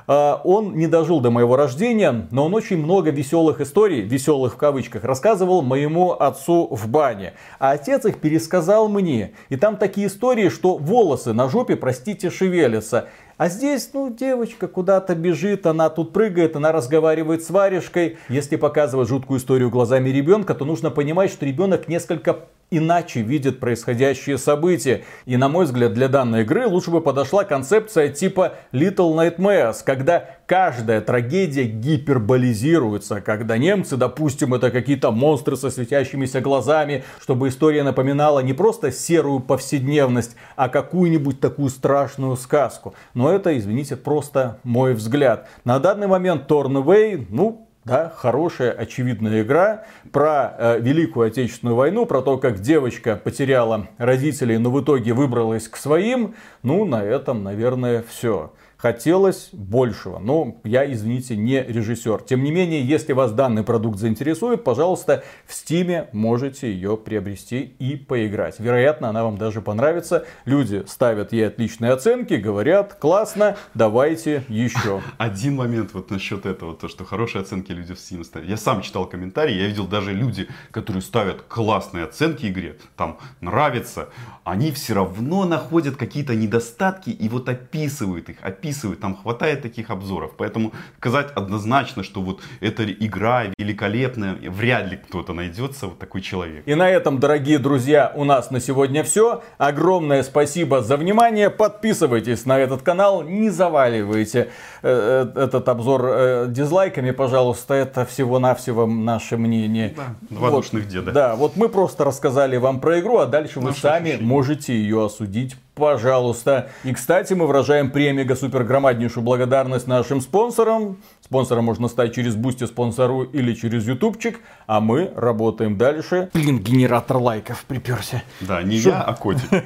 он 0.08 0.76
не 0.76 0.88
дожил 0.88 1.20
до 1.20 1.32
моего 1.32 1.56
рождения, 1.56 2.28
но 2.32 2.46
он 2.46 2.54
очень 2.54 2.78
много 2.78 3.10
веселых 3.10 3.62
историй, 3.62 4.02
веселых 4.02 4.54
в 4.54 4.58
кавычках, 4.58 5.04
рассказывал 5.04 5.62
моему 5.62 6.12
отцу 6.12 6.68
в 6.70 6.88
бане. 6.88 7.34
А 7.60 7.72
отец 7.72 8.06
их 8.06 8.20
пересказал 8.20 8.88
мне. 8.88 9.32
И 9.50 9.56
там 9.56 9.78
такие 9.78 10.08
истории, 10.08 10.50
что 10.50 10.78
волосы 10.78 11.34
на 11.34 11.50
жопе, 11.50 11.76
простите, 11.76 12.30
шевелятся. 12.30 13.08
А 13.38 13.50
здесь, 13.50 13.90
ну, 13.94 14.10
девочка 14.10 14.70
куда-то 14.70 15.14
бежит, 15.14 15.66
она 15.66 15.90
тут 15.90 16.14
прыгает, 16.14 16.56
она 16.56 16.72
разговаривает 16.72 17.44
с 17.44 17.50
варежкой. 17.50 18.18
Если 18.30 18.56
показывать 18.56 19.10
жуткую 19.10 19.40
историю 19.40 19.70
глазами 19.70 20.10
ребенка, 20.10 20.54
то 20.56 20.64
нужно 20.64 20.90
понимать, 20.90 21.32
что 21.32 21.46
ребенок 21.46 21.90
несколько 21.90 22.46
иначе 22.72 23.22
видит 23.22 23.60
происходящие 23.60 24.38
события. 24.38 25.04
И 25.26 25.38
на 25.38 25.50
мой 25.50 25.66
взгляд, 25.66 25.94
для 25.94 26.08
данной 26.08 26.42
игры 26.42 26.68
лучше 26.68 26.92
бы 26.92 27.02
подошла 27.02 27.44
концепция 27.44 28.10
типа 28.10 28.54
Little 28.72 29.16
Nightmares, 29.16 29.78
когда 29.86 30.30
каждая 30.46 31.02
трагедия 31.02 31.64
гиперболизируется, 31.64 33.22
когда 33.22 33.58
немцы, 33.58 33.98
допустим, 33.98 34.54
это 34.54 34.72
какие-то 34.72 35.12
монстры 35.12 35.56
со 35.58 35.70
светящимися 35.70 36.42
глазами, 36.42 37.04
чтобы 37.22 37.50
история 37.50 37.84
напоминала 37.84 38.40
не 38.40 38.54
просто 38.54 38.92
серую 38.92 39.40
повседневность, 39.40 40.36
а 40.56 40.70
какую-нибудь 40.70 41.40
такую 41.40 41.70
страшную 41.70 42.36
сказку. 42.36 42.96
Но 43.14 43.32
это, 43.32 43.58
извините, 43.58 43.96
просто 43.96 44.60
мой 44.64 44.94
взгляд. 44.94 45.48
На 45.64 45.80
данный 45.80 46.08
момент 46.08 46.50
Tornaway, 46.50 47.26
ну, 47.30 47.65
да, 47.86 48.12
хорошая, 48.16 48.72
очевидная 48.72 49.44
игра 49.44 49.86
про 50.12 50.56
э, 50.58 50.80
Великую 50.80 51.28
Отечественную 51.28 51.76
войну, 51.76 52.08
про 52.08 52.24
то, 52.24 52.38
как 52.40 52.60
девочка 52.60 53.16
потеряла 53.16 53.88
родителей, 54.00 54.58
но 54.58 54.72
в 54.72 54.84
итоге 54.84 55.14
выбралась 55.14 55.68
к 55.68 55.78
своим. 55.78 56.34
Ну, 56.64 56.84
на 56.84 57.04
этом, 57.04 57.44
наверное, 57.44 58.04
все. 58.10 58.52
Хотелось 58.86 59.50
большего, 59.52 60.20
но 60.20 60.58
я, 60.64 60.86
извините, 60.94 61.36
не 61.36 61.60
режиссер. 61.60 62.22
Тем 62.22 62.44
не 62.44 62.52
менее, 62.52 62.86
если 62.86 63.14
вас 63.14 63.32
данный 63.32 63.64
продукт 63.64 63.98
заинтересует, 63.98 64.64
пожалуйста, 64.64 65.24
в 65.48 65.56
Стиме 65.56 66.08
можете 66.12 66.72
ее 66.72 66.96
приобрести 66.96 67.62
и 67.80 67.96
поиграть. 67.96 68.60
Вероятно, 68.60 69.10
она 69.10 69.24
вам 69.24 69.40
даже 69.40 69.62
понравится. 69.62 70.28
Люди 70.46 70.84
ставят 70.86 71.34
ей 71.34 71.48
отличные 71.48 71.94
оценки, 71.94 72.36
говорят, 72.36 72.94
классно, 72.94 73.58
давайте 73.74 74.44
еще. 74.50 75.02
Один 75.18 75.56
момент 75.56 75.96
вот 75.96 76.12
насчет 76.12 76.46
этого, 76.46 76.76
то, 76.76 76.88
что 76.88 77.06
хорошие 77.06 77.42
оценки 77.42 77.72
люди 77.72 77.96
в 77.96 77.98
Steam 77.98 78.24
ставят. 78.24 78.48
Я 78.48 78.56
сам 78.56 78.84
читал 78.84 79.08
комментарии, 79.08 79.56
я 79.56 79.66
видел 79.66 79.88
даже 79.88 80.14
люди, 80.14 80.48
которые 80.70 81.02
ставят 81.02 81.42
классные 81.42 82.04
оценки 82.04 82.46
игре, 82.46 82.78
там 82.96 83.18
нравится, 83.42 84.10
они 84.44 84.72
все 84.72 84.94
равно 84.94 85.44
находят 85.46 85.96
какие-то 85.96 86.36
недостатки 86.36 87.10
и 87.10 87.28
вот 87.30 87.50
описывают 87.50 88.30
их, 88.30 88.38
описывают 88.44 88.75
описывать, 88.76 89.00
там 89.00 89.16
хватает 89.16 89.62
таких 89.62 89.90
обзоров. 89.90 90.32
Поэтому 90.38 90.74
сказать 90.98 91.28
однозначно, 91.36 92.04
что 92.04 92.22
вот 92.22 92.42
эта 92.60 92.86
игра 92.92 93.46
великолепная, 93.58 94.36
вряд 94.50 94.92
ли 94.92 94.98
кто-то 94.98 95.34
найдется, 95.34 95.88
вот 95.88 96.00
такой 96.00 96.22
человек. 96.22 96.64
И 96.66 96.76
на 96.76 96.90
этом, 96.90 97.20
дорогие 97.20 97.60
друзья, 97.60 98.12
у 98.16 98.24
нас 98.24 98.52
на 98.52 98.60
сегодня 98.60 99.04
все. 99.04 99.44
Огромное 99.58 100.24
спасибо 100.24 100.82
за 100.82 100.98
внимание. 100.98 101.50
Подписывайтесь 101.50 102.46
на 102.46 102.60
этот 102.60 102.82
канал, 102.82 103.24
не 103.24 103.50
заваливайте 103.50 104.50
э, 104.82 105.26
э, 105.36 105.44
этот 105.44 105.70
обзор 105.70 106.06
э, 106.06 106.46
дизлайками, 106.50 107.12
пожалуйста. 107.12 107.74
Это 107.74 108.06
всего-навсего 108.06 108.86
наше 108.86 109.38
мнение. 109.38 109.96
Два 110.30 110.50
Вот, 110.50 110.64
душных 110.64 110.88
деда. 110.88 111.12
Да, 111.12 111.36
вот 111.36 111.56
мы 111.56 111.70
просто 111.70 112.04
рассказали 112.04 112.58
вам 112.58 112.80
про 112.80 113.00
игру, 113.00 113.18
а 113.20 113.26
дальше 113.26 113.60
вы 113.60 113.68
Наши 113.70 113.82
сами 113.82 114.10
ощущения. 114.10 114.28
можете 114.28 114.74
ее 114.74 115.06
осудить. 115.06 115.56
Пожалуйста. 115.76 116.70
И, 116.86 116.94
кстати, 116.94 117.34
мы 117.34 117.48
выражаем 117.48 117.92
премега 117.92 118.36
супер 118.36 118.64
громаднейшую 118.64 119.24
благодарность 119.24 119.88
нашим 119.88 120.22
спонсорам. 120.22 120.98
Спонсором 121.20 121.66
можно 121.66 121.90
стать 121.90 122.16
через 122.16 122.36
Boosty 122.36 122.66
спонсору 122.66 123.24
или 123.24 123.54
через 123.54 123.86
Ютубчик. 123.86 124.40
А 124.68 124.80
мы 124.80 125.12
работаем 125.18 125.78
дальше. 125.78 126.30
Блин, 126.34 126.60
генератор 126.60 127.18
лайков 127.18 127.66
приперся. 127.66 128.24
Да, 128.40 128.64
не 128.64 128.78
я, 128.78 129.02
а 129.02 129.14
котик. 129.14 129.50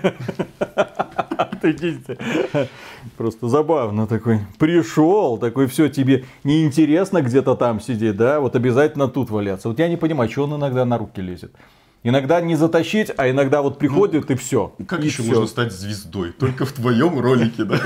Просто 3.18 3.48
забавно 3.48 4.08
такой. 4.08 4.40
Пришел, 4.58 5.38
такой, 5.38 5.68
все, 5.68 5.90
тебе 5.90 6.26
неинтересно 6.44 7.22
где-то 7.22 7.56
там 7.56 7.80
сидеть, 7.80 8.18
да? 8.18 8.40
Вот 8.40 8.56
обязательно 8.56 9.08
тут 9.08 9.30
валяться. 9.30 9.70
Вот 9.70 9.78
я 9.78 9.88
не 9.88 9.98
понимаю, 9.98 10.32
что 10.32 10.46
он 10.46 10.56
иногда 10.56 10.86
на 10.86 10.98
руки 10.98 11.22
лезет. 11.22 11.54
Иногда 12.02 12.40
не 12.40 12.56
затащить, 12.56 13.12
а 13.18 13.30
иногда 13.30 13.62
вот 13.62 13.78
приходит 13.78 14.32
и 14.32 14.36
все. 14.36 14.74
Как 14.88 15.04
и 15.04 15.08
еще 15.08 15.22
всё. 15.22 15.32
можно 15.32 15.48
стать 15.48 15.74
звездой? 15.74 16.32
Только 16.32 16.66
в 16.66 16.72
твоем 16.72 17.20
ролике, 17.20 17.66
да? 17.66 17.78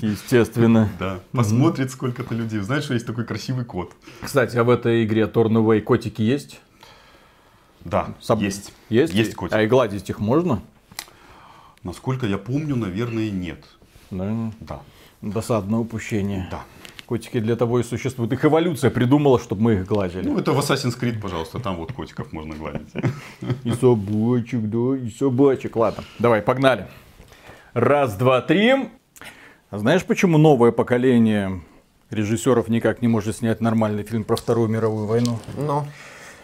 Естественно. 0.00 0.88
Да. 0.98 1.20
Посмотрит 1.32 1.90
сколько-то 1.90 2.34
людей. 2.34 2.60
Знаешь, 2.60 2.84
что 2.84 2.94
есть 2.94 3.06
такой 3.06 3.24
красивый 3.24 3.64
кот? 3.64 3.92
Кстати, 4.22 4.56
а 4.56 4.64
в 4.64 4.70
этой 4.70 5.04
игре 5.04 5.24
Away 5.24 5.80
котики 5.82 6.22
есть? 6.22 6.60
Да, 7.84 8.14
Соб- 8.20 8.40
есть. 8.40 8.72
Есть? 8.88 9.12
Есть 9.12 9.34
котик. 9.34 9.54
А 9.54 9.62
и 9.62 9.66
гладить 9.66 10.08
их 10.08 10.20
можно? 10.20 10.62
Насколько 11.82 12.26
я 12.26 12.38
помню, 12.38 12.76
наверное, 12.76 13.30
нет. 13.30 13.64
Да. 14.10 14.52
Да. 14.60 14.80
Досадное 15.20 15.80
упущение. 15.80 16.48
Да. 16.50 16.62
Котики 17.06 17.40
для 17.40 17.56
того 17.56 17.80
и 17.80 17.82
существуют. 17.82 18.32
Их 18.32 18.44
эволюция 18.44 18.90
придумала, 18.90 19.38
чтобы 19.38 19.62
мы 19.62 19.72
их 19.74 19.86
гладили. 19.86 20.26
Ну, 20.26 20.38
это 20.38 20.52
в 20.52 20.58
Assassin's 20.58 20.98
Creed, 20.98 21.20
пожалуйста, 21.20 21.58
там 21.58 21.76
вот 21.76 21.92
котиков 21.92 22.32
можно 22.32 22.54
гладить. 22.54 22.88
И 23.64 23.72
собачек, 23.72 24.60
да, 24.62 24.96
и 24.96 25.10
собачек. 25.10 25.76
Ладно, 25.76 26.04
давай, 26.18 26.40
погнали. 26.42 26.86
Раз, 27.74 28.14
два, 28.16 28.40
три. 28.40 28.90
А 29.70 29.78
знаешь, 29.78 30.04
почему 30.04 30.38
новое 30.38 30.70
поколение 30.72 31.62
режиссеров 32.10 32.68
никак 32.68 33.02
не 33.02 33.08
может 33.08 33.36
снять 33.36 33.60
нормальный 33.60 34.02
фильм 34.04 34.24
про 34.24 34.36
Вторую 34.36 34.68
мировую 34.68 35.06
войну? 35.06 35.38
Ну. 35.56 35.86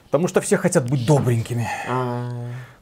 Потому 0.07 0.27
что 0.29 0.41
все 0.41 0.57
хотят 0.57 0.89
быть 0.89 1.07
добренькими. 1.07 1.69
А, 1.89 2.31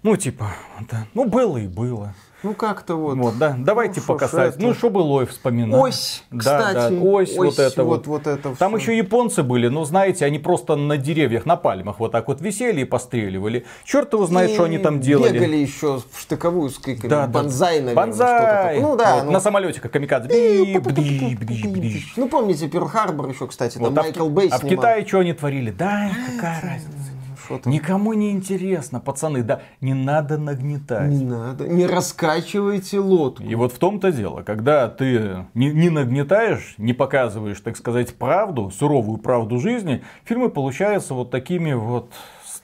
Ну, 0.04 0.16
типа, 0.16 0.54
да. 0.90 1.06
ну 1.14 1.24
было 1.28 1.58
и 1.58 1.66
было. 1.66 2.14
Ну 2.46 2.54
как-то 2.54 2.94
вот. 2.94 3.16
Вот, 3.18 3.38
да. 3.38 3.56
Давайте 3.58 4.00
Ну, 4.00 4.06
покасать. 4.06 4.54
Ну, 4.58 4.72
что 4.72 4.88
было 4.88 5.22
и 5.22 5.26
вспоминать. 5.26 5.80
Ось, 5.82 6.22
Да, 6.30 6.38
кстати. 6.38 6.94
да, 6.94 7.00
ось, 7.02 7.36
вот 7.36 7.58
это 7.58 7.82
вот. 7.82 8.06
вот. 8.06 8.26
это 8.28 8.54
Там 8.54 8.70
всё. 8.70 8.76
еще 8.78 8.96
японцы 8.96 9.42
были, 9.42 9.66
но 9.66 9.84
знаете, 9.84 10.24
они 10.24 10.38
просто 10.38 10.76
на 10.76 10.96
деревьях, 10.96 11.44
на 11.44 11.56
пальмах 11.56 11.98
вот 11.98 12.12
так 12.12 12.28
вот 12.28 12.40
висели 12.40 12.82
и 12.82 12.84
постреливали. 12.84 13.64
Черт 13.84 14.12
его 14.12 14.26
знает, 14.26 14.52
что 14.52 14.62
они 14.64 14.78
там 14.78 14.98
И 14.98 15.02
делали. 15.02 15.32
Бегали 15.32 15.56
еще 15.56 16.00
в 16.10 16.20
штыковую 16.20 16.70
с 16.70 16.78
криками. 16.78 17.10
Да, 17.10 17.26
да. 17.26 17.32
Банзай, 17.32 17.80
наверное. 17.80 18.12
Такое. 18.12 18.80
Ну 18.80 18.96
да. 18.96 19.14
Вот, 19.16 19.24
ну. 19.24 19.30
На 19.32 19.40
самолете, 19.40 19.80
как 19.80 19.90
камикадзе. 19.90 20.28
Ну 22.16 22.28
помните 22.28 22.66
Перл-Харбор 22.68 23.30
еще, 23.30 23.46
кстати, 23.48 23.74
там 23.78 23.88
Вот, 23.88 23.98
а 23.98 24.02
Майкл 24.02 24.26
Ки- 24.28 24.30
Бэй 24.32 24.48
а 24.50 24.58
в. 24.58 24.66
Китае 24.66 25.06
что 25.06 25.18
они 25.18 25.32
творили? 25.32 25.70
Да, 25.72 26.10
какая 26.36 26.60
разница. 26.62 27.05
Что? 27.46 27.60
Никому 27.68 28.12
не 28.12 28.32
интересно, 28.32 29.00
пацаны, 29.00 29.42
да, 29.42 29.62
не 29.80 29.94
надо 29.94 30.38
нагнетать. 30.38 31.10
Не 31.10 31.24
надо, 31.24 31.68
не 31.68 31.86
раскачивайте 31.86 32.98
лодку. 32.98 33.42
И 33.42 33.54
вот 33.54 33.72
в 33.72 33.78
том-то 33.78 34.12
дело, 34.12 34.42
когда 34.42 34.88
ты 34.88 35.46
не, 35.54 35.72
не 35.72 35.90
нагнетаешь, 35.90 36.74
не 36.78 36.92
показываешь, 36.92 37.60
так 37.60 37.76
сказать, 37.76 38.14
правду, 38.16 38.70
суровую 38.70 39.18
правду 39.18 39.58
жизни, 39.58 40.02
фильмы 40.24 40.50
получаются 40.50 41.14
вот 41.14 41.30
такими 41.30 41.72
вот 41.72 42.12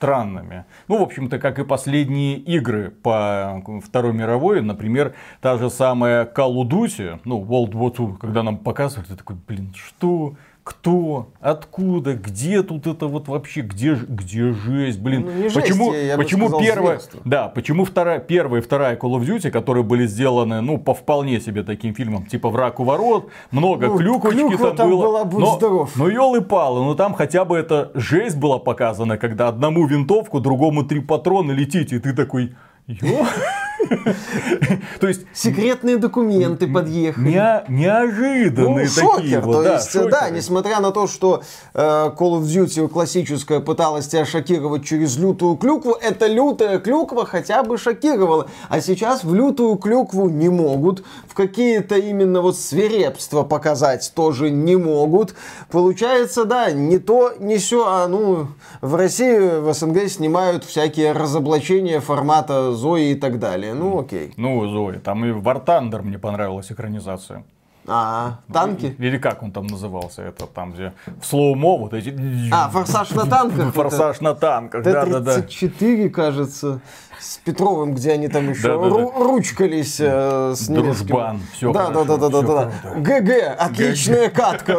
странными. 0.03 0.65
Ну, 0.87 0.97
в 0.97 1.03
общем-то, 1.03 1.39
как 1.39 1.59
и 1.59 1.63
последние 1.63 2.37
игры 2.37 2.91
по 2.91 3.63
Второй 3.83 4.13
мировой, 4.13 4.61
например, 4.61 5.13
та 5.39 5.57
же 5.57 5.69
самая 5.69 6.25
Call 6.25 6.55
of 6.55 6.69
Duty, 6.69 7.19
ну, 7.23 7.41
World 7.41 7.71
War 7.71 7.95
II, 7.95 8.17
когда 8.17 8.43
нам 8.43 8.57
показывали, 8.57 9.07
ты 9.07 9.15
такой, 9.15 9.37
блин, 9.47 9.73
что? 9.75 10.35
Кто? 10.63 11.29
Откуда? 11.41 12.13
Где 12.13 12.63
тут 12.63 12.87
это 12.87 13.07
вот 13.07 13.27
вообще? 13.27 13.61
Где, 13.61 13.95
где 13.95 14.53
жесть? 14.53 14.97
Блин, 14.99 15.23
Ну, 15.25 15.31
не 15.33 15.43
жесть, 15.49 15.55
почему, 15.55 15.93
я- 15.93 16.01
я 16.01 16.17
почему 16.17 16.47
сказал, 16.47 16.61
первая, 16.61 16.99
зверство. 16.99 17.19
да, 17.25 17.47
почему 17.49 17.83
вторая, 17.83 18.19
первая 18.19 18.61
и 18.61 18.63
вторая 18.63 18.95
Call 18.95 19.19
of 19.19 19.25
Duty, 19.27 19.51
которые 19.51 19.83
были 19.83 20.05
сделаны, 20.07 20.61
ну, 20.61 20.77
по 20.77 20.93
вполне 20.93 21.41
себе 21.41 21.63
таким 21.63 21.93
фильмам, 21.93 22.25
типа 22.27 22.49
«Враг 22.49 22.79
у 22.79 22.85
ворот», 22.85 23.29
много 23.51 23.87
Ну, 23.87 23.97
клюквочки 23.97 24.37
клюква 24.39 24.67
там 24.69 24.75
там 24.77 24.89
было. 24.89 25.03
была, 25.05 25.25
но, 25.25 25.57
здоров. 25.57 25.91
Ну, 25.97 26.07
елы-палы, 26.07 26.83
ну 26.85 26.95
там 26.95 27.13
хотя 27.13 27.43
бы 27.43 27.57
эта 27.57 27.91
жесть 27.93 28.37
была 28.37 28.57
показана, 28.57 29.17
когда 29.17 29.49
одному 29.49 29.85
винтовку, 29.85 30.39
другому 30.39 30.83
три 30.85 31.01
патрона 31.01 31.51
летите, 31.51 31.97
и 31.97 31.99
ты 31.99 32.13
такой... 32.13 32.55
«Ё». 32.87 33.25
То 34.99 35.07
есть 35.07 35.21
Секретные 35.33 35.97
документы 35.97 36.67
подъехали. 36.67 37.29
не- 37.29 37.63
неожиданные 37.67 38.67
Ну, 38.67 38.75
такие 38.75 38.87
шокер, 38.87 39.41
вот, 39.41 39.63
то 39.63 39.73
есть, 39.73 40.09
да, 40.09 40.29
несмотря 40.29 40.79
на 40.79 40.91
то, 40.91 41.07
что 41.07 41.43
э, 41.73 41.81
Call 41.81 42.39
of 42.39 42.43
Duty 42.43 42.87
классическая 42.87 43.59
пыталась 43.59 44.07
тебя 44.07 44.25
шокировать 44.25 44.85
через 44.85 45.17
лютую 45.17 45.55
клюкву, 45.55 45.97
эта 45.99 46.27
лютая 46.27 46.79
клюква 46.79 47.25
хотя 47.25 47.63
бы 47.63 47.77
шокировала. 47.77 48.47
А 48.69 48.81
сейчас 48.81 49.23
в 49.23 49.33
лютую 49.33 49.75
клюкву 49.77 50.29
не 50.29 50.49
могут, 50.49 51.03
в 51.27 51.33
какие-то 51.33 51.95
именно 51.95 52.41
вот 52.41 52.57
свирепства 52.57 53.43
показать 53.43 54.11
тоже 54.15 54.49
не 54.49 54.75
могут. 54.75 55.35
Получается, 55.71 56.45
да, 56.45 56.71
не 56.71 56.99
то, 56.99 57.33
не 57.39 57.57
все, 57.57 57.85
а 57.87 58.07
ну, 58.07 58.47
в 58.81 58.95
России, 58.95 59.59
в 59.59 59.73
СНГ 59.73 60.09
снимают 60.09 60.63
всякие 60.63 61.11
разоблачения 61.11 61.99
формата 61.99 62.73
Зои 62.73 63.11
и 63.11 63.15
так 63.15 63.39
далее. 63.39 63.72
Ну, 63.73 63.99
окей. 63.99 64.33
Ну, 64.37 64.67
Зои, 64.67 64.97
там 64.97 65.25
и 65.25 65.29
War 65.29 65.63
Thunder 65.63 66.01
мне 66.01 66.17
понравилась 66.17 66.71
экранизация. 66.71 67.43
А, 67.85 68.39
танки? 68.51 68.95
Или 68.97 69.17
как 69.17 69.43
он 69.43 69.51
там 69.51 69.67
назывался? 69.67 70.21
Это 70.21 70.47
там, 70.47 70.71
где 70.71 70.93
в 71.19 71.25
slow-mo 71.25 71.77
вот 71.77 71.93
эти... 71.93 72.15
А, 72.51 72.69
форсаж 72.69 73.11
на 73.11 73.25
танках. 73.25 73.73
Форсаж 73.73 74.21
на 74.21 74.35
танках, 74.35 74.83
да-да-да. 74.83 75.41
Т-34, 75.41 76.09
кажется, 76.09 76.79
с 77.19 77.37
Петровым, 77.37 77.93
где 77.93 78.11
они 78.11 78.27
там 78.27 78.49
еще 78.49 78.73
ручкались 78.73 79.97
э, 79.99 80.53
с. 80.55 80.67
Дружбан, 80.67 81.41
да, 81.61 81.89
да, 81.89 82.03
да, 82.03 82.17
да, 82.17 82.29
да, 82.29 82.41
да. 82.41 82.71
GG, 82.97 83.55
отличная 83.57 84.29
катка. 84.29 84.77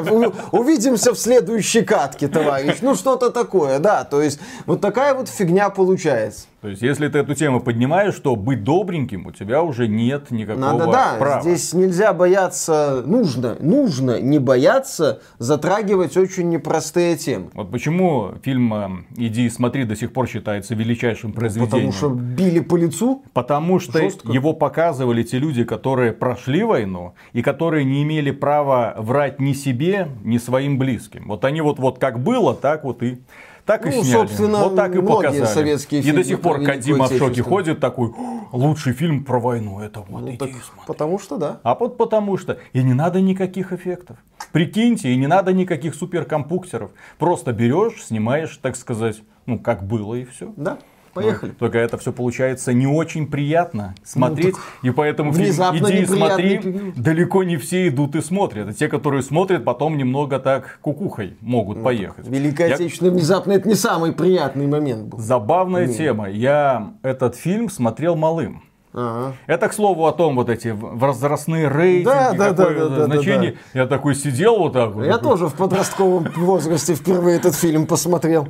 Увидимся 0.53 1.13
в 1.13 1.19
следующей 1.19 1.83
катке, 1.83 2.29
товарищ. 2.29 2.79
Ну, 2.81 2.95
что-то 2.95 3.31
такое, 3.31 3.79
да. 3.79 4.05
То 4.05 4.23
есть, 4.23 4.41
вот 4.67 4.81
такая 4.81 5.15
вот 5.15 5.29
фигня 5.29 5.71
получается. 5.71 6.47
То 6.65 6.71
есть, 6.71 6.81
если 6.81 7.09
ты 7.09 7.19
эту 7.19 7.35
тему 7.35 7.61
поднимаешь, 7.61 8.15
то 8.15 8.37
быть 8.37 8.65
добреньким 8.65 9.27
у 9.27 9.33
тебя 9.33 9.63
уже 9.63 9.87
нет 9.87 10.31
никакого 10.31 10.65
Надо, 10.65 10.87
да, 10.87 11.17
права. 11.19 11.43
здесь 11.43 11.75
нельзя 11.75 12.15
бояться, 12.15 13.03
нужно, 13.05 13.59
нужно 13.61 14.19
не 14.19 14.39
бояться 14.39 15.21
затрагивать 15.39 16.17
очень 16.17 16.49
непростые 16.49 17.17
темы. 17.19 17.51
Вот 17.53 17.71
почему 17.71 18.33
фильм 18.43 18.73
э, 18.73 18.89
«Иди 19.19 19.45
и 19.45 19.51
смотри» 19.51 19.85
до 19.85 19.95
сих 19.95 20.15
пор 20.15 20.27
считается 20.27 20.75
величайшим 20.75 21.35
произведением. 21.35 21.93
Потому 21.93 21.93
что 21.93 22.09
били 22.25 22.61
по 22.61 22.77
лицу. 22.77 23.23
Потому 23.33 23.79
что 23.79 23.99
Жестко. 23.99 24.33
его 24.33 24.53
показывали 24.53 25.23
те 25.23 25.39
люди, 25.39 25.65
которые 25.65 26.13
прошли 26.13 26.63
войну 26.65 27.15
и 27.33 27.43
которые 27.43 27.85
не 27.85 28.03
имели 28.03 28.31
права 28.31 28.95
врать 28.99 29.41
ни 29.41 29.53
себе, 29.53 30.09
ни 30.23 30.39
своим 30.39 30.79
близким. 30.79 31.29
Вот 31.29 31.45
они 31.45 31.61
вот, 31.61 31.79
вот 31.79 31.99
как 31.99 32.21
было, 32.21 32.55
так 32.55 32.85
вот 32.85 33.03
и 33.03 33.19
так 33.65 33.87
и 33.87 33.91
Ну, 33.91 34.03
сняли. 34.03 34.13
собственно, 34.13 34.59
вот 34.65 34.77
так 34.77 34.95
и 34.95 35.01
показали. 35.01 35.45
советские 35.47 36.01
и 36.01 36.05
фильмы 36.05 36.23
до 36.23 36.29
сих 36.29 36.41
пор 36.43 36.63
Кадима 36.63 37.07
в 37.07 37.17
шоке 37.17 37.43
ходит 37.43 37.81
такой, 37.81 38.11
«О, 38.11 38.47
лучший 38.53 38.93
фильм 38.93 39.25
про 39.25 39.41
войну, 39.41 39.81
это 39.81 40.01
вот, 40.07 40.21
Ну, 40.21 40.29
иди 40.29 40.37
так 40.37 40.49
и 40.51 40.53
смотри». 40.53 40.83
потому 40.87 41.19
что 41.19 41.39
да. 41.39 41.61
А 41.63 41.75
вот 41.75 41.97
потому 41.97 42.37
что. 42.37 42.59
И 42.75 42.83
не 42.83 42.93
надо 42.93 43.23
никаких 43.23 43.73
эффектов. 43.73 44.19
Прикиньте, 44.53 45.09
и 45.13 45.17
не 45.17 45.27
надо 45.27 45.55
никаких 45.55 45.95
суперкомпуктеров. 45.95 46.91
Просто 47.19 47.53
берешь, 47.55 48.05
снимаешь, 48.05 48.55
так 48.61 48.77
сказать, 48.77 49.23
ну, 49.47 49.59
как 49.59 49.87
было 49.87 50.15
и 50.15 50.25
все. 50.27 50.53
Да, 50.57 50.79
поехали. 51.15 51.53
Только 51.53 51.79
это 51.79 51.97
все 51.99 52.13
получается 52.13 52.73
не 52.73 52.87
очень 52.87 53.27
приятно 53.27 53.95
смотреть, 54.05 54.57
и 54.83 54.91
поэтому 54.91 55.33
фильм 55.33 55.55
«Иди 55.77 56.03
и 56.03 56.07
смотри» 56.07 56.59
период. 56.59 56.95
далеко 56.95 57.45
не 57.45 57.57
все 57.57 57.89
идут 57.89 58.17
и 58.17 58.21
смотрят. 58.21 58.69
А 58.69 58.73
те, 58.73 58.89
которые 58.89 59.23
смотрят, 59.23 59.65
потом 59.65 59.97
немного 59.97 60.39
так 60.39 60.79
кукухой 60.83 61.37
могут 61.41 61.83
поехать. 61.83 62.27
Великая 62.29 62.69
Я- 62.69 62.75
Отечественная 62.75 63.13
внезапно 63.13 63.53
это 63.53 63.69
не 63.69 63.75
самый 63.75 64.13
приятный 64.13 64.67
момент 64.67 65.05
был. 65.09 65.19
Забавная 65.19 65.89
тема. 65.89 66.29
Я 66.29 66.95
этот 67.03 67.37
фильм 67.37 67.71
смотрел 67.71 68.17
малым. 68.17 68.63
Ага. 68.97 69.35
Это, 69.49 69.69
к 69.69 69.73
слову, 69.73 70.07
о 70.07 70.13
том, 70.13 70.37
вот 70.37 70.49
эти 70.49 70.69
возрастные 70.69 71.69
рейтинги, 71.69 72.05
Да, 72.05 72.33
да, 72.33 72.51
какое 72.51 72.75
да, 72.79 72.89
да, 72.89 72.97
да, 72.97 73.05
значение. 73.07 73.57
Я 73.75 73.87
такой 73.87 74.15
сидел 74.15 74.57
вот 74.59 74.73
так 74.73 74.95
вот. 74.95 75.05
Я 75.05 75.15
такой, 75.15 75.31
тоже 75.31 75.49
в 75.49 75.55
подростковом 75.55 76.29
возрасте 76.37 76.95
впервые 76.95 77.37
этот 77.37 77.57
фильм 77.57 77.87
посмотрел. 77.89 78.47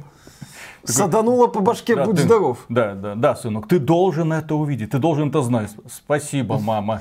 Садануло 0.84 1.46
по 1.46 1.60
башке, 1.60 1.96
Да, 1.96 2.04
будь 2.04 2.16
ты- 2.16 2.22
здоров. 2.22 2.58
Да, 2.68 2.94
да, 2.94 3.14
да, 3.14 3.34
сынок, 3.34 3.68
ты 3.68 3.78
должен 3.78 4.32
это 4.32 4.54
увидеть, 4.54 4.90
ты 4.90 4.98
должен 4.98 5.28
это 5.28 5.42
знать. 5.42 5.70
Спасибо, 5.90 6.58
мама. 6.58 7.00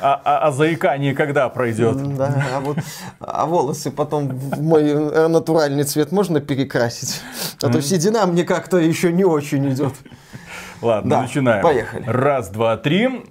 А, 0.00 0.20
а, 0.24 0.38
а 0.48 0.52
заикание 0.52 1.14
когда 1.14 1.48
пройдет? 1.48 2.16
Да, 2.16 2.44
а 2.56 2.60
вот 2.60 2.78
а 3.20 3.46
волосы 3.46 3.90
потом 3.90 4.28
в 4.28 4.62
мой 4.62 4.84
э, 4.84 5.28
натуральный 5.28 5.84
цвет 5.84 6.10
можно 6.12 6.40
перекрасить? 6.40 7.20
А 7.62 7.68
то 7.70 7.80
седина 7.82 8.26
мне 8.26 8.44
как-то 8.44 8.78
еще 8.78 9.12
не 9.12 9.24
очень 9.24 9.68
идет. 9.70 9.92
Ладно, 10.82 11.10
Да, 11.10 11.22
начинаем. 11.22 11.62
поехали. 11.62 12.04
Раз, 12.06 12.48
два, 12.48 12.78
три. 12.78 13.24